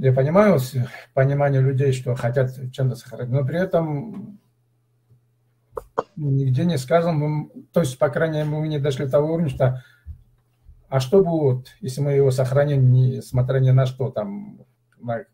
я 0.00 0.12
понимаю 0.14 0.58
понимание 1.12 1.60
людей, 1.60 1.92
что 1.92 2.14
хотят 2.14 2.52
чем-то 2.72 2.96
сохранить, 2.96 3.30
но 3.30 3.44
при 3.44 3.60
этом 3.60 4.40
нигде 6.16 6.64
не 6.64 6.78
сказано, 6.78 7.48
то 7.72 7.80
есть, 7.80 7.98
по 7.98 8.08
крайней 8.08 8.38
мере, 8.38 8.48
мы 8.48 8.68
не 8.68 8.78
дошли 8.78 9.04
до 9.04 9.12
того 9.12 9.34
уровня, 9.34 9.50
что 9.50 9.82
а 10.88 11.00
что 11.00 11.22
будет, 11.22 11.68
если 11.80 12.00
мы 12.00 12.12
его 12.12 12.30
сохраним, 12.30 12.90
несмотря 12.90 13.60
ни 13.60 13.70
на 13.70 13.86
что, 13.86 14.10
там, 14.10 14.64
на 14.98 15.24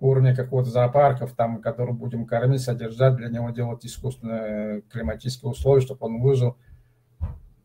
уровне 0.00 0.34
какого-то 0.34 0.70
зоопарков, 0.70 1.32
там, 1.34 1.62
который 1.62 1.94
будем 1.94 2.26
кормить, 2.26 2.62
содержать, 2.62 3.16
для 3.16 3.28
него 3.28 3.50
делать 3.50 3.86
искусственные 3.86 4.82
климатические 4.82 5.52
условия, 5.52 5.82
чтобы 5.82 6.06
он 6.06 6.20
выжил. 6.20 6.56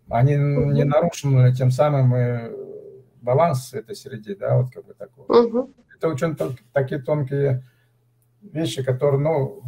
Они 0.10 0.36
не 0.36 0.84
нарушены 0.84 1.54
тем 1.54 1.72
самым 1.72 2.14
баланс 3.22 3.74
этой 3.74 3.96
среды, 3.96 4.36
да, 4.36 4.58
вот 4.58 4.72
как 4.72 4.86
бы 4.86 4.94
такой. 4.94 5.26
Угу 5.28 5.74
это 6.06 6.14
очень 6.14 6.58
такие 6.74 7.02
тонкие 7.02 7.64
вещи, 8.42 8.84
которые, 8.84 9.20
ну, 9.20 9.64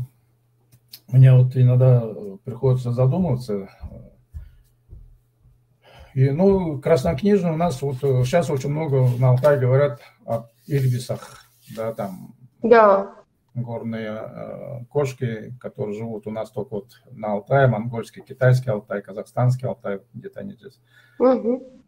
мне 1.07 1.33
вот 1.33 1.55
иногда 1.55 2.07
приходится 2.43 2.91
задумываться. 2.91 3.69
И, 6.13 6.29
ну, 6.31 6.79
краснокнижные 6.79 7.53
у 7.53 7.57
нас 7.57 7.81
вот 7.81 7.97
сейчас 7.97 8.49
очень 8.49 8.69
много 8.69 9.07
на 9.19 9.29
Алтае 9.29 9.59
говорят 9.59 10.01
о 10.25 10.49
ирбисах, 10.65 11.45
да, 11.75 11.93
там. 11.93 12.35
Да. 12.63 13.13
Горные 13.53 14.19
э, 14.19 14.85
кошки, 14.89 15.55
которые 15.59 15.97
живут 15.97 16.27
у 16.27 16.31
нас 16.31 16.51
только 16.51 16.75
вот 16.75 16.91
на 17.11 17.33
Алтае, 17.33 17.67
монгольский, 17.67 18.21
китайский 18.21 18.69
Алтай, 18.69 19.01
казахстанский 19.01 19.67
Алтай, 19.67 20.01
где-то 20.13 20.41
они 20.41 20.53
здесь. 20.53 20.79
Угу. 21.19 21.83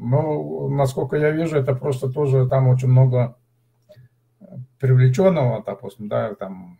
Ну, 0.00 0.68
насколько 0.68 1.16
я 1.16 1.32
вижу, 1.32 1.56
это 1.56 1.74
просто 1.74 2.08
тоже 2.08 2.48
там 2.48 2.68
очень 2.68 2.86
много 2.86 3.36
привлеченного, 4.78 5.64
допустим, 5.66 6.08
да, 6.08 6.36
там, 6.36 6.78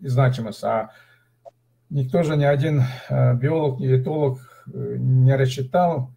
и 0.00 0.08
значимость, 0.08 0.64
а 0.64 0.90
никто 1.90 2.22
же 2.22 2.36
ни 2.36 2.44
один 2.44 2.84
э, 3.10 3.34
биолог, 3.34 3.80
ни 3.80 4.00
этолог 4.00 4.38
э, 4.72 4.96
не 4.98 5.36
рассчитал, 5.36 6.10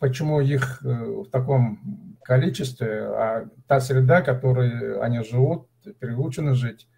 почему 0.00 0.40
их 0.40 0.84
э, 0.84 0.88
в 0.88 1.30
таком 1.30 2.16
количестве, 2.24 3.04
а 3.06 3.48
та 3.68 3.78
среда, 3.78 4.20
в 4.20 4.24
которой 4.24 5.00
они 5.00 5.22
живут, 5.22 5.68
приучены 6.00 6.54
жить, 6.54 6.88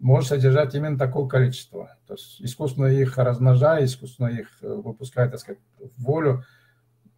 может 0.00 0.28
содержать 0.28 0.74
именно 0.74 0.98
такое 0.98 1.26
количество. 1.26 1.96
То 2.06 2.14
есть 2.14 2.40
искусственно 2.40 2.86
их 2.86 3.18
размножая, 3.18 3.84
искусственно 3.84 4.28
их 4.28 4.48
выпуская, 4.60 5.28
так 5.28 5.40
сказать, 5.40 5.60
в 5.78 6.02
волю, 6.02 6.44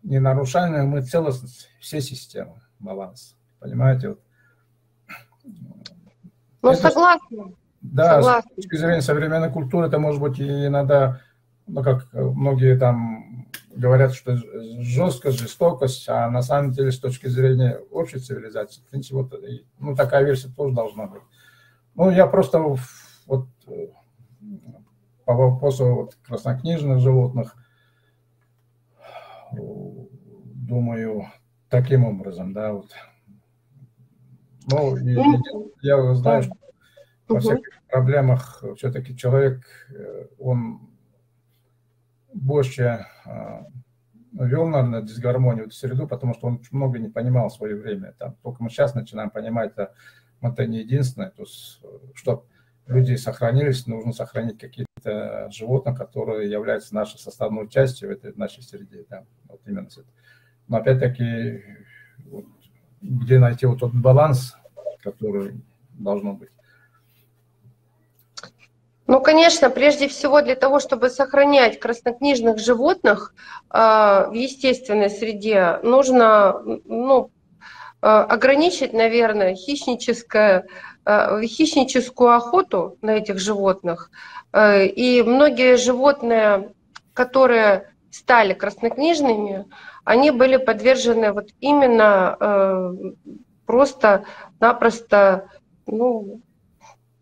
не 0.02 0.18
нарушая 0.18 0.82
мы 0.84 1.02
целостность 1.02 1.68
всей 1.80 2.00
системы 2.00 2.60
баланс. 2.78 3.36
Понимаете? 3.58 4.08
Вот. 4.08 4.20
Ну, 6.62 6.70
это, 6.70 6.82
согласна. 6.82 7.52
Да, 7.80 8.16
согласна. 8.16 8.50
с 8.52 8.54
точки 8.56 8.76
зрения 8.76 9.02
современной 9.02 9.50
культуры, 9.50 9.86
это 9.86 9.98
может 9.98 10.20
быть 10.20 10.38
и 10.38 10.66
иногда, 10.66 11.20
ну, 11.66 11.82
как 11.82 12.08
многие 12.12 12.78
там 12.78 13.46
говорят, 13.74 14.14
что 14.14 14.36
жесткость, 14.80 15.38
жестокость, 15.38 16.08
а 16.08 16.28
на 16.30 16.42
самом 16.42 16.72
деле 16.72 16.92
с 16.92 16.98
точки 16.98 17.28
зрения 17.28 17.78
общей 17.90 18.18
цивилизации, 18.18 18.82
в 18.82 18.90
принципе, 18.90 19.16
вот, 19.16 19.34
ну, 19.78 19.96
такая 19.96 20.24
версия 20.24 20.48
тоже 20.48 20.74
должна 20.74 21.06
быть. 21.06 21.22
Ну, 22.00 22.08
я 22.08 22.26
просто 22.26 22.58
вот 23.26 23.46
по 25.26 25.34
вопросу 25.34 25.94
вот 25.94 26.14
краснокнижных 26.26 26.98
животных 26.98 27.54
думаю, 29.52 31.26
таким 31.68 32.06
образом, 32.06 32.54
да, 32.54 32.72
вот. 32.72 32.90
Ну, 34.70 34.96
ну 34.96 35.72
я 35.82 36.14
знаю, 36.14 36.44
что 36.44 36.54
во 37.28 37.40
всех 37.40 37.58
проблемах 37.90 38.64
все-таки 38.78 39.14
человек, 39.14 39.62
э, 39.90 40.26
он 40.38 40.88
больше 42.32 43.04
вел, 44.32 44.66
наверное, 44.66 45.02
дисгармонию 45.02 45.64
в 45.64 45.66
эту 45.66 45.76
среду, 45.76 46.08
потому 46.08 46.32
что 46.32 46.46
он 46.46 46.62
много 46.70 46.98
не 46.98 47.08
понимал 47.08 47.50
в 47.50 47.54
свое 47.54 47.76
время. 47.76 48.14
Там, 48.18 48.36
только 48.42 48.62
мы 48.62 48.70
сейчас 48.70 48.94
начинаем 48.94 49.28
понимать, 49.28 49.74
это, 50.40 50.66
не 50.66 50.78
единственное. 50.78 51.30
То 51.30 51.42
есть, 51.42 51.80
чтобы 52.14 52.42
люди 52.86 53.14
сохранились, 53.16 53.86
нужно 53.86 54.12
сохранить 54.12 54.58
какие-то 54.58 55.48
животных, 55.50 55.96
которые 55.98 56.50
являются 56.50 56.94
нашей 56.94 57.18
составной 57.18 57.68
частью 57.68 58.08
в 58.08 58.12
этой 58.12 58.34
нашей 58.36 58.62
среде. 58.62 59.04
Да, 59.08 59.24
вот 59.48 59.60
именно. 59.66 59.88
Но 60.68 60.78
опять-таки, 60.78 61.62
вот, 62.26 62.44
где 63.02 63.38
найти 63.38 63.66
вот 63.66 63.80
тот 63.80 63.92
баланс, 63.94 64.56
который 65.02 65.60
должно 65.98 66.34
быть? 66.34 66.50
Ну, 69.10 69.20
конечно, 69.20 69.70
прежде 69.70 70.06
всего 70.06 70.40
для 70.40 70.54
того, 70.54 70.78
чтобы 70.78 71.10
сохранять 71.10 71.80
краснокнижных 71.80 72.60
животных 72.60 73.34
э, 73.68 73.76
в 73.76 74.32
естественной 74.32 75.10
среде, 75.10 75.80
нужно 75.82 76.62
ну, 76.84 77.26
э, 77.26 77.39
ограничить, 78.00 78.92
наверное, 78.92 79.54
хищническое, 79.54 80.66
э, 81.04 81.42
хищническую 81.42 82.34
охоту 82.34 82.96
на 83.02 83.10
этих 83.10 83.38
животных. 83.38 84.10
Э, 84.52 84.86
и 84.86 85.22
многие 85.22 85.76
животные, 85.76 86.72
которые 87.12 87.92
стали 88.10 88.54
краснокнижными, 88.54 89.66
они 90.04 90.30
были 90.30 90.56
подвержены 90.56 91.32
вот 91.32 91.50
именно 91.60 92.36
э, 92.40 92.92
просто-напросто 93.66 95.48
ну, 95.86 96.40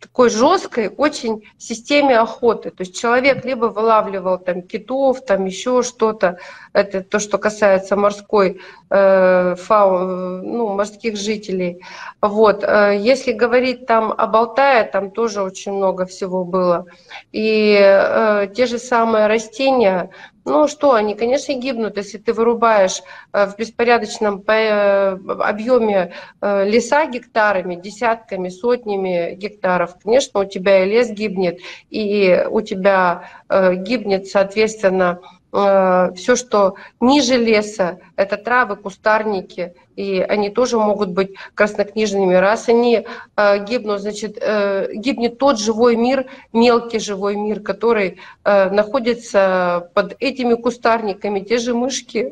такой 0.00 0.30
жесткой 0.30 0.88
очень 0.88 1.42
системе 1.58 2.18
охоты. 2.18 2.70
То 2.70 2.82
есть 2.82 2.98
человек 2.98 3.44
либо 3.44 3.66
вылавливал 3.66 4.38
там 4.38 4.62
китов, 4.62 5.24
там 5.24 5.44
еще 5.44 5.82
что-то, 5.82 6.38
это 6.72 7.02
то, 7.02 7.18
что 7.18 7.38
касается 7.38 7.96
морской 7.96 8.60
э, 8.90 9.54
фау, 9.56 10.42
ну, 10.42 10.68
морских 10.74 11.16
жителей. 11.16 11.82
Вот. 12.22 12.62
Э, 12.62 12.96
если 12.98 13.32
говорить 13.32 13.86
там 13.86 14.12
об 14.12 14.36
Алтае, 14.36 14.84
там 14.84 15.10
тоже 15.10 15.42
очень 15.42 15.72
много 15.72 16.06
всего 16.06 16.44
было. 16.44 16.86
И 17.32 17.76
э, 17.80 18.48
те 18.54 18.66
же 18.66 18.78
самые 18.78 19.26
растения, 19.26 20.10
ну 20.48 20.66
что, 20.68 20.92
они, 20.94 21.14
конечно, 21.14 21.52
гибнут, 21.52 21.96
если 21.96 22.18
ты 22.18 22.32
вырубаешь 22.32 23.02
э, 23.32 23.46
в 23.46 23.56
беспорядочном 23.56 24.42
э, 24.46 25.10
объеме 25.40 26.12
э, 26.40 26.64
леса 26.68 27.06
гектарами, 27.06 27.76
десятками, 27.76 28.48
сотнями 28.48 29.34
гектаров. 29.34 29.96
Конечно, 30.02 30.40
у 30.40 30.44
тебя 30.44 30.84
и 30.84 30.90
лес 30.90 31.10
гибнет, 31.10 31.60
и 31.90 32.44
у 32.50 32.60
тебя 32.60 33.30
гибнет, 33.50 34.26
соответственно, 34.26 35.20
все, 35.50 36.36
что 36.36 36.74
ниже 37.00 37.36
леса, 37.36 37.98
это 38.18 38.36
травы, 38.36 38.74
кустарники, 38.74 39.74
и 39.94 40.20
они 40.20 40.50
тоже 40.50 40.76
могут 40.76 41.10
быть 41.10 41.30
краснокнижными. 41.54 42.34
Раз 42.34 42.68
они 42.68 43.06
э, 43.36 43.64
гибнут, 43.64 44.00
значит, 44.00 44.38
э, 44.40 44.88
гибнет 44.92 45.38
тот 45.38 45.60
живой 45.60 45.94
мир, 45.94 46.26
мелкий 46.52 46.98
живой 46.98 47.36
мир, 47.36 47.60
который 47.60 48.18
э, 48.44 48.70
находится 48.70 49.88
под 49.94 50.16
этими 50.18 50.54
кустарниками, 50.54 51.40
те 51.40 51.58
же 51.58 51.74
мышки, 51.74 52.28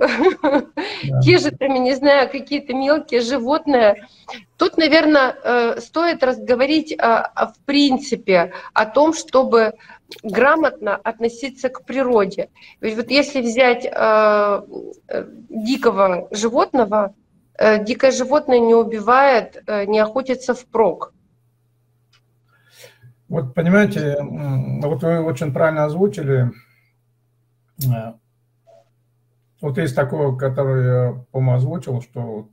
те 1.23 1.39
же, 1.39 1.53
там, 1.53 1.75
не 1.85 1.95
знаю, 1.95 2.29
какие-то 2.31 2.75
мелкие 2.75 3.21
животные. 3.21 4.09
Тут, 4.57 4.79
наверное, 4.79 5.37
э, 5.45 5.81
стоит 5.81 6.25
разговорить 6.25 6.97
в 6.99 7.55
принципе 7.65 8.53
о 8.73 8.87
том, 8.87 9.15
чтобы 9.15 9.75
грамотно 10.23 10.97
относиться 10.97 11.69
к 11.69 11.85
природе. 11.85 12.49
Ведь 12.81 12.97
вот 12.97 13.11
если 13.11 13.41
взять 13.41 13.85
э, 13.85 14.63
дикого 15.77 16.29
животного, 16.31 17.15
э, 17.59 17.85
дикое 17.85 18.11
животное 18.11 18.59
не 18.59 18.75
убивает, 18.75 19.63
э, 19.67 19.85
не 19.87 19.99
охотится 19.99 20.55
впрок. 20.55 21.13
Вот 23.29 23.55
понимаете, 23.55 24.17
вот 24.21 25.03
вы 25.03 25.21
очень 25.21 25.53
правильно 25.53 25.85
озвучили. 25.85 26.53
Э, 27.85 28.15
вот 29.61 29.79
есть 29.79 29.97
такое, 29.97 30.37
которое 30.37 30.85
я, 30.85 31.25
по-моему, 31.33 31.57
озвучил, 31.57 32.03
что, 32.03 32.49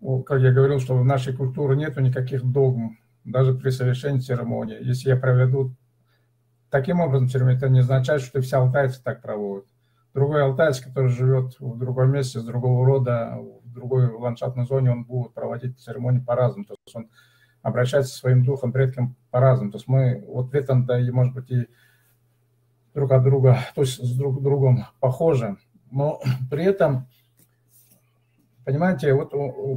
вот, 0.00 0.26
как 0.26 0.40
я 0.40 0.52
говорил, 0.52 0.80
что 0.80 0.96
в 0.96 1.04
нашей 1.04 1.36
культуре 1.36 1.76
нету 1.76 2.00
никаких 2.00 2.42
догм, 2.44 2.98
даже 3.24 3.54
при 3.54 3.70
совершении 3.70 4.20
церемонии. 4.20 4.78
Если 4.80 5.10
я 5.10 5.16
проведу 5.16 5.74
таким 6.70 7.00
образом 7.00 7.48
это 7.48 7.68
не 7.68 7.80
означает, 7.80 8.22
что 8.22 8.40
все 8.40 8.58
алтайцы 8.58 9.02
так 9.02 9.20
проводят. 9.20 9.66
Другой 10.16 10.44
алтайец, 10.44 10.80
который 10.80 11.10
живет 11.10 11.60
в 11.60 11.76
другом 11.76 12.10
месте, 12.10 12.40
с 12.40 12.42
другого 12.42 12.86
рода, 12.86 13.36
в 13.36 13.70
другой 13.70 14.10
ландшафтной 14.10 14.64
зоне, 14.64 14.90
он 14.90 15.04
будет 15.04 15.34
проводить 15.34 15.78
церемонии 15.78 16.20
по-разному. 16.20 16.64
То 16.64 16.74
есть 16.86 16.96
он 16.96 17.10
обращается 17.60 18.14
к 18.14 18.16
своим 18.16 18.42
духом, 18.42 18.72
предкам 18.72 19.14
по-разному. 19.30 19.72
То 19.72 19.76
есть 19.76 19.88
мы 19.88 20.24
вот 20.26 20.52
в 20.52 20.54
этом-то 20.54 20.96
и, 20.96 21.10
может 21.10 21.34
быть, 21.34 21.50
и 21.50 21.68
друг 22.94 23.12
от 23.12 23.24
друга, 23.24 23.58
то 23.74 23.82
есть 23.82 24.02
с 24.02 24.16
друг 24.16 24.42
другом 24.42 24.86
похожи. 25.00 25.58
Но 25.90 26.22
при 26.50 26.64
этом, 26.64 27.08
понимаете, 28.64 29.12
вот 29.12 29.32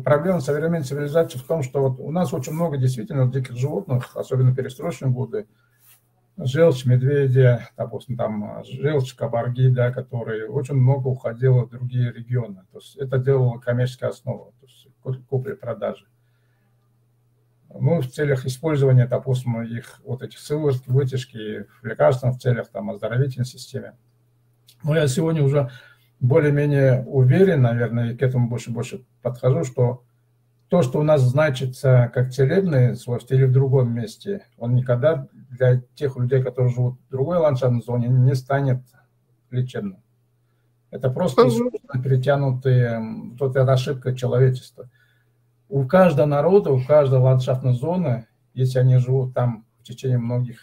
проблема 0.05 0.39
современной 0.39 0.83
цивилизации 0.85 1.37
в 1.37 1.43
том, 1.43 1.63
что 1.63 1.81
вот 1.81 1.99
у 1.99 2.11
нас 2.11 2.33
очень 2.33 2.53
много 2.53 2.77
действительно 2.77 3.29
диких 3.29 3.57
животных, 3.57 4.15
особенно 4.15 4.55
перестроечные 4.55 5.11
годы, 5.11 5.47
желчь 6.41 6.85
медведя, 6.85 7.69
допустим, 7.77 8.17
там 8.17 8.63
желчь 8.63 9.13
кабарги, 9.13 9.67
да, 9.67 9.91
который 9.91 10.47
очень 10.47 10.75
много 10.75 11.07
уходило 11.07 11.65
в 11.65 11.69
другие 11.69 12.11
регионы. 12.11 12.63
То 12.71 12.79
есть 12.79 12.95
это 12.95 13.17
делало 13.17 13.59
коммерческая 13.59 14.11
основа, 14.11 14.51
то 14.59 14.65
есть 14.65 14.87
купли-продажи. 15.27 16.05
Ну, 17.71 18.01
в 18.01 18.07
целях 18.07 18.45
использования, 18.45 19.05
допустим, 19.05 19.61
их 19.61 20.01
вот 20.03 20.23
этих 20.23 20.39
сыворотки, 20.39 20.89
вытяжки 20.89 21.67
в 21.81 21.85
лекарственных 21.85 22.39
целях, 22.39 22.69
там, 22.69 22.89
оздоровительной 22.89 23.45
системе. 23.45 23.95
Но 24.83 24.95
я 24.95 25.07
сегодня 25.07 25.43
уже 25.43 25.69
более-менее 26.19 27.03
уверен, 27.05 27.61
наверное, 27.61 28.11
и 28.11 28.17
к 28.17 28.23
этому 28.23 28.49
больше-больше 28.49 29.05
подхожу, 29.21 29.63
что 29.65 30.03
то, 30.69 30.83
что 30.83 30.99
у 30.99 31.03
нас 31.03 31.21
значится 31.21 32.11
как 32.13 32.31
целебный 32.31 32.95
свойство 32.95 33.33
или 33.33 33.45
в 33.45 33.51
другом 33.51 33.93
месте, 33.93 34.45
он 34.57 34.75
никогда 34.75 35.27
для 35.49 35.81
тех 35.95 36.15
людей, 36.15 36.43
которые 36.43 36.71
живут 36.71 36.99
в 37.07 37.11
другой 37.11 37.37
ландшафтной 37.37 37.81
зоне, 37.81 38.07
не 38.07 38.35
станет 38.35 38.83
лечебным. 39.49 40.03
Это 40.91 41.09
просто 41.09 41.47
искусственно 41.47 42.03
перетянутые, 42.03 43.01
вот 43.39 43.55
эта 43.55 43.71
ошибка 43.71 44.15
человечества. 44.15 44.89
У 45.67 45.85
каждого 45.87 46.27
народа, 46.27 46.71
у 46.71 46.83
каждой 46.83 47.19
ландшафтной 47.19 47.73
зоны, 47.73 48.27
если 48.53 48.79
они 48.79 48.97
живут 48.97 49.33
там 49.33 49.65
в 49.79 49.83
течение 49.83 50.19
многих 50.19 50.59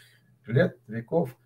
лет, 0.47 0.77
веков, 0.87 1.37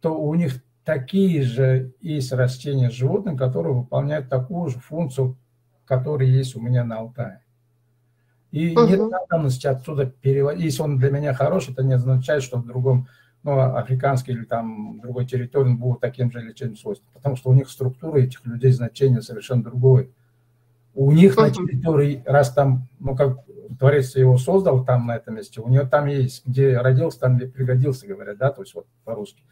то 0.00 0.18
у 0.18 0.34
них 0.34 0.62
такие 0.84 1.42
же 1.42 1.92
есть 2.00 2.32
растения, 2.32 2.88
животные, 2.88 3.36
которые 3.36 3.74
выполняют 3.74 4.30
такую 4.30 4.70
же 4.70 4.78
функцию, 4.78 5.36
которая 5.84 6.28
есть 6.28 6.56
у 6.56 6.60
меня 6.60 6.84
на 6.84 6.98
Алтае. 6.98 7.42
И 8.50 8.74
угу. 8.74 8.86
нет 8.86 9.00
надобности 9.10 9.66
отсюда 9.66 10.06
переводить. 10.06 10.64
Если 10.64 10.82
он 10.82 10.98
для 10.98 11.10
меня 11.10 11.34
хороший, 11.34 11.72
это 11.72 11.82
не 11.82 11.94
означает, 11.94 12.42
что 12.42 12.58
в 12.58 12.66
другом, 12.66 13.06
ну, 13.42 13.58
африканской 13.60 14.34
или 14.34 14.44
там 14.44 15.00
другой 15.00 15.26
территории 15.26 15.70
он 15.70 15.76
будет 15.76 16.00
таким 16.00 16.32
же 16.32 16.40
лечебным 16.40 16.76
свойством. 16.76 17.10
Потому 17.12 17.36
что 17.36 17.50
у 17.50 17.54
них 17.54 17.68
структура 17.68 18.18
этих 18.18 18.44
людей 18.46 18.72
значение 18.72 19.20
совершенно 19.20 19.62
другое. 19.62 20.08
У 20.94 21.12
них 21.12 21.34
угу. 21.34 21.42
на 21.42 21.50
территории, 21.50 22.22
раз 22.26 22.52
там, 22.52 22.88
ну, 22.98 23.14
как 23.14 23.38
Творец 23.78 24.16
его 24.16 24.38
создал 24.38 24.84
там, 24.84 25.06
на 25.06 25.16
этом 25.16 25.36
месте, 25.36 25.60
у 25.60 25.68
него 25.68 25.84
там 25.84 26.06
есть, 26.06 26.46
где 26.46 26.78
родился, 26.78 27.20
там 27.20 27.36
где 27.36 27.46
пригодился, 27.46 28.06
говорят, 28.06 28.38
да, 28.38 28.50
то 28.50 28.62
есть 28.62 28.74
вот 28.74 28.86
по-русски. 29.04 29.42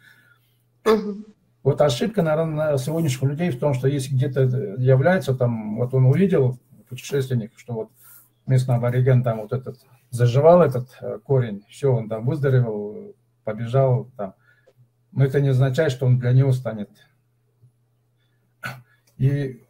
Угу. 0.85 1.17
Вот 1.63 1.81
ошибка, 1.81 2.23
наверное, 2.23 2.77
сегодняшних 2.77 3.29
людей 3.29 3.51
в 3.51 3.59
том, 3.59 3.73
что 3.73 3.87
если 3.87 4.15
где-то 4.15 4.41
является 4.77 5.35
там, 5.35 5.77
вот 5.77 5.93
он 5.93 6.05
увидел, 6.05 6.57
путешественник, 6.87 7.51
что 7.55 7.73
вот 7.73 7.89
местный 8.47 8.75
абориген 8.75 9.23
там 9.23 9.41
вот 9.41 9.53
этот 9.53 9.77
заживал 10.09 10.61
этот 10.61 10.89
э, 11.01 11.19
корень, 11.23 11.63
все, 11.69 11.93
он 11.93 12.09
там 12.09 12.25
выздоровел, 12.25 13.15
побежал 13.43 14.09
там. 14.17 14.33
Но 15.11 15.25
это 15.25 15.41
не 15.41 15.49
означает, 15.49 15.91
что 15.91 16.05
он 16.05 16.19
для 16.19 16.31
него 16.31 16.51
станет. 16.51 16.89
И 19.17 19.63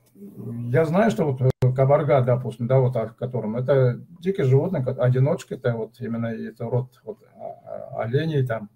я 0.72 0.86
знаю, 0.86 1.12
что 1.12 1.32
вот 1.32 1.42
э, 1.42 1.74
кабарга, 1.74 2.22
допустим, 2.22 2.68
да, 2.68 2.80
вот 2.80 2.96
о 2.96 3.10
котором, 3.10 3.56
это 3.56 4.00
дикие 4.20 4.46
животные, 4.46 4.84
одиночка, 4.84 5.56
это 5.56 5.74
вот 5.74 6.00
именно 6.00 6.28
это 6.28 6.66
род 6.66 7.00
вот, 7.04 7.20
а, 7.36 8.00
а, 8.00 8.04
оленей 8.04 8.46
там, 8.46 8.70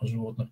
животных. 0.00 0.48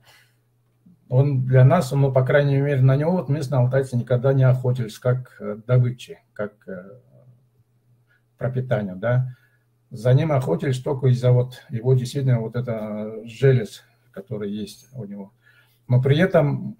Он 1.09 1.45
для 1.45 1.65
нас, 1.65 1.91
ну, 1.91 2.13
по 2.13 2.25
крайней 2.25 2.61
мере, 2.61 2.83
на 2.83 2.95
него 2.95 3.13
вот 3.13 3.29
местные 3.29 3.61
алтайцы 3.61 3.97
никогда 3.97 4.33
не 4.33 4.45
охотились 4.45 4.99
как 4.99 5.37
э, 5.41 5.57
добычи, 5.67 6.21
как 6.33 6.53
пропитанию, 8.41 8.97
да, 8.97 9.37
за 9.91 10.15
ним 10.15 10.33
охотились 10.33 10.81
только 10.81 11.09
из-за 11.09 11.31
вот 11.31 11.63
его 11.69 11.93
действительно 11.93 12.41
вот 12.41 12.57
это 12.57 13.21
желез, 13.27 13.85
который 14.13 14.51
есть 14.51 14.89
у 14.95 15.05
него. 15.05 15.33
Но 15.89 16.01
при 16.01 16.17
этом, 16.19 16.79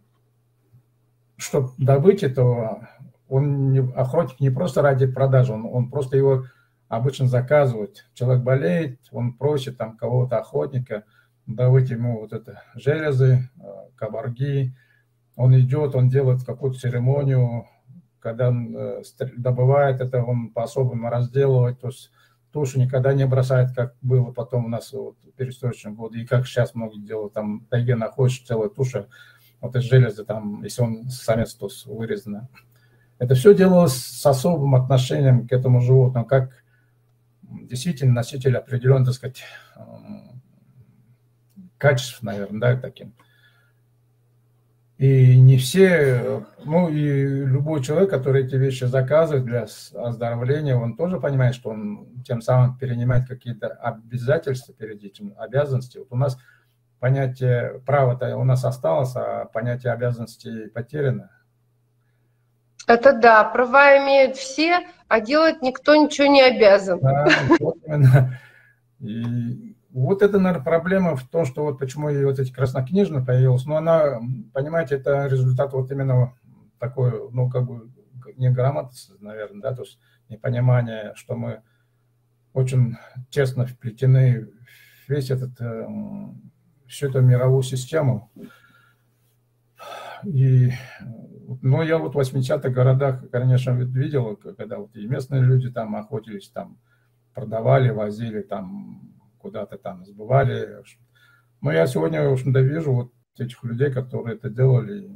чтобы 1.37 1.71
добыть 1.77 2.23
этого, 2.23 2.89
он 3.29 3.73
не, 3.73 3.81
охотник 3.93 4.41
не 4.41 4.51
просто 4.51 4.81
ради 4.81 5.07
продажи, 5.07 5.53
он, 5.53 5.67
он 5.67 5.91
просто 5.91 6.17
его 6.17 6.45
обычно 6.89 7.27
заказывает. 7.27 8.07
Человек 8.15 8.43
болеет, 8.43 9.01
он 9.13 9.35
просит 9.35 9.77
там 9.77 9.97
кого-то 9.99 10.39
охотника 10.39 11.05
добыть 11.47 11.91
ему 11.91 12.21
вот 12.21 12.33
это 12.33 12.63
железы, 12.75 13.51
э, 13.59 13.63
кабарги. 13.97 14.75
Он 15.37 15.59
идет, 15.59 15.95
он 15.95 16.09
делает 16.09 16.45
какую-то 16.45 16.79
церемонию, 16.79 17.67
когда 18.21 18.49
он 18.49 18.77
э, 18.77 19.03
добывает 19.37 20.01
это, 20.01 20.23
он 20.23 20.51
по-особому 20.51 21.09
разделывает, 21.09 21.81
то 21.81 21.89
есть 21.89 22.11
тушу 22.53 22.79
никогда 22.79 23.13
не 23.13 23.27
бросает, 23.27 23.73
как 23.75 23.95
было 24.03 24.33
потом 24.33 24.67
у 24.67 24.69
нас 24.69 24.93
вот, 24.93 25.17
в 25.23 25.33
перестроечном 25.33 25.95
году, 25.95 26.17
и 26.17 26.27
как 26.27 26.47
сейчас 26.47 26.75
многие 26.75 27.01
делают, 27.01 27.33
там 27.33 27.67
тайге 27.71 27.97
находишь 27.97 28.43
целая 28.43 28.69
туша, 28.69 29.07
вот 29.61 29.77
из 29.77 29.83
железа, 29.83 30.25
там, 30.25 30.63
если 30.63 30.83
он 30.83 31.09
самец, 31.11 31.55
то 31.55 31.69
вырезано. 31.87 32.49
Это 33.19 33.35
все 33.35 33.55
делалось 33.55 33.97
с 33.97 34.25
особым 34.25 34.75
отношением 34.75 35.47
к 35.47 35.53
этому 35.53 35.83
животному, 35.83 36.25
как 36.25 36.51
действительно 37.43 38.15
носитель 38.15 38.57
определенных, 38.57 39.09
так 39.09 39.15
сказать, 39.15 39.45
качеств, 41.77 42.23
наверное, 42.23 42.61
да, 42.61 42.77
таким. 42.77 43.15
И 45.01 45.41
не 45.41 45.57
все, 45.57 46.45
ну 46.63 46.91
и 46.91 47.25
любой 47.47 47.83
человек, 47.83 48.11
который 48.11 48.45
эти 48.45 48.57
вещи 48.57 48.85
заказывает 48.85 49.47
для 49.47 49.67
оздоровления, 49.95 50.77
он 50.77 50.95
тоже 50.95 51.19
понимает, 51.19 51.55
что 51.55 51.71
он 51.71 52.23
тем 52.23 52.43
самым 52.43 52.77
перенимает 52.77 53.27
какие-то 53.27 53.69
обязательства 53.69 54.75
перед 54.75 55.03
этим, 55.03 55.33
обязанности. 55.39 55.97
Вот 55.97 56.09
у 56.11 56.17
нас 56.17 56.37
понятие 56.99 57.81
права-то 57.87 58.37
у 58.37 58.45
нас 58.45 58.63
осталось, 58.63 59.17
а 59.17 59.47
понятие 59.47 59.95
обязанностей 59.95 60.69
потеряно. 60.69 61.31
Это 62.87 63.15
да, 63.15 63.45
права 63.45 63.97
имеют 63.97 64.37
все, 64.37 64.81
а 65.09 65.23
делать 65.23 65.63
никто 65.63 65.97
ничего 65.97 66.27
не 66.27 66.43
обязан. 66.43 67.01
Да, 67.01 67.27
вот 67.59 67.79
именно. 67.87 68.39
И 68.99 69.75
вот 69.93 70.23
это, 70.23 70.39
наверное, 70.39 70.65
проблема 70.65 71.17
в 71.17 71.29
том, 71.29 71.45
что 71.45 71.65
вот 71.65 71.79
почему 71.79 72.11
и 72.11 72.25
вот 72.25 72.39
эти 72.39 72.53
краснокнижные 72.53 73.25
появилась, 73.25 73.67
но 73.67 73.77
она, 73.77 74.21
понимаете, 74.53 74.97
это 74.97 75.27
результат 75.27 75.73
вот 75.73 75.91
именно 75.91 76.35
такой, 76.79 77.31
ну, 77.33 77.51
как 77.51 77.67
бы 77.67 77.91
неграмотности, 78.37 79.13
наверное, 79.21 79.63
да, 79.63 79.75
то 79.75 79.83
есть 79.83 79.99
непонимание, 80.29 81.13
что 81.15 81.35
мы 81.35 81.63
очень 82.53 82.97
тесно 83.31 83.67
вплетены 83.67 84.47
в 85.07 85.11
весь 85.11 85.31
этот, 85.31 85.61
э, 85.61 85.87
всю 86.87 87.09
эту 87.09 87.21
мировую 87.21 87.63
систему. 87.63 88.31
И, 90.25 90.73
ну, 91.63 91.83
я 91.83 91.99
вот 91.99 92.15
в 92.15 92.19
80-х 92.19 92.69
годах, 92.71 93.31
конечно, 93.31 93.71
видел, 93.71 94.37
когда 94.37 94.79
вот 94.79 94.95
и 94.95 95.07
местные 95.07 95.43
люди 95.43 95.71
там 95.71 95.97
охотились, 95.97 96.49
там 96.49 96.79
продавали, 97.35 97.91
возили, 97.91 98.43
там 98.43 99.20
куда-то 99.41 99.79
там 99.79 100.05
сбывали. 100.05 100.83
Но 101.61 101.73
я 101.73 101.87
сегодня, 101.87 102.29
в 102.29 102.33
общем-то, 102.33 102.61
вижу 102.61 102.93
вот 102.93 103.13
этих 103.39 103.63
людей, 103.65 103.91
которые 103.91 104.37
это 104.37 104.51
делали. 104.51 105.11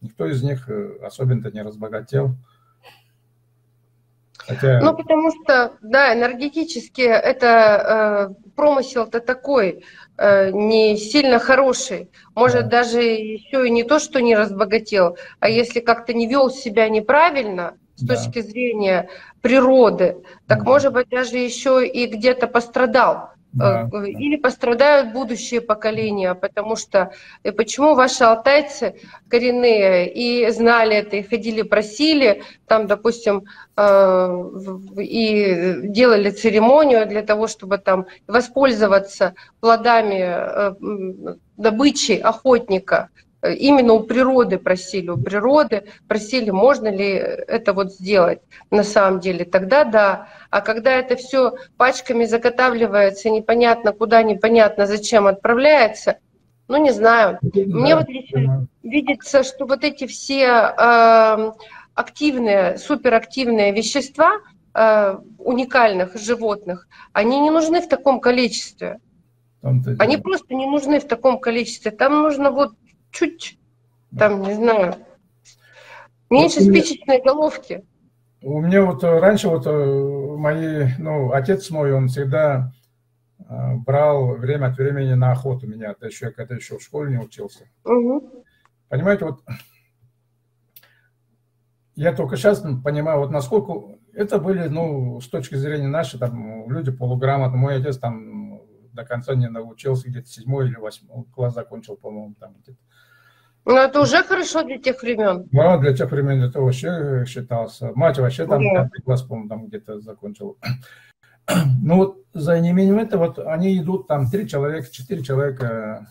Никто 0.00 0.26
из 0.26 0.42
них 0.42 0.68
э, 0.68 0.98
особенно 1.02 1.48
не 1.48 1.62
разбогател. 1.62 2.36
Хотя... 4.38 4.80
Ну, 4.80 4.96
потому 4.96 5.30
что, 5.30 5.74
да, 5.82 6.14
энергетически 6.14 7.02
это 7.02 8.30
э, 8.30 8.50
промысел-то 8.56 9.20
такой, 9.20 9.84
э, 10.16 10.50
не 10.50 10.96
сильно 10.96 11.38
хороший. 11.38 12.10
Может, 12.34 12.64
да. 12.64 12.82
даже 12.82 13.00
еще 13.02 13.66
и 13.66 13.70
не 13.70 13.84
то, 13.84 13.98
что 13.98 14.20
не 14.20 14.34
разбогател, 14.34 15.16
а 15.40 15.48
если 15.48 15.80
как-то 15.80 16.14
не 16.14 16.26
вел 16.26 16.50
себя 16.50 16.88
неправильно 16.88 17.76
с 17.96 18.02
да. 18.02 18.16
точки 18.16 18.40
зрения 18.40 19.08
природы, 19.42 20.16
так, 20.46 20.60
да. 20.60 20.64
может 20.64 20.92
быть, 20.94 21.08
даже 21.10 21.36
еще 21.36 21.86
и 21.86 22.06
где-то 22.06 22.46
пострадал. 22.46 23.30
Да. 23.52 23.88
Э, 23.92 24.06
или 24.06 24.36
пострадают 24.36 25.12
будущие 25.12 25.60
поколения, 25.60 26.34
потому 26.34 26.76
что 26.76 27.10
и 27.42 27.48
э, 27.48 27.52
почему 27.52 27.94
ваши 27.94 28.22
алтайцы 28.22 28.94
коренные 29.28 30.12
и 30.12 30.48
знали 30.50 30.96
это, 30.96 31.16
и 31.16 31.22
ходили, 31.22 31.62
просили, 31.62 32.44
там, 32.68 32.86
допустим, 32.86 33.44
э, 33.76 34.44
и 34.98 35.74
делали 35.82 36.30
церемонию 36.30 37.06
для 37.06 37.22
того, 37.22 37.48
чтобы 37.48 37.78
там 37.78 38.06
воспользоваться 38.28 39.34
плодами 39.60 40.76
добычи 41.56 42.12
охотника, 42.12 43.08
именно 43.42 43.94
у 43.94 44.00
природы 44.00 44.58
просили, 44.58 45.08
у 45.10 45.16
природы 45.16 45.84
просили, 46.08 46.50
можно 46.50 46.88
ли 46.88 47.12
это 47.12 47.72
вот 47.72 47.92
сделать 47.92 48.40
на 48.70 48.84
самом 48.84 49.20
деле. 49.20 49.44
Тогда 49.44 49.84
да. 49.84 50.28
А 50.50 50.60
когда 50.60 50.92
это 50.92 51.16
все 51.16 51.54
пачками 51.76 52.24
заготавливается, 52.24 53.30
непонятно 53.30 53.92
куда, 53.92 54.22
непонятно 54.22 54.86
зачем 54.86 55.26
отправляется, 55.26 56.18
ну 56.68 56.76
не 56.76 56.90
знаю. 56.90 57.38
Мне 57.42 57.96
вот 57.96 58.08
лично 58.08 58.66
видится, 58.82 59.42
что 59.42 59.66
вот 59.66 59.84
эти 59.84 60.06
все 60.06 60.44
э, 60.46 61.52
активные, 61.94 62.78
суперактивные 62.78 63.72
вещества 63.72 64.38
э, 64.74 65.16
уникальных 65.38 66.16
животных, 66.16 66.88
они 67.12 67.40
не 67.40 67.50
нужны 67.50 67.80
в 67.80 67.88
таком 67.88 68.20
количестве. 68.20 69.00
Они 69.62 70.16
просто 70.16 70.54
не 70.54 70.66
нужны 70.66 71.00
в 71.00 71.06
таком 71.06 71.38
количестве. 71.38 71.90
Там 71.90 72.22
нужно 72.22 72.50
вот 72.50 72.72
чуть, 73.10 73.58
там, 74.16 74.42
не 74.42 74.54
знаю, 74.54 74.94
меньше 76.28 76.60
вот 76.60 76.68
спичечной 76.68 77.22
головки. 77.22 77.84
У 78.42 78.60
меня 78.60 78.84
вот 78.84 79.04
э, 79.04 79.18
раньше 79.18 79.48
вот 79.48 79.66
э, 79.66 80.36
мои, 80.38 80.88
ну, 80.98 81.32
отец 81.32 81.68
мой, 81.70 81.92
он 81.92 82.08
всегда 82.08 82.72
э, 83.38 83.74
брал 83.84 84.36
время 84.36 84.66
от 84.66 84.78
времени 84.78 85.12
на 85.12 85.32
охоту 85.32 85.66
меня, 85.66 85.90
это 85.90 86.06
еще, 86.06 86.30
когда 86.30 86.54
еще 86.54 86.78
в 86.78 86.82
школе 86.82 87.10
не 87.12 87.22
учился. 87.22 87.68
Угу. 87.84 88.44
Понимаете, 88.88 89.26
вот 89.26 89.40
я 91.94 92.12
только 92.14 92.36
сейчас 92.36 92.64
понимаю, 92.82 93.18
вот 93.20 93.30
насколько 93.30 93.98
это 94.14 94.38
были, 94.38 94.68
ну, 94.68 95.20
с 95.20 95.28
точки 95.28 95.54
зрения 95.54 95.88
нашей, 95.88 96.18
там, 96.18 96.70
люди 96.70 96.90
полуграмотные. 96.90 97.60
Мой 97.60 97.76
отец 97.76 97.98
там 97.98 98.29
до 99.00 99.06
конца 99.06 99.34
не 99.34 99.48
научился, 99.48 100.08
где-то 100.08 100.28
седьмой 100.28 100.68
или 100.68 100.76
восьмой 100.76 101.24
класс 101.34 101.54
закончил, 101.54 101.96
по-моему, 101.96 102.34
там 102.38 102.54
где-то. 102.62 102.78
Ну, 103.64 103.76
это 103.76 104.00
уже 104.00 104.22
хорошо 104.22 104.62
для 104.62 104.78
тех 104.78 105.02
времен. 105.02 105.48
Ну, 105.52 105.80
для 105.80 105.94
тех 105.94 106.10
времен 106.10 106.42
это 106.42 106.60
вообще 106.60 107.24
считался. 107.26 107.92
Мать 107.94 108.18
вообще 108.18 108.46
там 108.46 108.60
yeah. 108.60 108.74
пятый 108.74 109.02
класс, 109.02 109.22
по-моему, 109.22 109.48
там 109.48 109.66
где-то 109.66 110.00
закончила. 110.00 110.54
Ну, 111.82 111.96
вот 111.96 112.24
за 112.32 112.60
неимением 112.60 112.98
этого, 112.98 113.26
вот 113.26 113.38
они 113.40 113.76
идут, 113.76 114.06
там 114.06 114.30
три 114.30 114.46
человека, 114.46 114.88
четыре 114.92 115.24
человека 115.24 116.06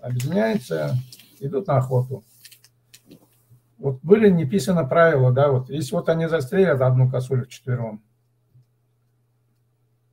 объединяются, 0.00 0.96
идут 1.38 1.68
на 1.68 1.76
охоту. 1.76 2.24
Вот 3.78 4.00
были 4.02 4.30
не 4.30 4.46
писаны 4.46 4.88
правила, 4.88 5.30
да, 5.30 5.52
вот 5.52 5.70
если 5.70 5.94
вот 5.94 6.08
они 6.08 6.26
застрелят 6.26 6.80
одну 6.80 7.08
косулю 7.08 7.46
четвером, 7.46 8.02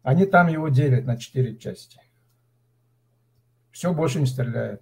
они 0.04 0.28
там 0.28 0.48
его 0.48 0.70
делят 0.70 1.06
на 1.06 1.18
четыре 1.18 1.58
части. 1.58 2.00
Все, 3.78 3.94
больше 3.94 4.20
не 4.20 4.26
стреляют. 4.26 4.82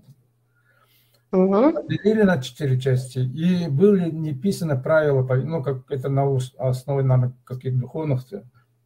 Угу. 1.33 1.89
Делили 1.89 2.21
на 2.21 2.41
четыре 2.41 2.79
части, 2.79 3.19
и 3.19 3.67
были 3.67 4.09
не 4.09 4.33
писаны 4.33 4.81
правила, 4.81 5.21
ну, 5.43 5.61
как 5.61 5.91
это 5.91 6.07
на 6.07 6.33
основе, 6.57 7.03
наверное, 7.03 7.33
каких-то 7.43 7.77
духовных 7.77 8.21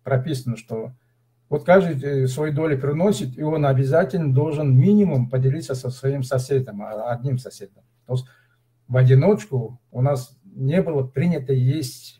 прописано, 0.03 0.57
что 0.57 0.93
вот 1.47 1.64
каждый 1.64 2.24
э, 2.24 2.28
свою 2.28 2.55
долю 2.55 2.82
приносит, 2.82 3.38
и 3.38 3.43
он 3.43 3.68
обязательно 3.68 4.34
должен 4.34 4.76
минимум 4.76 5.30
поделиться 5.30 5.76
со 5.76 5.91
своим 5.91 6.24
соседом, 6.24 6.82
а, 6.82 7.12
одним 7.12 7.38
соседом. 7.38 7.84
То 8.07 8.14
есть 8.14 8.26
в 8.88 8.97
одиночку 8.97 9.80
у 9.91 10.01
нас 10.01 10.36
не 10.43 10.82
было 10.82 11.03
принято 11.03 11.53
есть, 11.53 12.20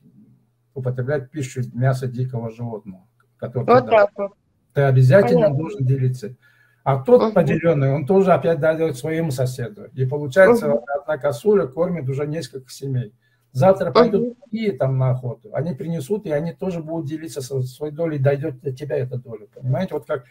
употреблять 0.76 1.32
пищу 1.32 1.62
мясо 1.74 2.06
дикого 2.06 2.52
животного. 2.52 3.08
Который 3.38 3.66
вот 3.66 3.90
ты, 3.90 4.30
ты 4.74 4.82
обязательно 4.82 5.48
Понятно. 5.48 5.58
должен 5.58 5.86
делиться. 5.88 6.36
А 6.84 6.98
тот 6.98 7.22
угу. 7.22 7.34
поделенный, 7.34 7.94
он 7.94 8.06
тоже 8.06 8.34
опять 8.34 8.60
дает 8.60 8.98
своему 8.98 9.32
соседу. 9.32 9.86
И 9.94 10.06
получается, 10.06 10.74
угу. 10.74 10.86
одна 11.02 11.18
косуля 11.18 11.68
кормит 11.68 12.08
уже 12.10 12.26
несколько 12.26 12.70
семей. 12.72 13.14
Завтра 13.52 13.92
пойдут 13.92 14.22
угу. 14.22 14.38
другие 14.42 14.74
там 14.74 14.98
на 14.98 15.12
охоту, 15.12 15.50
они 15.54 15.74
принесут, 15.74 16.26
и 16.26 16.32
они 16.32 16.54
тоже 16.54 16.82
будут 16.82 17.08
делиться 17.08 17.42
своей 17.42 17.94
долей, 17.94 18.20
дойдет 18.20 18.62
до 18.62 18.72
тебя 18.72 18.98
эта 18.98 19.18
доля. 19.18 19.48
Понимаете, 19.54 19.96
вот 19.96 20.06
как, 20.06 20.26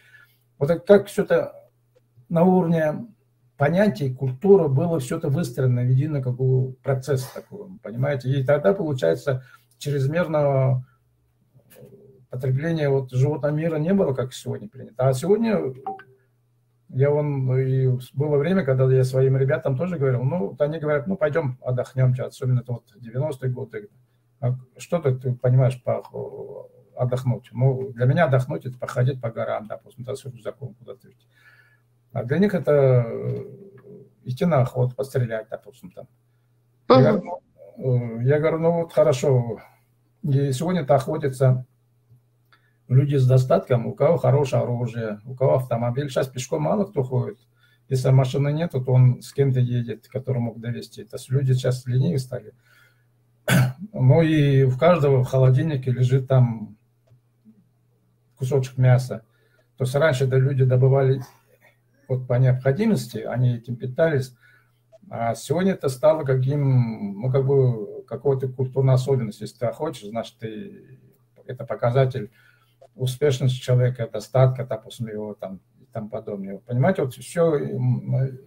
вот 0.58 0.70
как 0.86 1.06
все 1.06 1.24
это 1.24 1.54
на 2.28 2.44
уровне 2.44 3.06
понятий, 3.56 4.14
культуры 4.14 4.68
было 4.68 5.00
все 5.00 5.18
это 5.18 5.28
выстроено 5.28 5.82
в 5.82 5.88
единый 5.88 6.22
какой 6.22 6.72
процесс 6.82 7.24
такой, 7.24 7.66
понимаете? 7.82 8.30
И 8.30 8.44
тогда 8.44 8.72
получается 8.72 9.42
чрезмерного 9.78 10.86
потребления 12.30 12.88
вот 12.88 13.10
животного 13.10 13.52
мира 13.52 13.76
не 13.76 13.92
было, 13.92 14.14
как 14.14 14.32
сегодня 14.32 14.68
принято. 14.68 15.08
А 15.08 15.12
сегодня 15.12 15.58
я 16.90 17.10
вон, 17.10 17.58
и 17.58 17.98
было 18.14 18.36
время, 18.38 18.64
когда 18.64 18.90
я 18.92 19.04
своим 19.04 19.36
ребятам 19.36 19.76
тоже 19.76 19.98
говорил, 19.98 20.22
ну, 20.22 20.48
вот 20.48 20.60
они 20.60 20.78
говорят, 20.78 21.06
ну, 21.06 21.16
пойдем 21.16 21.58
отдохнем, 21.62 22.14
особенно 22.18 22.60
это 22.60 22.72
вот 22.72 22.84
90-е 22.96 23.50
годы. 23.50 23.90
А 24.40 24.56
что 24.76 24.98
ты, 24.98 25.14
ты 25.14 25.34
понимаешь, 25.34 25.82
по, 25.82 26.70
отдохнуть? 26.96 27.50
Ну, 27.52 27.92
для 27.92 28.06
меня 28.06 28.24
отдохнуть– 28.24 28.64
это 28.66 28.78
походить 28.78 29.20
по 29.20 29.30
горам, 29.30 29.66
допустим, 29.66 30.04
да, 30.04 30.14
с 30.14 30.24
рюкзаком 30.24 30.74
куда-то 30.74 31.10
идти. 31.10 31.26
А 32.12 32.24
для 32.24 32.38
них 32.38 32.54
это 32.54 33.04
э, 33.06 33.44
идти 34.24 34.46
на 34.46 34.62
охоту, 34.62 34.94
пострелять, 34.94 35.48
допустим, 35.50 35.90
там. 35.90 36.08
Я, 36.88 37.12
говорю, 37.12 37.42
ну, 37.76 38.20
я 38.20 38.38
говорю, 38.38 38.58
ну, 38.58 38.72
вот 38.72 38.92
хорошо, 38.92 39.60
и 40.22 40.52
сегодня-то 40.52 40.94
охотятся 40.94 41.66
люди 42.88 43.16
с 43.16 43.26
достатком, 43.26 43.86
у 43.86 43.94
кого 43.94 44.16
хорошее 44.16 44.62
оружие, 44.62 45.20
у 45.24 45.34
кого 45.34 45.56
автомобиль. 45.56 46.08
Сейчас 46.08 46.26
пешком 46.28 46.62
мало 46.62 46.84
кто 46.84 47.02
ходит. 47.02 47.38
Если 47.88 48.10
машины 48.10 48.52
нет, 48.52 48.72
то 48.72 48.80
он 48.86 49.22
с 49.22 49.32
кем-то 49.32 49.60
едет, 49.60 50.08
который 50.08 50.38
мог 50.38 50.60
довести. 50.60 51.04
То 51.04 51.16
есть 51.16 51.30
люди 51.30 51.52
сейчас 51.52 51.86
ленивее 51.86 52.18
стали. 52.18 52.52
Ну 53.92 54.22
и 54.22 54.64
в 54.64 54.76
каждого 54.78 55.22
в 55.22 55.28
холодильнике 55.28 55.90
лежит 55.90 56.28
там 56.28 56.76
кусочек 58.36 58.76
мяса. 58.76 59.22
То 59.76 59.84
есть 59.84 59.94
раньше 59.94 60.26
да, 60.26 60.36
люди 60.36 60.64
добывали 60.64 61.22
вот 62.08 62.26
по 62.26 62.34
необходимости, 62.34 63.18
они 63.18 63.56
этим 63.56 63.76
питались. 63.76 64.34
А 65.10 65.34
сегодня 65.34 65.72
это 65.72 65.88
стало 65.88 66.24
каким, 66.24 67.20
ну, 67.20 67.30
как 67.30 67.46
бы, 67.46 68.04
какой-то 68.06 68.48
культурной 68.48 68.94
особенностью. 68.94 69.46
Если 69.46 69.58
ты 69.58 69.72
хочешь, 69.72 70.08
значит, 70.08 70.36
ты, 70.38 70.98
это 71.46 71.64
показатель 71.64 72.30
успешности 72.98 73.60
человека, 73.60 74.08
достатка, 74.12 74.64
допустим, 74.64 75.06
его 75.06 75.34
там 75.34 75.60
и 75.80 75.86
тому 75.92 76.08
подобное. 76.08 76.58
Понимаете, 76.58 77.02
вот 77.02 77.14
все 77.14 77.58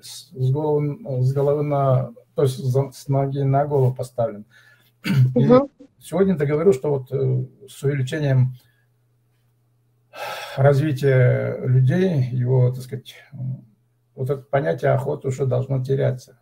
с 0.01 0.51
головы, 0.51 1.23
с 1.23 1.33
головы 1.33 1.63
на, 1.63 2.11
то 2.35 2.43
есть 2.43 2.59
с 2.59 3.07
ноги 3.07 3.39
на 3.39 3.65
голову 3.65 3.93
поставлен. 3.93 4.45
И 5.35 5.47
сегодня 5.99 6.37
ты 6.37 6.45
говорил, 6.45 6.73
что 6.73 6.89
вот 6.89 7.11
э, 7.11 7.45
с 7.67 7.81
увеличением 7.83 8.55
развития 10.57 11.57
людей, 11.65 12.23
его, 12.31 12.71
так 12.71 12.83
сказать, 12.83 13.15
вот 14.15 14.29
это 14.29 14.41
понятие 14.41 14.91
охоты 14.91 15.29
уже 15.29 15.45
должно 15.45 15.83
теряться. 15.83 16.39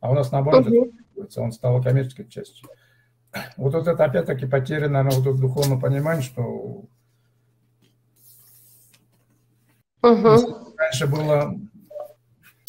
А 0.00 0.10
у 0.10 0.14
нас 0.14 0.32
наоборот, 0.32 0.66
угу. 0.66 0.92
он 1.36 1.52
стал 1.52 1.82
коммерческой 1.82 2.28
частью. 2.28 2.68
Вот, 3.56 3.74
вот 3.74 3.86
это 3.86 4.04
опять-таки 4.04 4.46
потеря, 4.46 4.88
наверное, 4.88 5.16
вот 5.16 5.26
это 5.28 5.40
духовное 5.40 5.78
понимание, 5.78 6.24
что 6.24 6.86
угу. 10.02 10.74
раньше 10.76 11.06
было 11.06 11.54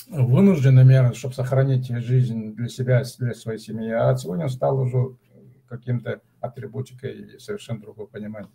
вынужденной 0.08 0.84
мерой, 0.84 1.14
чтобы 1.14 1.34
сохранить 1.34 1.88
жизнь 1.88 2.54
для 2.54 2.68
себя, 2.68 3.04
для 3.20 3.34
своей 3.34 3.60
семьи, 3.60 3.92
а 3.92 4.16
сегодня 4.18 4.50
стал 4.50 4.80
уже 4.80 5.16
каким-то 5.68 6.22
атрибутикой 6.42 7.40
совершенно 7.40 7.82
другого 7.82 8.08
понимания. 8.08 8.50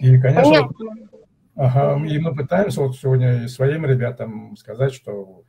И, 0.00 0.20
конечно, 0.20 0.68
ага, 1.54 2.04
и 2.04 2.18
мы 2.18 2.34
пытаемся 2.34 2.80
вот 2.80 2.96
сегодня 2.96 3.44
и 3.44 3.48
своим 3.48 3.86
ребятам 3.86 4.56
сказать, 4.56 4.92
что 4.92 5.44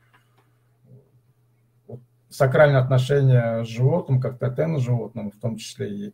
сакральное 2.29 2.81
отношение 2.81 3.65
с 3.65 3.67
животным, 3.67 4.19
как 4.19 4.37
тотем 4.37 4.77
с 4.77 4.83
животным, 4.83 5.31
в 5.31 5.37
том 5.37 5.55
числе 5.57 5.89
и 5.89 6.13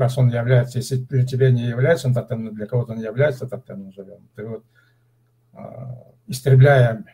раз 0.00 0.18
он 0.18 0.30
является, 0.30 0.78
если 0.78 0.96
для 0.96 1.24
тебя 1.24 1.50
не 1.50 1.68
является 1.68 2.08
он 2.08 2.54
для 2.54 2.66
кого-то 2.66 2.92
он 2.92 3.00
является 3.00 3.46
тотемным 3.46 3.92
живем, 3.92 4.28
ты 4.34 4.46
вот, 4.46 4.64
а, 5.52 6.06
истребляя 6.26 7.04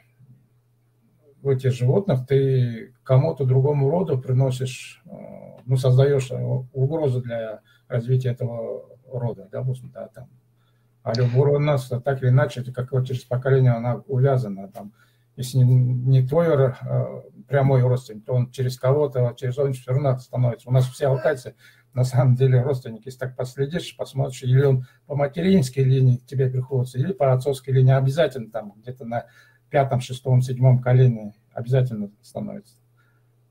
этих 1.43 1.72
животных, 1.72 2.26
ты 2.26 2.95
кому-то 3.05 3.45
другому 3.45 3.91
роду 3.91 4.18
приносишь, 4.18 5.03
а, 5.07 5.59
ну, 5.64 5.76
создаешь 5.76 6.30
угрозу 6.72 7.20
для 7.20 7.61
развития 7.89 8.30
этого 8.30 8.84
рода, 9.12 9.49
допустим, 9.51 9.91
да, 9.93 10.09
там, 10.09 10.28
а 11.07 11.12
любовь 11.14 11.55
у 11.55 11.59
нас 11.61 11.89
так 12.05 12.20
или 12.22 12.30
иначе, 12.30 12.64
как 12.72 12.91
вот 12.91 13.07
через 13.07 13.22
поколение 13.22 13.70
она 13.70 14.03
увязана. 14.09 14.66
Там, 14.66 14.93
если 15.37 15.59
не, 15.59 16.26
твой 16.26 16.74
прямой 17.47 17.82
родственник, 17.82 18.24
то 18.24 18.32
он 18.32 18.51
через 18.51 18.76
кого-то, 18.76 19.32
через 19.37 19.57
он 19.57 19.72
все 19.72 19.93
равно 19.93 20.18
становится. 20.18 20.68
У 20.68 20.72
нас 20.72 20.84
все 20.89 21.07
алтайцы 21.07 21.55
на 21.97 22.05
самом 22.05 22.37
деле 22.37 22.63
родственники. 22.63 23.07
Если 23.07 23.19
так 23.19 23.35
последишь, 23.35 23.97
посмотришь, 23.97 24.43
или 24.43 24.63
он 24.63 24.87
по 25.07 25.17
материнской 25.17 25.83
линии 25.83 26.19
к 26.19 26.27
тебе 26.27 26.49
приходится, 26.49 26.99
или 26.99 27.13
по 27.13 27.33
отцовской 27.33 27.71
линии 27.71 27.95
обязательно 27.95 28.51
там 28.51 28.75
где-то 28.77 29.07
на 29.07 29.25
пятом, 29.71 30.01
шестом, 30.01 30.43
седьмом 30.43 30.81
колене 30.81 31.35
обязательно 31.55 32.11
становится. 32.21 32.75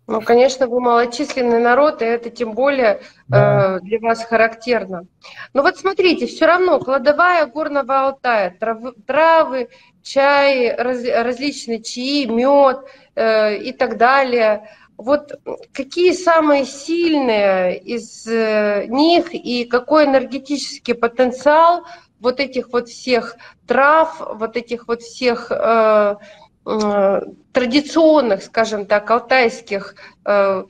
Ну, 0.08 0.22
конечно, 0.22 0.68
вы 0.68 0.80
малочисленный 0.80 1.60
народ, 1.60 2.04
и 2.04 2.06
это 2.06 2.30
тем 2.30 2.54
более 2.54 3.02
да. 3.28 3.78
э, 3.78 3.80
для 3.82 3.98
вас 4.00 4.24
характерно. 4.24 5.08
Но 5.54 5.64
вот 5.64 5.78
смотрите, 5.78 6.28
все 6.28 6.46
равно 6.46 6.80
кладовая 6.80 7.48
горного 7.48 8.02
Алтая, 8.02 8.56
травы, 8.60 8.94
травы 9.08 9.70
чай, 10.04 10.76
раз, 10.76 11.04
различные 11.04 11.82
чаи, 11.82 12.26
мед 12.26 12.86
э, 13.16 13.58
и 13.58 13.74
так 13.74 13.98
далее. 13.98 14.70
Вот 14.98 15.40
какие 15.74 16.14
самые 16.14 16.66
сильные 16.66 17.78
из 17.78 18.26
э, 18.28 18.86
них 18.88 19.34
и 19.34 19.66
какой 19.66 20.06
энергетический 20.06 20.96
потенциал 20.96 21.84
вот 22.20 22.40
этих 22.40 22.72
вот 22.72 22.88
всех 22.88 23.36
трав, 23.68 24.20
вот 24.20 24.56
этих 24.56 24.88
вот 24.88 25.02
всех 25.02 25.52
э, 25.52 26.16
Э, 26.66 27.22
традиционных, 27.54 28.42
скажем 28.42 28.88
так, 28.88 29.10
алтайских 29.12 29.96
э, 30.26 30.64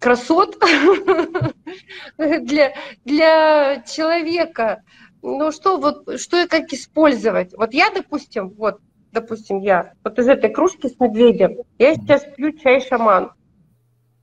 красот 0.00 0.56
для, 2.18 2.72
для 3.04 3.82
человека. 3.82 4.82
Ну 5.20 5.52
что, 5.52 5.76
вот, 5.76 6.18
что 6.18 6.42
и 6.42 6.48
как 6.48 6.72
использовать? 6.72 7.52
Вот 7.58 7.74
я, 7.74 7.90
допустим, 7.90 8.48
вот, 8.56 8.80
допустим, 9.12 9.60
я 9.60 9.92
вот 10.02 10.18
из 10.18 10.28
этой 10.28 10.50
кружки 10.50 10.88
с 10.88 10.98
медведем, 10.98 11.58
я 11.78 11.94
сейчас 11.94 12.24
пью 12.36 12.52
чай 12.52 12.80
шаман. 12.80 13.32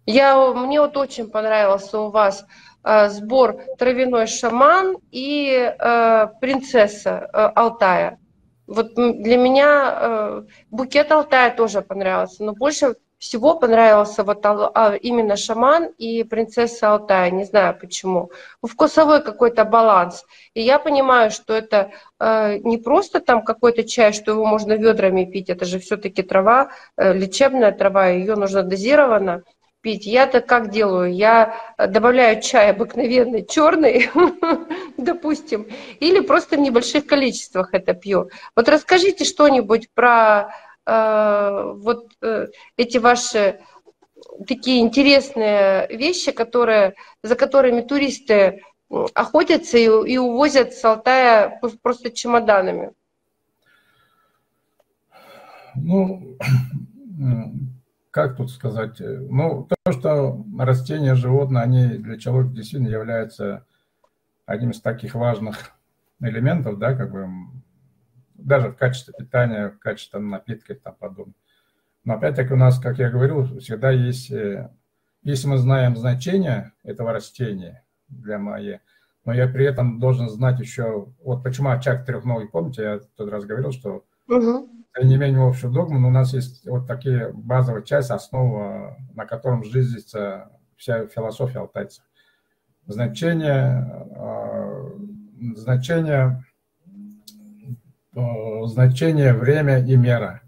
Я, 0.06 0.52
мне 0.54 0.82
вот 0.82 0.98
очень 0.98 1.30
понравился 1.30 2.00
у 2.00 2.10
вас 2.10 2.46
э, 2.84 3.10
сбор 3.10 3.62
травяной 3.78 4.28
шаман 4.28 4.98
и 5.12 5.52
э, 5.52 6.28
принцесса 6.40 7.30
э, 7.32 7.52
Алтая. 7.56 8.20
Вот 8.68 8.96
для 8.96 9.38
меня 9.38 9.98
э, 10.00 10.44
букет 10.72 11.12
Алтая 11.12 11.56
тоже 11.56 11.82
понравился, 11.82 12.44
но 12.44 12.54
больше 12.54 12.96
всего 13.22 13.54
понравился 13.54 14.24
вот 14.24 14.44
а, 14.44 14.96
именно 14.96 15.36
шаман 15.36 15.92
и 16.00 16.24
принцесса 16.24 16.92
Алтая, 16.92 17.30
не 17.30 17.44
знаю 17.44 17.78
почему. 17.80 18.32
Вкусовой 18.64 19.22
какой-то 19.22 19.64
баланс. 19.64 20.26
И 20.56 20.62
я 20.62 20.80
понимаю, 20.80 21.30
что 21.30 21.54
это 21.54 21.92
э, 22.20 22.58
не 22.64 22.80
просто 22.80 23.20
там 23.20 23.44
какой-то 23.44 23.84
чай, 23.84 24.12
что 24.14 24.32
его 24.32 24.46
можно 24.46 24.74
ведрами 24.74 25.26
пить, 25.26 25.52
это 25.52 25.66
же 25.66 25.78
все-таки 25.78 26.24
трава, 26.24 26.72
э, 26.98 27.14
лечебная 27.14 27.72
трава, 27.72 28.08
ее 28.08 28.36
нужно 28.36 28.64
дозированно 28.64 29.44
пить. 29.82 30.06
Я-то 30.06 30.42
как 30.42 30.70
делаю? 30.70 31.14
Я 31.14 31.56
э, 31.78 31.88
добавляю 31.88 32.42
чай 32.42 32.72
обыкновенный, 32.72 33.46
черный, 33.46 34.10
допустим, 34.98 35.68
или 36.00 36.20
просто 36.22 36.58
в 36.58 36.60
небольших 36.60 37.06
количествах 37.06 37.74
это 37.74 37.94
пью. 37.94 38.30
Вот 38.56 38.70
расскажите 38.70 39.26
что-нибудь 39.26 39.90
про 39.94 40.54
э, 40.86 41.74
вот 41.76 42.12
э, 42.22 42.48
эти 42.78 42.98
ваши 42.98 43.60
такие 44.48 44.82
интересные 44.82 45.88
вещи, 45.90 46.32
которые, 46.32 46.96
за 47.24 47.36
которыми 47.36 47.82
туристы 47.82 48.62
охотятся 49.14 49.78
и, 49.78 49.86
и 49.86 50.18
увозят 50.18 50.74
с 50.74 50.84
Алтая 50.84 51.60
просто 51.82 52.12
чемоданами. 52.12 52.92
Ну, 55.76 56.38
как 58.12 58.36
тут 58.36 58.52
сказать, 58.52 59.00
э, 59.00 59.26
ну, 59.30 59.68
то, 59.84 59.92
что 59.92 60.46
растения, 60.60 61.16
животные, 61.16 61.64
они 61.64 61.88
для 61.98 62.18
человека 62.20 62.54
действительно 62.54 62.90
являются 62.90 63.66
одним 64.46 64.72
из 64.72 64.82
таких 64.82 65.16
важных 65.16 65.72
элементов, 66.20 66.78
да, 66.78 66.94
как 66.94 67.12
бы, 67.12 67.28
даже 68.36 68.70
в 68.70 68.76
качестве 68.76 69.14
питания, 69.18 69.70
в 69.70 69.80
качестве 69.80 70.20
напитка 70.20 70.74
и 70.74 70.76
тому 70.78 70.98
подобное. 70.98 71.36
Но 72.04 72.16
опять-таки 72.16 72.54
у 72.54 72.58
нас, 72.58 72.80
как 72.80 73.00
я 73.00 73.10
говорил, 73.10 73.60
всегда 73.60 73.92
есть, 73.92 74.30
э, 74.30 74.70
если 75.24 75.48
мы 75.48 75.58
знаем 75.58 75.96
значение 75.96 76.74
этого 76.84 77.14
растения 77.14 77.86
для 78.10 78.38
моей, 78.38 78.80
но 79.24 79.34
я 79.34 79.48
при 79.48 79.66
этом 79.66 80.00
должен 80.00 80.28
знать 80.30 80.60
еще, 80.60 81.08
вот 81.24 81.44
почему 81.44 81.70
очаг 81.70 82.06
трехногий, 82.06 82.50
помните, 82.50 82.82
я 82.82 83.00
тот 83.16 83.30
раз 83.30 83.46
говорил, 83.46 83.72
что 83.72 84.04
не 85.00 85.18
менее 85.18 85.48
общую 85.48 85.72
догму, 85.72 86.00
но 86.00 86.10
у 86.10 86.12
нас 86.12 86.34
есть 86.34 86.68
вот 86.68 86.88
такие 86.88 87.32
базовые 87.34 87.86
части, 87.86 88.12
основа, 88.12 88.98
на 89.14 89.26
котором 89.26 89.64
жизнится 89.64 90.52
вся 90.76 91.08
философия 91.08 91.60
алтайцев. 91.60 92.04
Значение, 92.88 94.06
а, 94.16 94.90
значение, 95.56 96.44
а, 98.16 98.66
значение, 98.66 99.34
время 99.34 99.80
и 99.80 99.96
мера. 99.96 100.42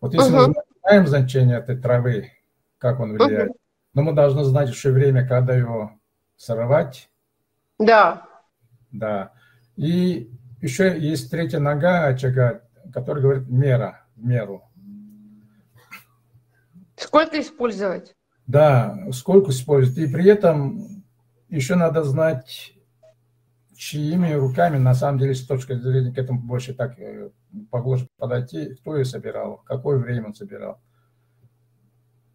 Вот 0.00 0.14
если 0.14 0.32
uh-huh. 0.32 0.48
мы 0.48 0.54
знаем 0.82 1.06
значение 1.06 1.58
этой 1.58 1.76
травы, 1.76 2.30
как 2.78 3.00
он 3.00 3.14
влияет, 3.14 3.50
uh-huh. 3.50 3.60
но 3.94 4.02
мы 4.02 4.12
должны 4.12 4.44
знать 4.44 4.68
еще 4.68 4.92
время, 4.92 5.26
когда 5.26 5.54
его 5.54 5.92
сорвать. 6.36 7.10
Да. 7.78 8.26
Да. 8.92 9.32
И 9.76 10.30
еще 10.60 10.98
есть 10.98 11.30
третья 11.30 11.58
нога 11.58 12.06
очага, 12.06 12.62
который 12.92 13.22
говорит 13.22 13.48
мера, 13.48 14.04
меру. 14.16 14.62
Сколько 16.96 17.40
использовать? 17.40 18.14
Да, 18.46 19.06
сколько 19.12 19.50
использовать. 19.50 19.98
И 19.98 20.12
при 20.12 20.26
этом 20.26 21.04
еще 21.48 21.74
надо 21.74 22.02
знать, 22.02 22.74
чьими 23.80 24.34
руками, 24.34 24.76
на 24.76 24.94
самом 24.94 25.18
деле, 25.18 25.34
с 25.34 25.46
точки 25.46 25.72
зрения 25.72 26.12
к 26.12 26.18
этому 26.18 26.42
больше 26.42 26.74
так 26.74 26.98
э, 26.98 27.30
поглубже 27.70 28.08
подойти, 28.18 28.74
кто 28.74 28.96
ее 28.96 29.06
собирал, 29.06 29.62
какое 29.64 29.96
время 29.96 30.26
он 30.26 30.34
собирал. 30.34 30.82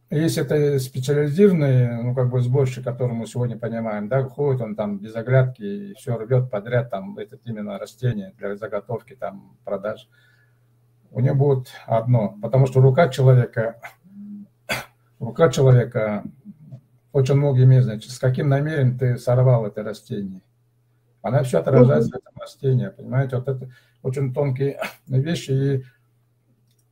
Если 0.10 0.44
это 0.44 0.80
специализированный, 0.80 2.02
ну, 2.02 2.16
как 2.16 2.32
бы 2.32 2.42
сборщик, 2.42 2.84
который 2.84 3.14
мы 3.14 3.28
сегодня 3.28 3.60
понимаем, 3.60 4.08
да, 4.08 4.24
ходит 4.24 4.62
он 4.62 4.76
там 4.76 4.98
без 4.98 5.16
оглядки 5.16 5.62
и 5.62 5.94
все 5.94 6.18
рвет 6.18 6.50
подряд, 6.50 6.90
там, 6.90 7.18
это 7.18 7.38
именно 7.46 7.78
растение 7.78 8.34
для 8.38 8.56
заготовки, 8.56 9.16
там, 9.16 9.58
продаж 9.64 10.10
у 11.12 11.20
него 11.20 11.36
будет 11.36 11.68
одно, 11.86 12.38
потому 12.42 12.68
что 12.68 12.82
рука 12.82 13.10
человека 13.10 13.80
рука 15.20 15.50
человека 15.50 16.24
очень 17.12 17.36
много 17.36 17.64
имеет, 17.64 17.86
значит, 17.86 18.12
с 18.12 18.20
каким 18.20 18.50
намерением 18.50 18.98
ты 18.98 19.18
сорвал 19.18 19.66
это 19.66 19.84
растение. 19.84 20.42
Она 21.22 21.44
все 21.44 21.60
отражается 21.60 22.10
в 22.10 22.16
этом 22.16 22.34
растении, 22.40 22.88
понимаете, 22.90 23.38
вот 23.38 23.48
это 23.48 23.70
очень 24.04 24.34
тонкие 24.34 24.80
вещи, 25.08 25.52
и 25.52 25.84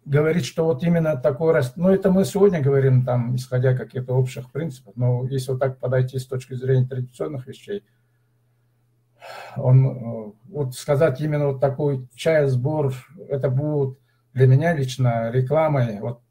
говорить, 0.06 0.46
что 0.46 0.66
вот 0.66 0.84
именно 0.84 1.18
такой 1.18 1.54
раз, 1.54 1.74
ну 1.76 1.90
это 1.90 2.12
мы 2.12 2.26
сегодня 2.26 2.62
говорим, 2.62 3.06
там, 3.06 3.36
исходя 3.36 3.76
каких-то 3.76 4.14
общих 4.14 4.52
принципов, 4.52 4.94
но 4.96 5.26
если 5.28 5.52
вот 5.52 5.60
так 5.60 5.78
подойти 5.80 6.20
с 6.20 6.26
точки 6.26 6.54
зрения 6.54 6.88
традиционных 6.88 7.48
вещей, 7.48 7.84
он, 9.56 9.86
э, 9.86 10.32
вот 10.50 10.76
сказать 10.76 11.22
именно 11.22 11.48
вот 11.48 11.62
такой 11.62 12.08
чай-сбор, 12.16 12.94
это 13.30 13.50
будет 13.50 13.98
для 14.34 14.48
меня 14.48 14.74
лично 14.74 15.32
рекламой 15.32 16.00
вот 16.00 16.22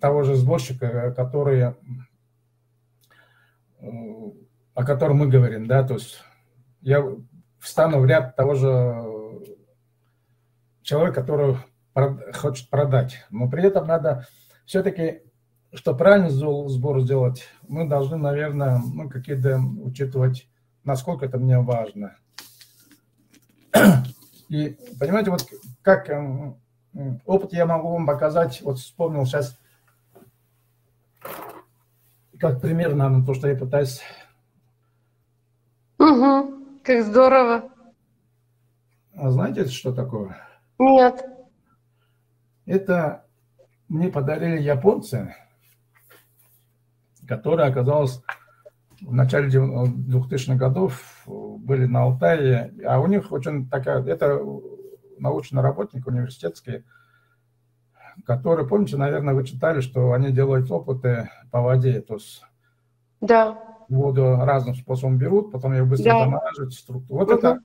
того 0.00 0.24
же 0.24 0.34
сборщика, 0.34 1.12
который, 1.16 1.74
о 4.74 4.84
котором 4.84 5.18
мы 5.18 5.28
говорим, 5.28 5.66
да, 5.66 5.82
то 5.86 5.94
есть 5.94 6.20
я 6.80 7.04
встану 7.58 8.00
в 8.00 8.06
ряд 8.06 8.36
того 8.36 8.54
же 8.54 9.56
человека, 10.82 11.20
который 11.20 11.56
хочет 12.34 12.68
продать. 12.68 13.24
Но 13.30 13.48
при 13.48 13.64
этом 13.64 13.86
надо 13.86 14.26
все-таки, 14.66 15.22
что 15.72 15.94
правильный 15.94 16.30
сбор 16.30 17.00
сделать, 17.00 17.44
мы 17.66 17.88
должны, 17.88 18.16
наверное, 18.16 18.78
ну, 18.78 19.08
какие-то 19.08 19.60
учитывать, 19.82 20.48
насколько 20.84 21.26
это 21.26 21.38
мне 21.38 21.58
важно. 21.58 22.16
И 24.48 24.76
понимаете, 25.00 25.30
вот 25.30 25.44
как 25.82 26.08
эм, 26.08 26.60
опыт 27.24 27.52
я 27.52 27.66
могу 27.66 27.92
вам 27.92 28.06
показать, 28.06 28.60
вот 28.62 28.78
вспомнил 28.78 29.24
сейчас, 29.26 29.58
как 32.38 32.60
пример, 32.60 32.94
наверное, 32.94 33.24
то, 33.24 33.34
что 33.34 33.48
я 33.48 33.56
пытаюсь. 33.56 34.02
Угу, 35.98 36.80
как 36.84 37.04
здорово. 37.04 37.70
А 39.14 39.30
знаете, 39.30 39.66
что 39.66 39.92
такое? 39.92 40.36
Нет. 40.78 41.24
Это 42.66 43.24
мне 43.88 44.08
подарили 44.08 44.60
японцы, 44.60 45.34
которая 47.26 47.70
оказалась 47.70 48.22
в 49.00 49.12
начале 49.12 49.48
2000-х 49.48 50.56
годов, 50.56 51.24
были 51.26 51.86
на 51.86 52.02
Алтае, 52.02 52.72
а 52.86 53.00
у 53.00 53.06
них 53.06 53.30
очень 53.32 53.68
такая, 53.68 54.02
это 54.04 54.42
научный 55.18 55.62
работник 55.62 56.06
университетский, 56.06 56.84
который, 58.24 58.66
помните, 58.66 58.96
наверное, 58.96 59.34
вы 59.34 59.44
читали, 59.44 59.80
что 59.80 60.12
они 60.12 60.30
делают 60.30 60.70
опыты 60.70 61.30
по 61.50 61.60
воде, 61.60 62.00
то 62.00 62.14
есть 62.14 62.42
да. 63.20 63.58
воду 63.88 64.36
разным 64.40 64.74
способом 64.74 65.18
берут, 65.18 65.52
потом 65.52 65.72
ее 65.72 65.84
быстро 65.84 66.10
да. 66.10 66.24
замораживают, 66.24 66.74
структуру. 66.74 67.18
Вот 67.18 67.30
угу. 67.30 67.38
это... 67.38 67.60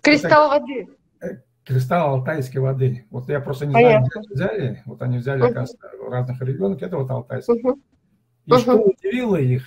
Кристалл 0.00 0.52
это, 0.52 0.60
воды. 0.60 0.88
Э, 1.20 1.26
кристалл 1.64 2.14
алтайской 2.14 2.60
воды. 2.60 3.06
Вот 3.10 3.28
я 3.28 3.40
просто 3.40 3.66
не 3.66 3.74
Понятно. 3.74 4.06
знаю, 4.06 4.26
где 4.26 4.34
взяли. 4.34 4.82
Вот 4.86 5.02
они 5.02 5.18
взяли, 5.18 5.42
угу. 5.42 5.50
оказывается, 5.50 5.88
в 5.98 6.08
разных 6.08 6.40
регионах. 6.42 6.82
Это 6.82 6.96
вот 6.96 7.10
алтайский. 7.10 7.60
Угу. 7.60 7.80
И 8.46 8.52
угу. 8.52 8.60
что 8.60 8.76
удивило 8.76 9.36
их, 9.36 9.64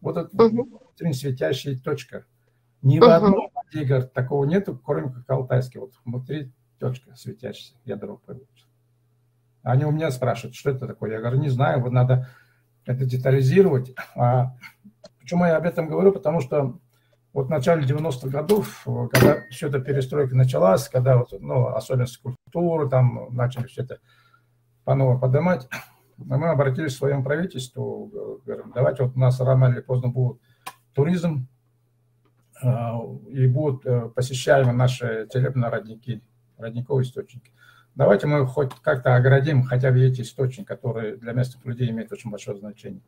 вот 0.00 0.16
эта 0.16 0.44
угу. 0.44 0.80
светящая 1.12 1.76
точка. 1.78 2.24
Ни 2.82 2.98
угу. 2.98 3.06
в 3.06 3.10
одном 3.10 3.45
говорит, 3.72 4.12
такого 4.12 4.44
нету, 4.44 4.78
кроме 4.78 5.12
как 5.12 5.28
алтайский. 5.28 5.80
Вот 5.80 5.92
внутри 6.04 6.52
точка 6.78 7.14
светящаяся, 7.14 7.74
ядро 7.84 8.18
появилось. 8.24 8.66
Они 9.62 9.84
у 9.84 9.90
меня 9.90 10.10
спрашивают, 10.10 10.54
что 10.54 10.70
это 10.70 10.86
такое. 10.86 11.12
Я 11.12 11.20
говорю, 11.20 11.38
не 11.38 11.48
знаю, 11.48 11.80
вот 11.80 11.92
надо 11.92 12.28
это 12.84 13.04
детализировать. 13.04 13.94
А 14.14 14.54
почему 15.18 15.44
я 15.44 15.56
об 15.56 15.66
этом 15.66 15.88
говорю? 15.88 16.12
Потому 16.12 16.40
что 16.40 16.78
вот 17.32 17.48
в 17.48 17.50
начале 17.50 17.84
90-х 17.84 18.28
годов, 18.28 18.86
когда 19.12 19.42
все 19.50 19.68
эта 19.68 19.80
перестройка 19.80 20.34
началась, 20.36 20.88
когда 20.88 21.18
вот, 21.18 21.32
ну, 21.38 21.66
особенности 21.66 22.22
культуры, 22.22 22.88
там 22.88 23.34
начали 23.34 23.66
все 23.66 23.82
это 23.82 23.98
по 24.84 24.94
новому 24.94 25.20
поднимать, 25.20 25.68
мы 26.16 26.48
обратились 26.48 26.94
к 26.94 26.98
своему 26.98 27.24
правительству, 27.24 28.40
говорим, 28.46 28.72
давайте 28.74 29.02
вот 29.02 29.16
у 29.16 29.18
нас 29.18 29.38
рано 29.40 29.66
или 29.66 29.80
поздно 29.80 30.08
будет 30.08 30.40
туризм, 30.94 31.48
и 32.62 33.46
будут 33.46 33.84
э, 33.84 34.08
посещаемы 34.14 34.72
наши 34.72 35.26
целебные 35.26 35.70
родники, 35.70 36.22
родниковые 36.56 37.04
источники. 37.04 37.52
Давайте 37.94 38.26
мы 38.26 38.46
хоть 38.46 38.72
как-то 38.82 39.16
оградим 39.16 39.62
хотя 39.62 39.90
бы 39.90 40.00
эти 40.00 40.22
источники, 40.22 40.66
которые 40.66 41.16
для 41.16 41.32
местных 41.32 41.64
людей 41.64 41.90
имеют 41.90 42.12
очень 42.12 42.30
большое 42.30 42.58
значение. 42.58 43.02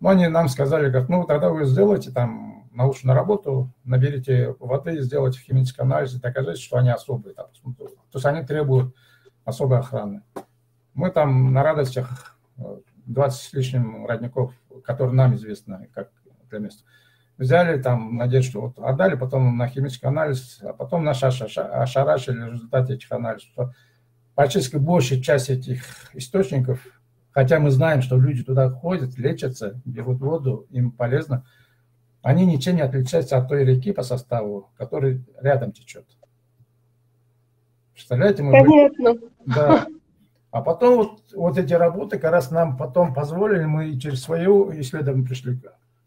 Но 0.00 0.10
они 0.10 0.26
нам 0.28 0.48
сказали, 0.48 0.90
как, 0.90 1.08
ну, 1.08 1.24
тогда 1.24 1.50
вы 1.50 1.64
сделаете 1.66 2.10
там 2.10 2.68
научную 2.72 3.16
работу, 3.16 3.72
наберите 3.84 4.54
воды, 4.58 5.00
сделайте 5.00 5.38
химический 5.40 5.82
анализ 5.82 6.14
и 6.14 6.20
докажите, 6.20 6.60
что 6.60 6.76
они 6.78 6.90
особые. 6.90 7.34
Там. 7.34 7.46
То 7.76 7.88
есть 8.14 8.26
они 8.26 8.44
требуют 8.44 8.94
особой 9.44 9.78
охраны. 9.78 10.22
Мы 10.94 11.10
там 11.10 11.52
на 11.52 11.62
радостях 11.62 12.36
20 13.06 13.40
с 13.40 13.52
лишним 13.52 14.06
родников, 14.06 14.52
которые 14.84 15.14
нам 15.14 15.34
известны, 15.36 15.88
как 15.92 16.10
для 16.50 16.58
мест, 16.58 16.84
взяли 17.38 17.80
там, 17.80 18.16
надеюсь, 18.16 18.46
что 18.46 18.60
вот 18.60 18.78
отдали, 18.78 19.16
потом 19.16 19.56
на 19.56 19.68
химический 19.68 20.08
анализ, 20.08 20.60
а 20.62 20.72
потом 20.72 21.04
нас 21.04 21.22
ошарашили 21.22 22.40
в 22.40 22.52
результате 22.52 22.94
этих 22.94 23.10
анализов. 23.12 23.48
Что 23.52 23.72
практически 24.34 24.76
большая 24.76 25.20
часть 25.20 25.50
этих 25.50 25.84
источников 26.14 26.80
хотя 27.34 27.58
мы 27.58 27.70
знаем, 27.70 28.00
что 28.00 28.16
люди 28.16 28.44
туда 28.44 28.70
ходят, 28.70 29.18
лечатся, 29.18 29.80
берут 29.84 30.20
воду, 30.20 30.66
им 30.70 30.92
полезно, 30.92 31.44
они 32.22 32.46
ничем 32.46 32.76
не 32.76 32.82
отличаются 32.82 33.36
от 33.36 33.48
той 33.48 33.64
реки 33.64 33.92
по 33.92 34.02
составу, 34.02 34.70
который 34.76 35.24
рядом 35.40 35.72
течет. 35.72 36.06
Представляете? 37.92 38.42
Мы 38.42 38.52
Понятно. 38.52 39.14
Да. 39.44 39.86
А 40.50 40.62
потом 40.62 40.96
вот, 40.96 41.20
вот 41.34 41.58
эти 41.58 41.74
работы 41.74 42.18
как 42.18 42.30
раз 42.30 42.52
нам 42.52 42.76
потом 42.76 43.12
позволили, 43.12 43.64
мы 43.64 43.98
через 43.98 44.22
свою 44.22 44.70
исследование 44.80 45.26
пришли. 45.26 45.60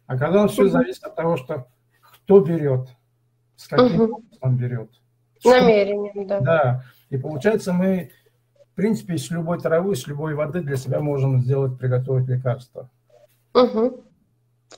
Оказалось, 0.08 0.54
все 0.54 0.68
зависит 0.68 1.04
от 1.04 1.16
того, 1.16 1.38
что 1.38 1.68
кто 2.02 2.40
берет, 2.40 2.90
с 3.56 3.68
каким 3.68 4.02
угу. 4.02 4.24
он 4.42 4.58
берет. 4.58 4.90
Намерением, 5.46 6.28
да. 6.28 6.40
Да. 6.40 6.84
И 7.10 7.18
получается, 7.18 7.72
мы 7.72 8.12
принципе, 8.78 9.16
из 9.16 9.30
любой 9.32 9.60
травы, 9.60 9.94
из 9.94 10.06
любой 10.08 10.36
воды 10.36 10.62
для 10.62 10.78
себя 10.78 11.00
можем 11.00 11.42
сделать, 11.42 11.78
приготовить 11.80 12.28
лекарство. 12.30 12.90
Угу. 13.54 14.04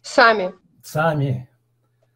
Сами. 0.01 0.53
Сами. 0.81 1.49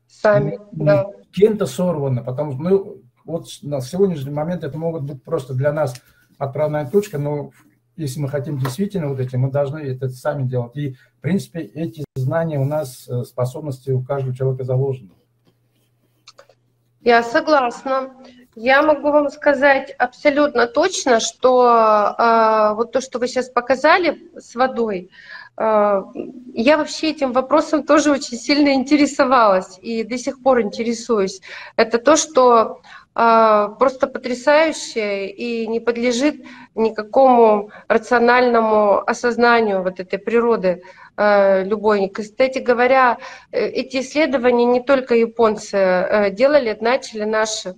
Сами, 0.07 0.57
не, 0.71 0.85
да. 0.85 1.05
Кем-то 1.33 1.65
сорвано, 1.65 2.23
потому 2.23 2.53
что 2.53 2.61
мы 2.61 3.01
вот 3.25 3.47
на 3.63 3.81
сегодняшний 3.81 4.31
момент 4.31 4.63
это 4.63 4.77
могут 4.77 5.03
быть 5.03 5.21
просто 5.23 5.53
для 5.53 5.73
нас 5.73 6.01
отправная 6.37 6.89
точка, 6.89 7.17
но 7.17 7.51
если 7.97 8.21
мы 8.21 8.29
хотим 8.29 8.57
действительно 8.57 9.09
вот 9.09 9.19
эти, 9.19 9.35
мы 9.35 9.51
должны 9.51 9.79
это 9.79 10.07
сами 10.07 10.47
делать. 10.47 10.77
И, 10.77 10.93
в 10.93 11.21
принципе, 11.21 11.59
эти 11.59 12.05
знания 12.23 12.59
у 12.59 12.65
нас, 12.65 13.07
э, 13.07 13.23
способности 13.23 13.91
у 13.91 14.01
каждого 14.01 14.35
человека 14.35 14.63
заложены. 14.63 15.11
Я 17.01 17.21
согласна. 17.21 18.13
Я 18.55 18.81
могу 18.81 19.11
вам 19.11 19.29
сказать 19.29 19.91
абсолютно 19.97 20.67
точно, 20.67 21.19
что 21.19 22.15
э, 22.17 22.73
вот 22.75 22.91
то, 22.91 23.01
что 23.01 23.19
вы 23.19 23.27
сейчас 23.27 23.49
показали 23.49 24.31
с 24.37 24.53
водой, 24.55 25.09
э, 25.57 26.03
я 26.53 26.77
вообще 26.77 27.09
этим 27.09 27.33
вопросом 27.33 27.83
тоже 27.83 28.11
очень 28.11 28.37
сильно 28.37 28.73
интересовалась 28.73 29.79
и 29.81 30.03
до 30.03 30.17
сих 30.17 30.41
пор 30.41 30.61
интересуюсь. 30.61 31.41
Это 31.77 31.97
то, 31.97 32.15
что 32.15 32.81
э, 33.15 33.69
просто 33.79 34.05
потрясающее 34.05 35.31
и 35.31 35.65
не 35.67 35.79
подлежит 35.79 36.45
никакому 36.75 37.71
рациональному 37.87 38.99
осознанию 38.99 39.81
вот 39.81 39.99
этой 39.99 40.19
природы 40.19 40.83
любой. 41.17 42.09
Кстати 42.09 42.59
говоря, 42.59 43.17
э, 43.51 43.67
эти 43.67 43.97
исследования 43.97 44.65
не 44.65 44.81
только 44.81 45.15
японцы 45.15 45.77
э, 45.77 46.31
делали, 46.31 46.77
начали 46.79 47.23
наши. 47.23 47.75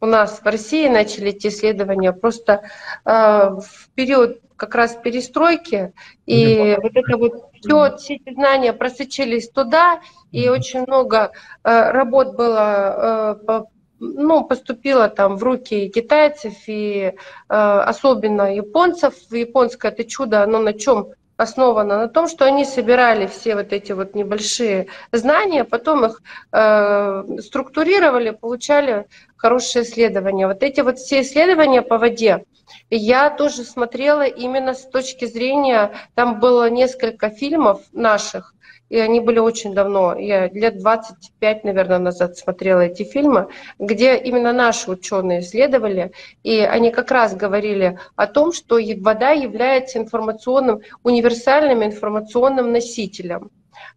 У 0.00 0.06
нас 0.06 0.40
в 0.40 0.46
России 0.46 0.88
начали 0.88 1.28
эти 1.28 1.46
исследования 1.46 2.12
просто 2.12 2.62
э, 3.04 3.10
в 3.10 3.88
период 3.94 4.40
как 4.56 4.74
раз 4.74 4.96
перестройки, 4.96 5.92
и 6.24 6.76
вот 6.80 6.92
это 6.94 7.16
вот 7.16 7.50
все, 7.60 7.96
все 7.96 8.14
эти 8.14 8.32
знания 8.32 8.72
просочились 8.72 9.48
туда, 9.50 10.00
и 10.30 10.48
очень 10.48 10.82
много 10.82 11.32
э, 11.64 11.90
работ 11.90 12.36
было 12.36 13.36
э, 13.40 13.44
по, 13.44 13.70
ну, 13.98 14.44
поступило 14.44 15.08
там 15.08 15.36
в 15.36 15.42
руки 15.42 15.88
китайцев 15.88 16.54
и 16.66 17.12
э, 17.12 17.12
особенно 17.48 18.54
японцев. 18.54 19.14
Японское 19.30 19.90
это 19.90 20.04
чудо, 20.04 20.42
оно 20.42 20.58
на 20.58 20.72
чем 20.72 21.08
основано 21.42 21.98
на 21.98 22.08
том, 22.08 22.28
что 22.28 22.44
они 22.44 22.64
собирали 22.64 23.26
все 23.26 23.54
вот 23.54 23.72
эти 23.72 23.92
вот 23.92 24.14
небольшие 24.14 24.86
знания, 25.12 25.64
потом 25.64 26.06
их 26.06 26.22
э, 26.52 27.24
структурировали, 27.40 28.30
получали 28.30 29.06
хорошие 29.36 29.84
исследования. 29.84 30.46
Вот 30.46 30.62
эти 30.62 30.80
вот 30.80 30.98
все 30.98 31.22
исследования 31.22 31.82
по 31.82 31.98
воде, 31.98 32.44
я 32.90 33.30
тоже 33.30 33.64
смотрела 33.64 34.22
именно 34.22 34.74
с 34.74 34.88
точки 34.88 35.26
зрения, 35.26 35.92
там 36.14 36.40
было 36.40 36.70
несколько 36.70 37.30
фильмов 37.30 37.82
наших, 37.92 38.54
и 38.92 38.98
они 38.98 39.20
были 39.20 39.38
очень 39.38 39.72
давно. 39.72 40.14
Я 40.18 40.48
лет 40.48 40.78
25, 40.78 41.64
наверное, 41.64 41.98
назад 41.98 42.36
смотрела 42.36 42.80
эти 42.80 43.04
фильмы, 43.04 43.48
где 43.78 44.16
именно 44.18 44.52
наши 44.52 44.90
ученые 44.90 45.40
исследовали, 45.40 46.12
и 46.42 46.58
они 46.58 46.90
как 46.90 47.10
раз 47.10 47.34
говорили 47.34 47.98
о 48.16 48.26
том, 48.26 48.52
что 48.52 48.78
вода 49.00 49.30
является 49.30 49.98
информационным, 49.98 50.82
универсальным 51.04 51.82
информационным 51.82 52.70
носителем. 52.70 53.50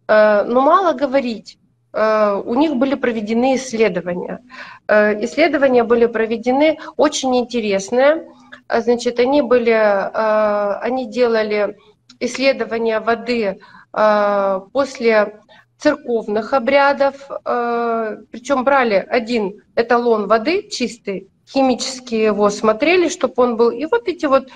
Э, 0.08 0.44
но 0.44 0.62
мало 0.62 0.94
говорить. 0.94 1.58
Э, 1.92 2.42
у 2.42 2.54
них 2.54 2.76
были 2.76 2.94
проведены 2.94 3.56
исследования. 3.56 4.40
Э, 4.88 5.22
исследования 5.22 5.84
были 5.84 6.06
проведены 6.06 6.78
очень 6.96 7.36
интересные. 7.36 8.26
Значит, 8.70 9.20
они 9.20 9.42
были, 9.42 9.70
они 9.70 11.06
делали 11.06 11.76
исследования 12.18 12.98
воды 13.00 13.60
после 13.92 15.40
церковных 15.78 16.52
обрядов, 16.52 17.14
э, 17.44 18.16
причем 18.30 18.64
брали 18.64 19.04
один 19.08 19.62
эталон 19.74 20.26
воды 20.26 20.68
чистый, 20.68 21.28
химически 21.48 22.14
его 22.14 22.50
смотрели, 22.50 23.08
чтобы 23.08 23.34
он 23.36 23.56
был, 23.56 23.70
и 23.70 23.84
вот 23.86 24.08
эти 24.08 24.26
вот 24.26 24.48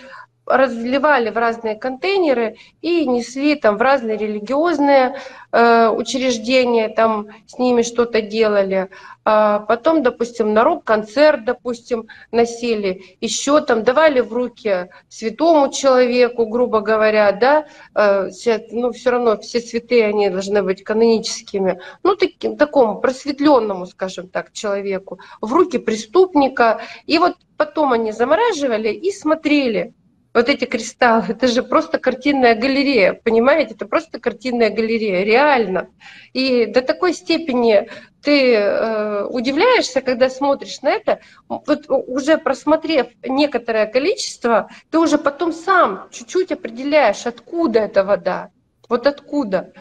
разливали 0.47 1.31
в 1.31 1.36
разные 1.36 1.77
контейнеры 1.77 2.57
и 2.81 3.07
несли 3.07 3.55
там 3.55 3.77
в 3.77 3.82
разные 3.82 4.16
религиозные 4.16 5.16
э, 5.52 5.89
учреждения, 5.89 6.89
там 6.89 7.28
с 7.47 7.59
ними 7.59 7.82
что-то 7.82 8.20
делали. 8.20 8.89
А 9.32 9.61
потом, 9.61 10.02
допустим, 10.02 10.52
на 10.55 10.65
рок-концерт, 10.65 11.44
допустим, 11.44 12.09
носили, 12.32 13.16
еще 13.20 13.61
там 13.61 13.85
давали 13.85 14.19
в 14.19 14.32
руки 14.32 14.90
святому 15.09 15.70
человеку, 15.70 16.47
грубо 16.47 16.81
говоря, 16.81 17.31
да, 17.31 18.28
все, 18.31 18.66
ну 18.73 18.90
все 18.90 19.11
равно 19.11 19.39
все 19.39 19.61
святые, 19.61 20.07
они 20.07 20.31
должны 20.31 20.65
быть 20.65 20.82
каноническими, 20.82 21.81
ну 22.02 22.16
таким, 22.16 22.57
такому 22.57 23.01
просветленному, 23.01 23.86
скажем 23.86 24.27
так, 24.27 24.52
человеку, 24.52 25.20
в 25.40 25.52
руки 25.52 25.78
преступника, 25.78 26.81
и 27.07 27.19
вот 27.19 27.36
потом 27.57 27.93
они 27.93 28.11
замораживали 28.11 28.89
и 28.89 29.12
смотрели, 29.12 29.94
вот 30.32 30.48
эти 30.48 30.65
кристаллы, 30.65 31.24
это 31.28 31.48
же 31.48 31.62
просто 31.62 31.98
картинная 31.98 32.55
галерея, 32.55 33.15
понимаете? 33.15 33.74
Это 33.74 33.86
просто 33.86 34.20
картинная 34.20 34.70
галерея, 34.70 35.24
реально. 35.24 35.89
И 36.32 36.66
до 36.66 36.82
такой 36.82 37.15
степени 37.15 37.89
ты 38.23 38.55
э, 38.55 39.24
удивляешься, 39.24 40.01
когда 40.01 40.28
смотришь 40.28 40.82
на 40.82 40.90
это, 40.90 41.20
вот 41.48 41.86
уже 41.89 42.39
просмотрев 42.39 43.09
некоторое 43.24 43.86
количество, 43.86 44.70
ты 44.90 44.98
уже 44.98 45.19
потом 45.19 45.52
сам 45.52 46.09
чуть-чуть 46.12 46.52
определяешь, 46.52 47.27
откуда 47.27 47.81
эта 47.81 48.05
вода. 48.05 48.51
Вот 48.89 49.07
откуда? 49.07 49.73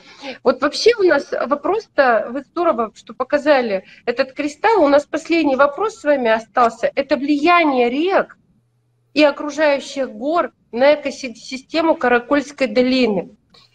Вот 0.43 0.61
вообще 0.61 0.91
у 0.95 1.01
нас 1.01 1.31
вопрос-то, 1.31 2.27
вы 2.29 2.41
здорово, 2.41 2.91
что 2.93 3.15
показали 3.15 3.83
этот 4.05 4.33
кристалл. 4.33 4.83
У 4.83 4.87
нас 4.87 5.07
последний 5.07 5.55
вопрос 5.55 5.95
с 5.95 6.03
вами 6.03 6.29
остался. 6.29 6.91
Это 6.93 7.17
влияние 7.17 7.89
рек 7.89 8.37
и 9.19 9.23
окружающих 9.23 10.09
гор 10.11 10.53
на 10.71 10.95
экосистему 10.95 11.95
Каракульской 11.95 12.67
долины. 12.67 13.31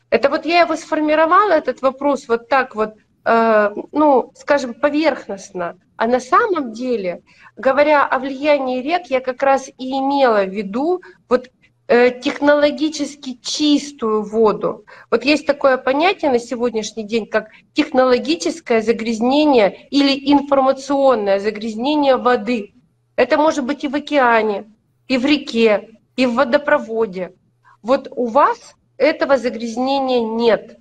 Это 0.09 0.31
вот 0.31 0.47
я 0.47 0.61
его 0.61 0.75
сформировала, 0.75 1.53
этот 1.53 1.83
вопрос, 1.83 2.29
вот 2.29 2.49
так 2.49 2.75
вот, 2.75 2.95
э, 3.27 3.71
ну, 3.93 4.33
скажем, 4.37 4.73
поверхностно. 4.73 5.77
А 5.97 6.07
на 6.07 6.21
самом 6.21 6.73
деле, 6.73 7.21
говоря 7.57 8.07
о 8.07 8.19
влиянии 8.19 8.81
рек, 8.81 9.09
я 9.09 9.21
как 9.21 9.43
раз 9.43 9.69
и 9.69 9.91
имела 9.91 10.45
в 10.45 10.49
виду 10.49 11.03
вот 11.29 11.51
э, 11.89 12.19
технологически 12.23 13.39
чистую 13.43 14.23
воду. 14.23 14.87
Вот 15.11 15.25
есть 15.25 15.47
такое 15.47 15.77
понятие 15.77 16.31
на 16.31 16.39
сегодняшний 16.39 17.05
день, 17.05 17.27
как 17.27 17.51
технологическое 17.75 18.81
загрязнение 18.81 19.89
или 19.91 20.33
информационное 20.33 21.39
загрязнение 21.39 22.17
воды. 22.17 22.73
Это 23.17 23.37
может 23.37 23.67
быть 23.67 23.85
и 23.85 23.89
в 23.89 23.95
океане, 23.95 24.74
и 25.09 25.19
в 25.19 25.25
реке, 25.25 26.01
и 26.17 26.27
в 26.27 26.35
водопроводе. 26.35 27.35
Вот 27.83 28.09
у 28.15 28.27
вас 28.27 28.75
этого 28.97 29.37
загрязнения 29.37 30.21
нет. 30.21 30.79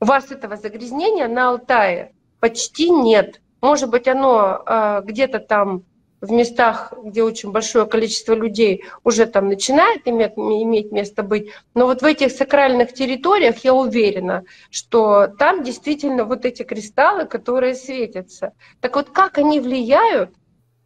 У 0.00 0.04
вас 0.04 0.30
этого 0.30 0.56
загрязнения 0.56 1.28
на 1.28 1.50
Алтае 1.50 2.14
почти 2.40 2.90
нет. 2.90 3.40
Может 3.60 3.90
быть, 3.90 4.06
оно 4.06 4.62
э, 4.64 5.02
где-то 5.04 5.40
там 5.40 5.84
в 6.20 6.30
местах, 6.32 6.92
где 7.04 7.22
очень 7.22 7.52
большое 7.52 7.86
количество 7.86 8.34
людей 8.34 8.84
уже 9.04 9.26
там 9.26 9.48
начинает 9.48 10.06
иметь, 10.06 10.32
иметь 10.36 10.92
место 10.92 11.22
быть. 11.22 11.50
Но 11.74 11.86
вот 11.86 12.02
в 12.02 12.04
этих 12.04 12.32
сакральных 12.32 12.92
территориях 12.92 13.58
я 13.58 13.74
уверена, 13.74 14.44
что 14.70 15.28
там 15.38 15.62
действительно 15.62 16.24
вот 16.24 16.44
эти 16.44 16.64
кристаллы, 16.64 17.24
которые 17.24 17.74
светятся. 17.74 18.52
Так 18.80 18.96
вот, 18.96 19.10
как 19.10 19.38
они 19.38 19.60
влияют 19.60 20.34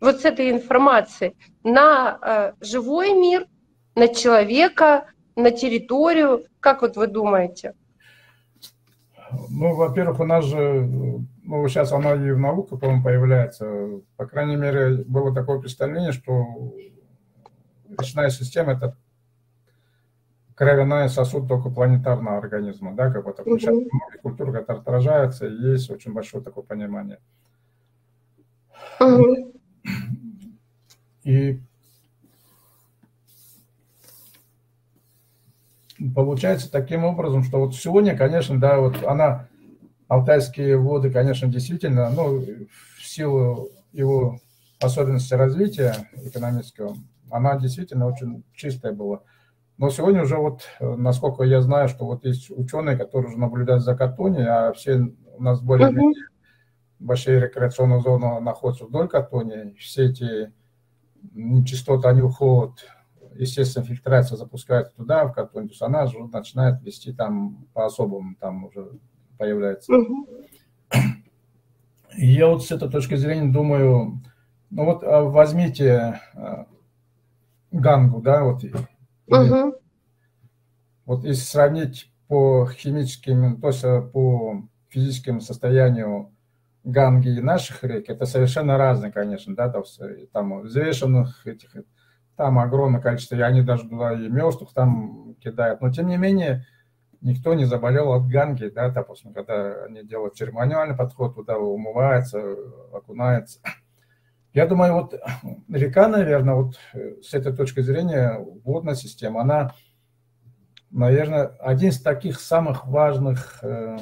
вот 0.02 0.20
с 0.20 0.24
этой 0.24 0.50
информацией 0.50 1.36
на 1.62 2.18
э, 2.20 2.52
живой 2.60 3.14
мир, 3.14 3.46
на 3.94 4.08
человека, 4.08 5.06
на 5.36 5.50
территорию? 5.52 6.44
Как 6.60 6.82
вот 6.82 6.96
вы 6.96 7.06
думаете? 7.06 7.74
Ну, 9.48 9.74
во-первых, 9.74 10.20
у 10.20 10.24
нас 10.24 10.44
же, 10.44 10.82
ну, 11.44 11.68
сейчас 11.68 11.92
она 11.92 12.14
и 12.14 12.32
в 12.32 12.38
науке, 12.38 12.76
по-моему, 12.76 13.02
появляется. 13.02 14.00
По 14.16 14.26
крайней 14.26 14.56
мере, 14.56 15.04
было 15.06 15.32
такое 15.34 15.60
представление, 15.60 16.12
что 16.12 16.74
речная 17.98 18.28
система– 18.30 18.72
это 18.74 18.96
кровяная 20.54 21.08
сосуд 21.08 21.48
только 21.48 21.70
планетарного 21.70 22.38
организма, 22.38 22.94
да, 22.94 23.10
как 23.10 23.24
вот 23.24 23.40
это 23.40 23.50
сейчас 23.50 23.74
которая 24.22 24.62
отражается, 24.62 25.46
есть 25.46 25.90
очень 25.90 26.12
большое 26.12 26.42
такое 26.42 26.64
понимание. 26.64 27.18
Угу. 29.00 29.51
И 31.24 31.60
получается 36.14 36.70
таким 36.70 37.04
образом, 37.04 37.44
что 37.44 37.60
вот 37.60 37.74
сегодня, 37.74 38.16
конечно, 38.16 38.58
да, 38.58 38.80
вот 38.80 39.02
она, 39.04 39.48
алтайские 40.08 40.76
воды, 40.76 41.10
конечно, 41.10 41.48
действительно, 41.48 42.10
ну, 42.10 42.40
в 42.40 43.06
силу 43.06 43.68
его 43.92 44.40
особенности 44.80 45.34
развития 45.34 45.94
экономического, 46.24 46.96
она 47.30 47.56
действительно 47.56 48.06
очень 48.06 48.42
чистая 48.54 48.92
была. 48.92 49.20
Но 49.78 49.90
сегодня 49.90 50.22
уже 50.22 50.36
вот, 50.36 50.62
насколько 50.80 51.44
я 51.44 51.60
знаю, 51.60 51.88
что 51.88 52.04
вот 52.04 52.24
есть 52.24 52.50
ученые, 52.50 52.96
которые 52.96 53.30
уже 53.30 53.38
наблюдают 53.38 53.82
за 53.82 53.96
Катони, 53.96 54.42
а 54.42 54.72
все 54.72 55.08
у 55.36 55.42
нас 55.42 55.60
более-менее 55.60 56.26
большие 56.98 57.40
рекреационные 57.40 58.00
зоны 58.00 58.40
находятся 58.40 58.84
вдоль 58.84 59.08
Катони, 59.08 59.74
все 59.78 60.06
эти 60.06 60.52
нечистоты, 61.32 62.08
они 62.08 62.22
уходят 62.22 62.84
естественно, 63.36 63.84
фильтрация 63.84 64.36
запускается 64.36 64.94
туда, 64.96 65.26
в 65.26 65.32
какой-нибудь, 65.32 65.78
то 65.78 65.84
есть 65.86 65.94
она 65.94 66.06
же 66.06 66.18
начинает 66.26 66.82
вести 66.82 67.12
там 67.12 67.66
по-особому, 67.72 68.34
там 68.36 68.64
уже 68.64 68.98
появляется. 69.38 69.92
Угу. 69.92 70.28
И 72.18 72.26
я 72.26 72.48
вот 72.48 72.64
с 72.64 72.70
этой 72.70 72.90
точки 72.90 73.14
зрения 73.14 73.50
думаю, 73.50 74.20
ну 74.70 74.84
вот 74.84 75.02
а 75.02 75.22
возьмите 75.22 76.20
а, 76.34 76.66
гангу, 77.70 78.20
да, 78.20 78.44
вот, 78.44 78.64
угу. 78.64 79.74
вот 81.06 81.24
если 81.24 81.42
сравнить 81.42 82.12
по 82.28 82.66
химическим, 82.66 83.60
то 83.60 83.68
есть 83.68 83.84
а, 83.84 84.02
по 84.02 84.62
физическому 84.88 85.40
состоянию 85.40 86.32
ганги 86.84 87.28
и 87.28 87.40
наших 87.40 87.84
рек, 87.84 88.08
это 88.08 88.26
совершенно 88.26 88.76
разные, 88.76 89.12
конечно, 89.12 89.54
да, 89.54 89.68
там, 89.68 89.84
там 90.32 90.60
взвешенных 90.62 91.46
этих 91.46 91.74
там 92.36 92.58
огромное 92.58 93.00
количество, 93.00 93.36
и 93.36 93.40
они 93.40 93.62
даже 93.62 93.88
туда 93.88 94.14
и 94.14 94.28
мертвых 94.28 94.72
там 94.72 95.34
кидают. 95.40 95.80
Но 95.80 95.92
тем 95.92 96.08
не 96.08 96.16
менее, 96.16 96.66
никто 97.20 97.54
не 97.54 97.64
заболел 97.64 98.12
от 98.12 98.26
ганги, 98.26 98.66
да, 98.66 98.88
допустим, 98.88 99.32
когда 99.32 99.84
они 99.84 100.02
делают 100.02 100.36
церемониальный 100.36 100.96
подход, 100.96 101.34
туда 101.34 101.58
умывается, 101.58 102.42
окунается. 102.92 103.60
Я 104.54 104.66
думаю, 104.66 104.94
вот 104.94 105.14
река, 105.68 106.08
наверное, 106.08 106.54
вот 106.54 106.78
с 107.22 107.32
этой 107.32 107.54
точки 107.54 107.80
зрения, 107.80 108.38
водная 108.64 108.94
система, 108.94 109.42
она, 109.42 109.72
наверное, 110.90 111.46
один 111.60 111.90
из 111.90 112.02
таких 112.02 112.38
самых 112.38 112.86
важных 112.86 113.58
э, 113.62 113.96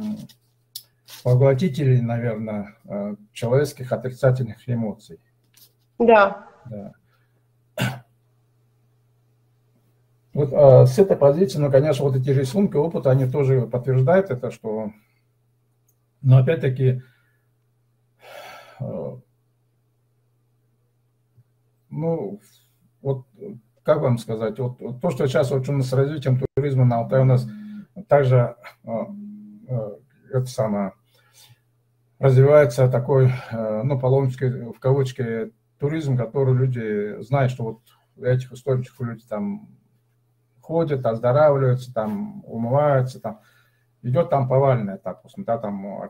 поглотителей, 1.23 2.01
наверное, 2.01 2.77
э, 2.85 3.17
человеческих 3.33 3.93
отрицательных 3.93 4.69
эмоций. 4.69 5.21
Да. 5.99 6.47
да. 6.67 6.93
Вот 10.33 10.53
а, 10.53 10.87
с 10.87 10.97
этой 10.97 11.17
позиции, 11.17 11.59
ну, 11.59 11.73
конечно, 11.73 12.05
вот 12.05 12.15
эти 12.15 12.31
рисунки, 12.31 12.77
опыт, 12.77 13.09
они 13.09 13.29
тоже 13.29 13.67
подтверждают 13.67 14.31
это, 14.31 14.53
что, 14.53 14.93
но 16.23 16.39
опять-таки, 16.39 17.03
а, 18.79 19.19
ну, 21.91 22.41
вот, 23.03 23.27
как 23.83 24.01
вам 24.01 24.19
сказать, 24.19 24.57
вот, 24.61 24.79
то, 25.01 25.11
что 25.11 25.27
сейчас 25.27 25.51
очень 25.51 25.83
с 25.83 25.93
развитием 25.93 26.41
туризма 26.55 26.85
на 26.85 26.99
Алтае 26.99 27.23
у 27.23 27.25
нас 27.27 27.49
также, 28.07 28.55
это 30.33 30.47
самое, 30.47 30.93
развивается 32.21 32.89
такой, 32.89 33.33
а, 33.51 33.83
ну, 33.83 33.99
паломнический, 33.99 34.73
в 34.73 34.79
кавычки, 34.79 35.53
туризм, 35.79 36.17
который 36.17 36.55
люди 36.55 37.21
знают, 37.23 37.51
что 37.51 37.65
вот 37.65 37.81
этих 38.25 38.53
источников 38.53 39.01
люди 39.01 39.25
там 39.27 39.69
ходят, 40.61 41.05
оздоравливаются, 41.05 41.93
там 41.93 42.45
умываются, 42.45 43.19
там 43.21 43.41
идет 44.03 44.29
там 44.29 44.49
повальный 44.49 44.97
этап, 44.97 45.25
да, 45.39 45.59
там 45.59 46.03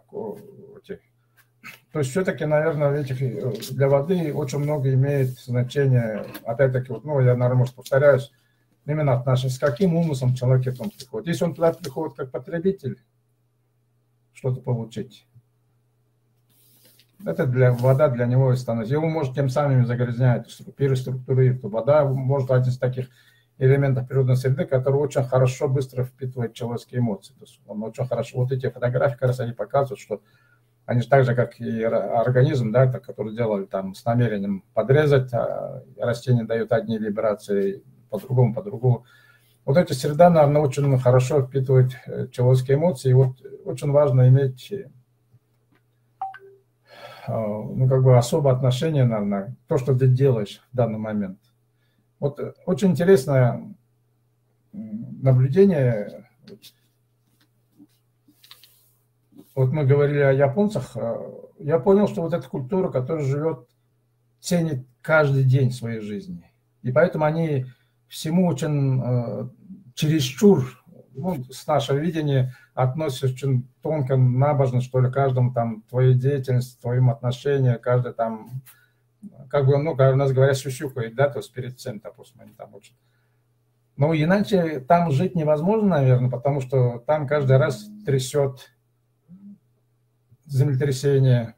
эти. 0.82 1.01
То 1.93 2.01
есть 2.01 2.11
все-таки, 2.11 2.45
наверное, 2.45 3.01
этих, 3.01 3.23
э, 3.23 3.53
для 3.70 3.89
воды 3.89 4.32
очень 4.32 4.59
много 4.59 4.93
имеет 4.95 5.39
значение, 5.39 6.27
опять-таки, 6.45 6.93
вот, 6.93 7.05
ну, 7.05 7.20
я, 7.20 7.35
наверное, 7.35 7.59
может, 7.59 7.74
повторяюсь, 7.74 8.32
именно 8.87 9.12
отношение, 9.12 9.55
с 9.55 9.59
каким 9.59 9.95
умыслом 9.95 10.35
человек 10.35 10.65
к 10.65 10.69
этому 10.69 10.91
приходит. 10.91 11.28
Если 11.28 11.45
он 11.45 11.55
туда 11.55 11.73
приходит 11.73 12.16
как 12.16 12.31
потребитель, 12.31 12.99
что-то 14.32 14.61
получить, 14.62 15.27
это 17.25 17.47
для, 17.47 17.73
вода 17.73 18.09
для 18.09 18.27
него 18.27 18.55
становится. 18.57 18.95
Его 18.95 19.09
может 19.09 19.35
тем 19.35 19.49
самым 19.49 19.87
загрязнять, 19.87 20.47
переструктурировать. 20.77 21.63
Вода 21.63 22.05
может 22.05 22.51
один 22.51 22.71
из 22.71 22.79
таких 22.79 23.09
элементов 23.59 24.09
природной 24.09 24.37
среды, 24.37 24.65
который 24.65 24.97
очень 24.97 25.23
хорошо, 25.25 25.69
быстро 25.69 26.05
впитывает 26.05 26.55
человеческие 26.55 27.01
эмоции. 27.01 27.35
То 27.35 27.45
есть 27.45 27.61
он 27.67 27.83
очень 27.83 28.07
хорошо, 28.07 28.39
вот 28.39 28.53
эти 28.53 28.69
фотографии, 28.71 29.15
как 29.15 29.29
раз 29.29 29.41
они 29.41 29.53
показывают, 29.53 30.01
что 30.01 30.23
они 30.87 31.03
же 31.03 31.09
так 31.09 31.25
же, 31.25 31.35
как 31.35 31.61
и 31.61 31.83
организм, 31.83 32.73
да, 32.73 32.87
который 32.87 33.37
делали 33.37 33.67
там 33.67 33.95
с 33.95 34.05
намерением 34.05 34.65
подрезать, 34.75 35.33
а 35.33 35.83
растение 35.99 36.45
дает 36.45 36.73
одни 36.73 36.99
вибрации, 36.99 37.85
по-другому, 38.09 38.55
по-другому. 38.55 39.05
Вот 39.65 39.77
эта 39.77 39.95
среда, 39.95 40.31
наверное, 40.31 40.63
очень 40.63 40.99
хорошо 40.99 41.43
впитывает 41.43 41.93
э, 42.07 42.27
человеческие 42.33 42.77
эмоции. 42.77 43.11
И 43.11 43.15
вот 43.15 43.37
очень 43.65 43.93
важно 43.93 44.29
иметь 44.29 44.73
а, 44.73 44.91
ну, 47.31 47.89
как 47.89 48.02
бы 48.02 48.16
особое 48.16 48.52
отношение, 48.52 49.05
наверное, 49.05 49.57
то, 49.66 49.78
что 49.78 49.97
ты 49.97 50.07
делаешь 50.07 50.62
в 50.73 50.77
данный 50.77 50.98
момент. 50.98 51.39
Вот 52.19 52.39
э, 52.39 52.52
очень 52.66 52.90
интересное 52.90 53.74
наблюдение. 54.73 56.27
Вот 59.55 59.73
мы 59.73 59.85
говорили 59.85 60.20
о 60.20 60.32
японцах. 60.32 60.97
Э, 60.97 61.16
я 61.59 61.78
понял, 61.78 62.09
что 62.09 62.23
вот 62.23 62.35
эта 62.35 62.48
культура, 62.48 62.90
которая 62.90 63.24
живет, 63.24 63.66
ценит 64.40 64.86
каждый 65.02 65.44
день 65.44 65.70
своей 65.70 66.01
жизни. 66.01 66.51
И 66.82 66.93
поэтому 66.93 67.24
они 67.24 67.66
всему 68.09 68.47
очень 68.47 69.01
э, 69.02 69.48
чересчур, 69.94 70.82
ну, 71.12 71.44
с 71.51 71.66
нашего 71.66 71.97
видения, 71.97 72.55
относятся 72.82 73.27
очень 73.27 73.69
тонко, 73.82 74.16
набожно, 74.16 74.81
что 74.81 75.01
ли, 75.01 75.11
каждому 75.11 75.52
там 75.52 75.82
твоей 75.82 76.15
деятельности, 76.15 76.81
твоим 76.81 77.11
отношениям, 77.11 77.78
каждый 77.81 78.12
там 78.12 78.62
как 79.51 79.66
бы, 79.66 79.78
ну, 79.78 79.97
как 79.97 80.15
у 80.15 80.16
нас 80.16 80.32
говорят, 80.32 80.57
щущукает, 80.57 81.15
да, 81.15 81.28
то 81.28 81.40
есть 81.40 81.52
перед 81.52 81.78
центом, 81.78 82.11
допустим, 82.12 82.40
они 82.40 82.52
там 82.52 82.74
учат. 82.74 82.94
Но 83.97 84.15
иначе 84.15 84.81
там 84.81 85.11
жить 85.11 85.35
невозможно, 85.35 85.89
наверное, 85.89 86.31
потому 86.31 86.61
что 86.61 87.01
там 87.01 87.27
каждый 87.27 87.59
раз 87.59 87.86
трясет 88.07 88.73
землетрясение. 90.47 91.55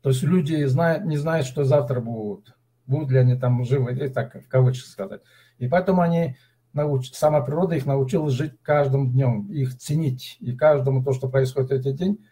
То 0.00 0.10
есть 0.10 0.22
люди 0.22 0.64
знают, 0.64 1.04
не 1.04 1.16
знают, 1.16 1.46
что 1.46 1.64
завтра 1.64 2.00
будут. 2.00 2.56
Будут 2.86 3.10
ли 3.10 3.18
они 3.18 3.34
там 3.34 3.64
живы, 3.64 3.94
и 3.94 4.08
так 4.08 4.34
в 4.34 4.48
кавычках 4.48 4.86
сказать. 4.86 5.22
И 5.58 5.66
поэтому 5.66 6.02
они 6.02 6.36
науч... 6.72 7.12
сама 7.12 7.40
природа 7.40 7.76
их 7.76 7.86
научила 7.86 8.30
жить 8.30 8.54
каждым 8.62 9.10
днем, 9.10 9.50
их 9.52 9.76
ценить. 9.78 10.36
И 10.40 10.56
каждому 10.56 11.02
то, 11.02 11.12
что 11.12 11.28
происходит 11.28 11.70
в 11.70 11.72
этот 11.74 11.96
день, 11.96 12.24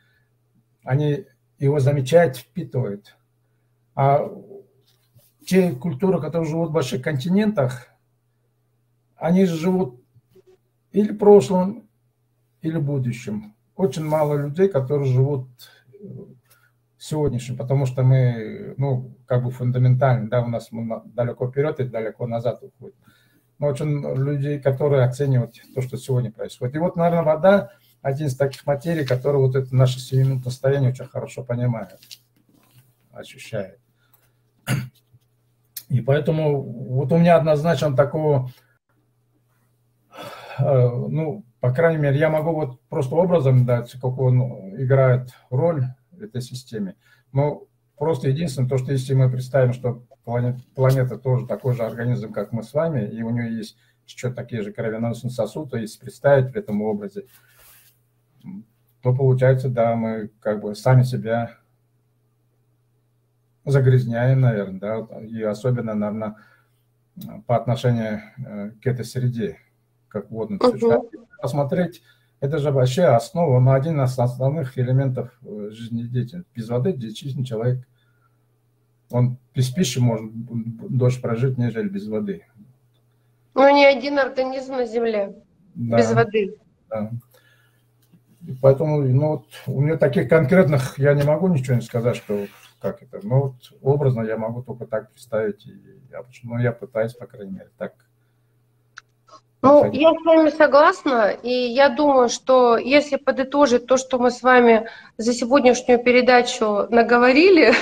они 0.84 1.26
его 1.58 1.80
замечают, 1.80 2.36
впитывают. 2.36 3.16
А 3.94 4.30
те 5.46 5.72
культуры, 5.72 6.20
которые 6.20 6.48
живут 6.48 6.70
в 6.70 6.72
больших 6.72 7.02
континентах, 7.02 7.88
они 9.16 9.46
живут 9.46 10.02
или 10.92 11.12
в 11.12 11.18
прошлом, 11.18 11.88
или 12.60 12.78
в 12.78 12.84
будущем. 12.84 13.54
Очень 13.74 14.04
мало 14.04 14.34
людей, 14.34 14.68
которые 14.68 15.12
живут 15.12 15.48
сегодняшним, 16.98 17.56
потому 17.56 17.86
что 17.86 18.02
мы, 18.02 18.74
ну, 18.76 19.14
как 19.26 19.44
бы 19.44 19.50
фундаментально, 19.50 20.28
да, 20.28 20.42
у 20.42 20.48
нас 20.48 20.72
мы 20.72 21.02
далеко 21.06 21.48
вперед 21.48 21.78
и 21.80 21.84
далеко 21.84 22.26
назад 22.26 22.62
уходим. 22.62 22.96
Очень 23.58 24.02
людей, 24.16 24.60
которые 24.60 25.04
оценивают 25.04 25.54
то, 25.74 25.80
что 25.80 25.96
сегодня 25.96 26.30
происходит. 26.30 26.74
И 26.74 26.78
вот, 26.78 26.96
наверное, 26.96 27.22
вода 27.22 27.70
один 28.02 28.26
из 28.26 28.36
таких 28.36 28.66
материй, 28.66 29.06
который 29.06 29.38
вот 29.38 29.56
это 29.56 29.74
наше 29.74 29.98
сиюминутное 29.98 30.50
состояние 30.50 30.90
очень 30.90 31.06
хорошо 31.06 31.42
понимает, 31.42 31.98
ощущает. 33.12 33.78
И 35.88 36.00
поэтому 36.00 36.62
вот 36.62 37.12
у 37.12 37.18
меня 37.18 37.36
однозначно 37.36 37.96
такого, 37.96 38.50
э, 40.58 40.62
ну, 40.62 41.44
по 41.60 41.72
крайней 41.72 42.00
мере, 42.00 42.18
я 42.18 42.28
могу 42.28 42.52
вот 42.52 42.80
просто 42.88 43.14
образом 43.14 43.64
дать, 43.64 43.92
как 43.92 44.18
он 44.18 44.40
играет 44.80 45.30
роль 45.50 45.84
в 46.10 46.22
этой 46.22 46.42
системе. 46.42 46.96
Но 47.32 47.64
просто 47.96 48.28
единственное, 48.28 48.68
то, 48.68 48.78
что 48.78 48.92
если 48.92 49.14
мы 49.14 49.30
представим, 49.30 49.72
что 49.72 50.04
планета, 50.26 50.60
планета 50.74 51.16
тоже 51.16 51.46
такой 51.46 51.74
же 51.74 51.84
организм, 51.84 52.32
как 52.32 52.52
мы 52.52 52.64
с 52.64 52.74
вами, 52.74 53.08
и 53.08 53.22
у 53.22 53.30
нее 53.30 53.56
есть 53.56 53.78
еще 54.06 54.32
такие 54.32 54.60
же 54.60 54.72
кровеносные 54.72 55.30
сосуды, 55.30 55.78
если 55.78 56.00
представить 56.00 56.52
в 56.52 56.56
этом 56.56 56.82
образе, 56.82 57.26
то 59.02 59.14
получается, 59.14 59.68
да, 59.68 59.94
мы 59.94 60.30
как 60.40 60.60
бы 60.60 60.74
сами 60.74 61.04
себя 61.04 61.56
загрязняем, 63.64 64.40
наверное, 64.40 64.80
да, 64.80 65.20
и 65.20 65.40
особенно, 65.42 65.94
наверное, 65.94 66.36
по 67.46 67.56
отношению 67.56 68.20
э, 68.38 68.70
к 68.82 68.86
этой 68.86 69.04
среде, 69.04 69.58
как 70.08 70.30
водным 70.30 70.58
угу. 70.60 71.08
Посмотреть, 71.40 72.02
это 72.40 72.58
же 72.58 72.72
вообще 72.72 73.04
основа, 73.04 73.60
но 73.60 73.72
один 73.72 74.00
из 74.02 74.18
основных 74.18 74.76
элементов 74.76 75.38
э, 75.42 75.68
жизнедеятельности. 75.70 76.50
Без 76.52 76.68
воды 76.68 76.92
действительно 76.94 77.44
человек, 77.46 77.86
он 79.10 79.36
без 79.54 79.70
пищи 79.70 79.98
может 79.98 80.30
дольше 80.34 81.20
прожить, 81.20 81.58
нежели 81.58 81.88
без 81.88 82.06
воды. 82.08 82.44
Ну, 83.54 83.74
ни 83.74 83.84
один 83.84 84.18
организм 84.18 84.74
на 84.74 84.86
Земле 84.86 85.34
да, 85.74 85.98
без 85.98 86.12
воды. 86.12 86.58
Да. 86.88 87.10
И 88.46 88.52
поэтому, 88.60 89.02
ну, 89.02 89.28
вот, 89.28 89.46
у 89.66 89.80
меня 89.80 89.96
таких 89.96 90.28
конкретных, 90.28 90.98
я 90.98 91.14
не 91.14 91.24
могу 91.24 91.48
ничего 91.48 91.76
не 91.76 91.82
сказать, 91.82 92.16
что 92.16 92.46
как 92.80 93.02
это. 93.02 93.20
Ну, 93.22 93.40
вот 93.40 93.54
образно 93.82 94.22
я 94.22 94.36
могу 94.36 94.62
только 94.62 94.86
так 94.86 95.10
представить. 95.10 95.66
И 95.66 95.72
я, 96.10 96.22
ну, 96.44 96.58
я 96.58 96.72
пытаюсь, 96.72 97.14
по 97.14 97.26
крайней 97.26 97.52
мере, 97.52 97.70
так. 97.78 97.94
Ну, 99.62 99.90
я 99.90 100.12
с 100.12 100.24
вами 100.24 100.50
согласна, 100.50 101.30
и 101.30 101.50
я 101.50 101.88
думаю, 101.88 102.28
что 102.28 102.76
если 102.76 103.16
подытожить 103.16 103.86
то, 103.86 103.96
что 103.96 104.18
мы 104.18 104.30
с 104.30 104.42
вами 104.42 104.88
за 105.16 105.32
сегодняшнюю 105.32 105.98
передачу 105.98 106.86
наговорили, 106.90 107.72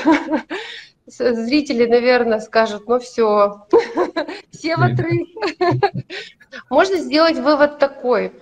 зрители, 1.07 1.87
наверное, 1.87 2.41
скажут, 2.41 2.89
ну 2.89 2.99
все, 2.99 3.67
все 4.51 4.77
в 4.77 4.83
отрыв. 4.83 5.29
Можно 6.71 6.97
сделать 6.97 7.39
вывод 7.39 7.79
такой, 7.79 8.33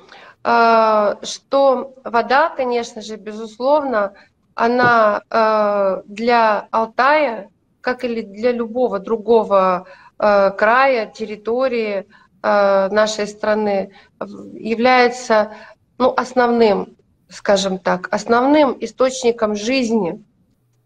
а, 0.45 1.19
что 1.23 1.95
вода, 2.05 2.51
конечно 2.51 3.01
же, 3.01 3.17
безусловно, 3.17 4.15
она 4.55 5.23
э, 5.31 6.03
для 6.05 6.69
Алтая, 6.71 7.49
как 7.81 8.05
и 8.05 8.23
для 8.23 8.53
любого 8.53 8.99
другого 8.99 9.87
э, 10.19 10.51
края, 10.51 11.07
территории 11.07 12.07
нашей 12.45 13.29
страны, 13.29 13.93
является 14.19 15.53
ну, 15.97 16.13
основным, 16.17 16.97
скажем 17.29 17.79
так, 17.79 18.09
основным 18.13 18.77
источником 18.81 19.55
жизни. 19.55 20.21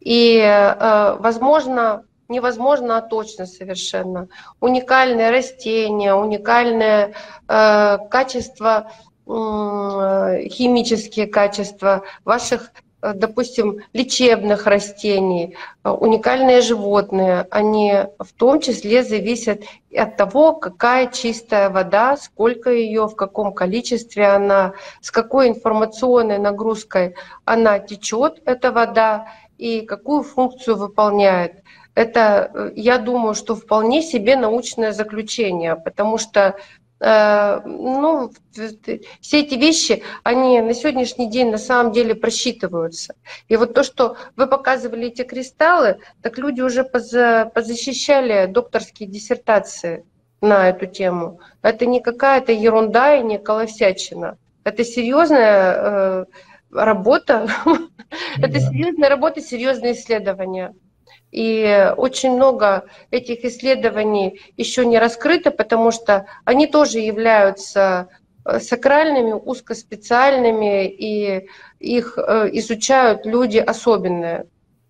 И, 0.08 0.40
возможно, 1.18 2.04
невозможно, 2.28 2.98
а 2.98 3.02
точно 3.02 3.46
совершенно. 3.46 4.28
Уникальное 4.60 5.32
растение, 5.32 6.14
уникальное 6.14 7.14
качество, 7.48 8.92
химические 9.26 11.26
качества 11.26 12.04
ваших 12.24 12.70
э, 13.02 13.12
допустим, 13.12 13.80
лечебных 13.92 14.66
растений, 14.66 15.56
э, 15.82 15.90
уникальные 15.90 16.60
животные, 16.60 17.48
они 17.50 18.04
в 18.20 18.32
том 18.36 18.60
числе 18.60 19.02
зависят 19.02 19.62
от 19.92 20.16
того, 20.16 20.54
какая 20.54 21.08
чистая 21.08 21.70
вода, 21.70 22.16
сколько 22.16 22.70
ее, 22.70 23.08
в 23.08 23.16
каком 23.16 23.52
количестве 23.52 24.28
она, 24.28 24.74
с 25.00 25.10
какой 25.10 25.48
информационной 25.48 26.38
нагрузкой 26.38 27.16
она 27.44 27.80
течет, 27.80 28.40
эта 28.44 28.70
вода, 28.70 29.26
и 29.58 29.82
какую 29.82 30.22
функцию 30.22 30.76
выполняет. 30.76 31.62
Это, 31.94 32.72
я 32.76 32.98
думаю, 32.98 33.34
что 33.34 33.54
вполне 33.54 34.02
себе 34.02 34.36
научное 34.36 34.92
заключение, 34.92 35.76
потому 35.76 36.18
что 36.18 36.56
Э, 36.98 37.60
ну, 37.64 38.32
все 39.20 39.40
эти 39.40 39.54
вещи, 39.54 40.02
они 40.22 40.60
на 40.60 40.72
сегодняшний 40.72 41.28
день 41.28 41.50
на 41.50 41.58
самом 41.58 41.92
деле 41.92 42.14
просчитываются. 42.14 43.14
И 43.48 43.56
вот 43.56 43.74
то, 43.74 43.82
что 43.82 44.16
вы 44.34 44.46
показывали 44.46 45.08
эти 45.08 45.22
кристаллы, 45.22 45.98
так 46.22 46.38
люди 46.38 46.62
уже 46.62 46.84
позащищали 46.84 48.46
докторские 48.46 49.08
диссертации 49.08 50.06
на 50.40 50.70
эту 50.70 50.86
тему. 50.86 51.40
Это 51.62 51.86
не 51.86 52.00
какая-то 52.00 52.52
ерунда 52.52 53.16
и 53.16 53.22
не 53.22 53.38
колосячина. 53.38 54.38
Это 54.64 54.84
серьезная 54.84 56.26
работа, 56.76 57.48
это 58.38 58.60
серьезная 58.60 59.08
работа, 59.08 59.40
серьезные 59.40 59.92
исследования. 59.92 60.74
И 61.32 61.92
очень 61.96 62.32
много 62.32 62.84
этих 63.10 63.44
исследований 63.44 64.40
еще 64.56 64.86
не 64.86 64.98
раскрыто, 64.98 65.50
потому 65.50 65.90
что 65.90 66.26
они 66.44 66.66
тоже 66.66 66.98
являются 67.00 68.08
э, 68.44 68.60
сакральными, 68.60 69.32
узкоспециальными, 69.32 70.86
и 70.88 71.48
их 71.80 72.16
э, 72.16 72.48
изучают 72.52 73.26
люди 73.26 73.58
особенные. 73.58 74.46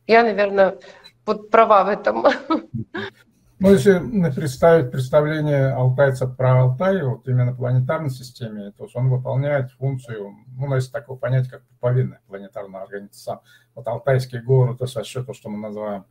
Я, 0.07 0.23
наверное, 0.23 0.79
вот 1.25 1.51
права 1.51 1.85
в 1.85 1.89
этом. 1.89 2.27
Ну, 3.59 3.73
если 3.73 3.99
представить 4.35 4.91
представление 4.91 5.69
алтайца 5.69 6.27
про 6.27 6.61
Алтай, 6.61 7.03
вот 7.03 7.27
именно 7.27 7.55
планетарной 7.55 8.11
системе, 8.11 8.73
то 8.77 8.85
есть 8.85 8.95
он 8.95 9.09
выполняет 9.09 9.73
функцию, 9.73 10.35
ну, 10.59 10.75
если 10.75 10.91
такое 10.91 11.17
понятие, 11.17 11.53
как 11.53 11.63
пуповинная 11.63 12.21
планетарная 12.27 12.83
организация. 12.83 13.41
Вот 13.75 13.89
алтайские 13.89 14.43
горы, 14.43 14.77
то 14.77 14.85
есть 14.85 14.95
вообще 14.95 15.23
то, 15.23 15.33
что 15.33 15.49
мы 15.49 15.59
называем 15.59 16.05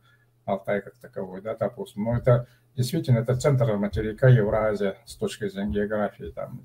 Алтай 0.44 0.80
как 0.82 0.94
таковой, 0.96 1.40
да, 1.40 1.54
допустим. 1.54 2.04
Но 2.04 2.16
это 2.16 2.48
действительно 2.74 3.18
это 3.18 3.36
центр 3.36 3.76
материка 3.76 4.28
Евразия 4.28 4.96
с 5.04 5.14
точки 5.14 5.48
зрения 5.48 5.74
географии. 5.74 6.32
Там, 6.34 6.62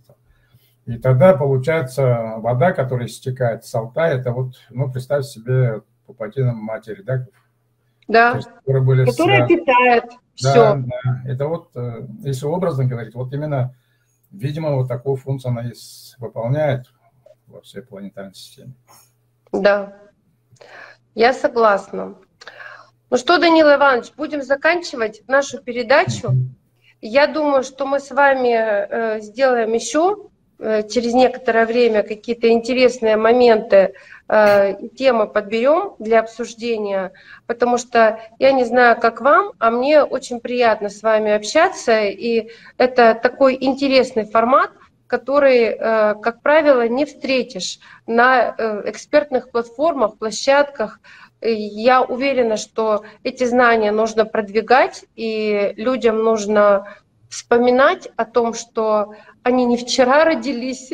и 0.85 0.97
тогда 0.97 1.35
получается 1.35 2.35
вода, 2.37 2.71
которая 2.71 3.07
стекает 3.07 3.65
с 3.65 3.75
Алтая, 3.75 4.17
это 4.17 4.31
вот, 4.31 4.55
ну, 4.71 4.91
представь 4.91 5.25
себе 5.25 5.83
пупатина 6.07 6.53
матери, 6.53 7.03
да? 7.03 7.27
Да, 8.07 8.39
которые, 8.41 8.83
были 8.83 9.05
которая 9.05 9.45
связаны. 9.45 9.59
питает 9.59 10.03
все. 10.49 10.75
Да. 10.75 11.21
Это 11.25 11.47
вот, 11.47 11.69
э, 11.75 12.07
если 12.21 12.45
образно 12.45 12.85
говорить, 12.85 13.15
вот 13.15 13.33
именно, 13.33 13.75
видимо, 14.31 14.75
вот 14.75 14.87
такую 14.87 15.15
функцию 15.15 15.51
она 15.51 15.67
и 15.67 15.73
выполняет 16.17 16.91
во 17.47 17.61
всей 17.61 17.81
планетарной 17.81 18.33
системе. 18.33 18.73
Да, 19.51 19.97
я 21.15 21.33
согласна. 21.33 22.15
Ну 23.09 23.17
что, 23.17 23.37
Данил 23.37 23.67
Иванович, 23.67 24.13
будем 24.15 24.41
заканчивать 24.41 25.23
нашу 25.27 25.61
передачу. 25.61 26.33
Я 27.01 27.27
думаю, 27.27 27.63
что 27.63 27.85
мы 27.85 27.99
с 27.99 28.11
вами 28.11 28.53
э, 28.53 29.19
сделаем 29.21 29.73
еще 29.73 30.29
э, 30.59 30.87
через 30.87 31.13
некоторое 31.13 31.65
время 31.65 32.03
какие-то 32.03 32.49
интересные 32.49 33.17
моменты 33.17 33.95
темы 34.95 35.27
подберем 35.27 35.95
для 35.99 36.21
обсуждения, 36.21 37.11
потому 37.47 37.77
что 37.77 38.21
я 38.39 38.53
не 38.53 38.63
знаю, 38.63 38.97
как 38.97 39.19
вам, 39.19 39.51
а 39.59 39.71
мне 39.71 40.03
очень 40.03 40.39
приятно 40.39 40.87
с 40.87 41.03
вами 41.03 41.33
общаться, 41.33 42.03
и 42.05 42.49
это 42.77 43.13
такой 43.13 43.57
интересный 43.59 44.23
формат, 44.23 44.71
который, 45.07 45.75
как 45.77 46.41
правило, 46.41 46.87
не 46.87 47.03
встретишь 47.03 47.79
на 48.07 48.55
экспертных 48.85 49.51
платформах, 49.51 50.17
площадках, 50.17 51.01
я 51.41 52.01
уверена, 52.01 52.55
что 52.55 53.03
эти 53.23 53.43
знания 53.43 53.91
нужно 53.91 54.23
продвигать, 54.23 55.03
и 55.17 55.73
людям 55.75 56.23
нужно 56.23 56.95
вспоминать 57.29 58.07
о 58.15 58.25
том, 58.25 58.53
что 58.53 59.15
они 59.43 59.65
не 59.65 59.77
вчера 59.77 60.23
родились, 60.23 60.91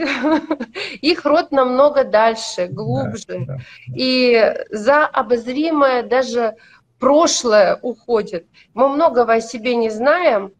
их 1.01 1.25
род 1.25 1.51
намного 1.51 2.03
дальше, 2.03 2.67
глубже. 2.67 3.45
Да, 3.45 3.45
да. 3.45 3.57
И 3.95 4.55
за 4.69 5.05
обозримое 5.05 6.03
даже 6.03 6.55
прошлое 6.99 7.77
уходит. 7.81 8.47
Мы 8.73 8.89
многого 8.89 9.33
о 9.33 9.41
себе 9.41 9.75
не 9.75 9.89
знаем, 9.89 10.53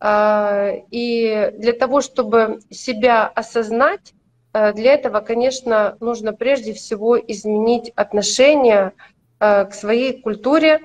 а, 0.00 0.72
и 0.90 1.52
для 1.58 1.72
того, 1.72 2.00
чтобы 2.00 2.60
себя 2.70 3.26
осознать, 3.26 4.14
а, 4.52 4.72
для 4.72 4.94
этого, 4.94 5.20
конечно, 5.20 5.96
нужно 6.00 6.32
прежде 6.32 6.72
всего 6.72 7.18
изменить 7.18 7.92
отношения 7.94 8.92
Э, 9.38 9.66
к 9.66 9.74
своей 9.74 10.20
культуре, 10.20 10.80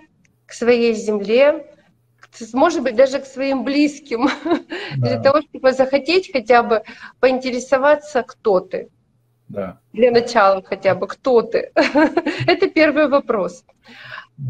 к 0.45 0.53
своей 0.53 0.93
земле, 0.93 1.70
может 2.53 2.81
быть, 2.83 2.95
даже 2.95 3.19
к 3.19 3.25
своим 3.25 3.63
близким, 3.63 4.29
да. 4.97 5.07
для 5.07 5.19
того, 5.21 5.41
чтобы 5.41 5.73
захотеть 5.73 6.31
хотя 6.31 6.63
бы 6.63 6.83
поинтересоваться, 7.19 8.23
кто 8.23 8.59
ты. 8.59 8.89
Да. 9.49 9.79
Для 9.93 10.11
начала 10.11 10.63
хотя 10.63 10.95
бы, 10.95 11.07
кто 11.07 11.41
ты. 11.41 11.71
Это 12.47 12.69
первый 12.69 13.07
вопрос. 13.09 13.65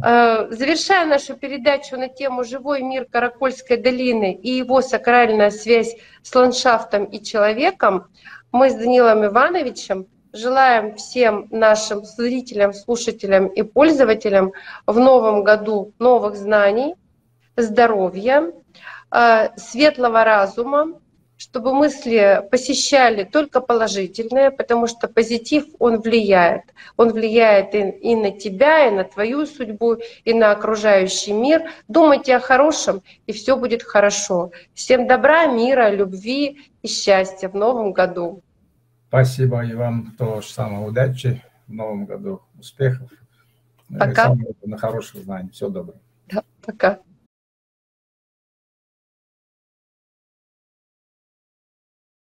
Э, 0.06 0.48
завершая 0.52 1.06
нашу 1.06 1.36
передачу 1.36 1.98
на 1.98 2.08
тему 2.08 2.44
«Живой 2.44 2.84
мир 2.84 3.06
Каракольской 3.06 3.78
долины» 3.78 4.34
и 4.34 4.52
его 4.52 4.82
сакральная 4.82 5.50
связь 5.50 5.96
с 6.22 6.36
ландшафтом 6.36 7.06
и 7.06 7.22
человеком, 7.24 8.08
мы 8.52 8.70
с 8.70 8.76
Данилом 8.76 9.26
Ивановичем 9.26 10.08
Желаем 10.34 10.96
всем 10.96 11.48
нашим 11.52 12.06
зрителям, 12.06 12.72
слушателям 12.74 13.48
и 13.48 13.64
пользователям 13.64 14.54
в 14.88 14.98
новом 14.98 15.44
году 15.44 15.94
новых 16.00 16.38
знаний, 16.38 16.96
здоровья, 17.56 18.52
э, 19.12 19.50
светлого 19.58 20.24
разума, 20.24 21.00
чтобы 21.42 21.74
мысли 21.74 22.48
посещали 22.52 23.24
только 23.24 23.62
положительные, 23.62 24.52
потому 24.52 24.86
что 24.86 25.08
позитив, 25.08 25.66
он 25.80 26.00
влияет. 26.00 26.62
Он 26.98 27.12
влияет 27.12 27.74
и, 27.74 27.90
и 27.90 28.16
на 28.16 28.30
тебя, 28.30 28.88
и 28.88 28.92
на 28.92 29.04
твою 29.04 29.48
судьбу, 29.48 29.98
и 30.24 30.36
на 30.36 30.52
окружающий 30.52 31.34
мир. 31.34 31.64
Думайте 31.88 32.36
о 32.36 32.40
хорошем, 32.40 33.02
и 33.26 33.32
все 33.32 33.58
будет 33.58 33.82
хорошо. 33.82 34.52
Всем 34.76 35.08
добра, 35.08 35.48
мира, 35.48 35.90
любви 35.90 36.70
и 36.84 36.88
счастья 36.88 37.50
в 37.50 37.56
новом 37.56 37.92
году. 37.92 38.44
Спасибо 39.08 39.66
и 39.66 39.74
вам 39.74 40.14
тоже 40.20 40.48
самое 40.48 40.86
удачи 40.88 41.44
в 41.68 41.74
новом 41.74 42.06
году, 42.06 42.42
успехов. 42.60 43.10
Пока. 44.00 44.36
на 44.64 44.78
хороших 44.78 45.24
знаний. 45.24 45.50
Всего 45.50 45.70
доброго. 45.70 46.00
Да, 46.30 46.44
пока. 46.64 47.00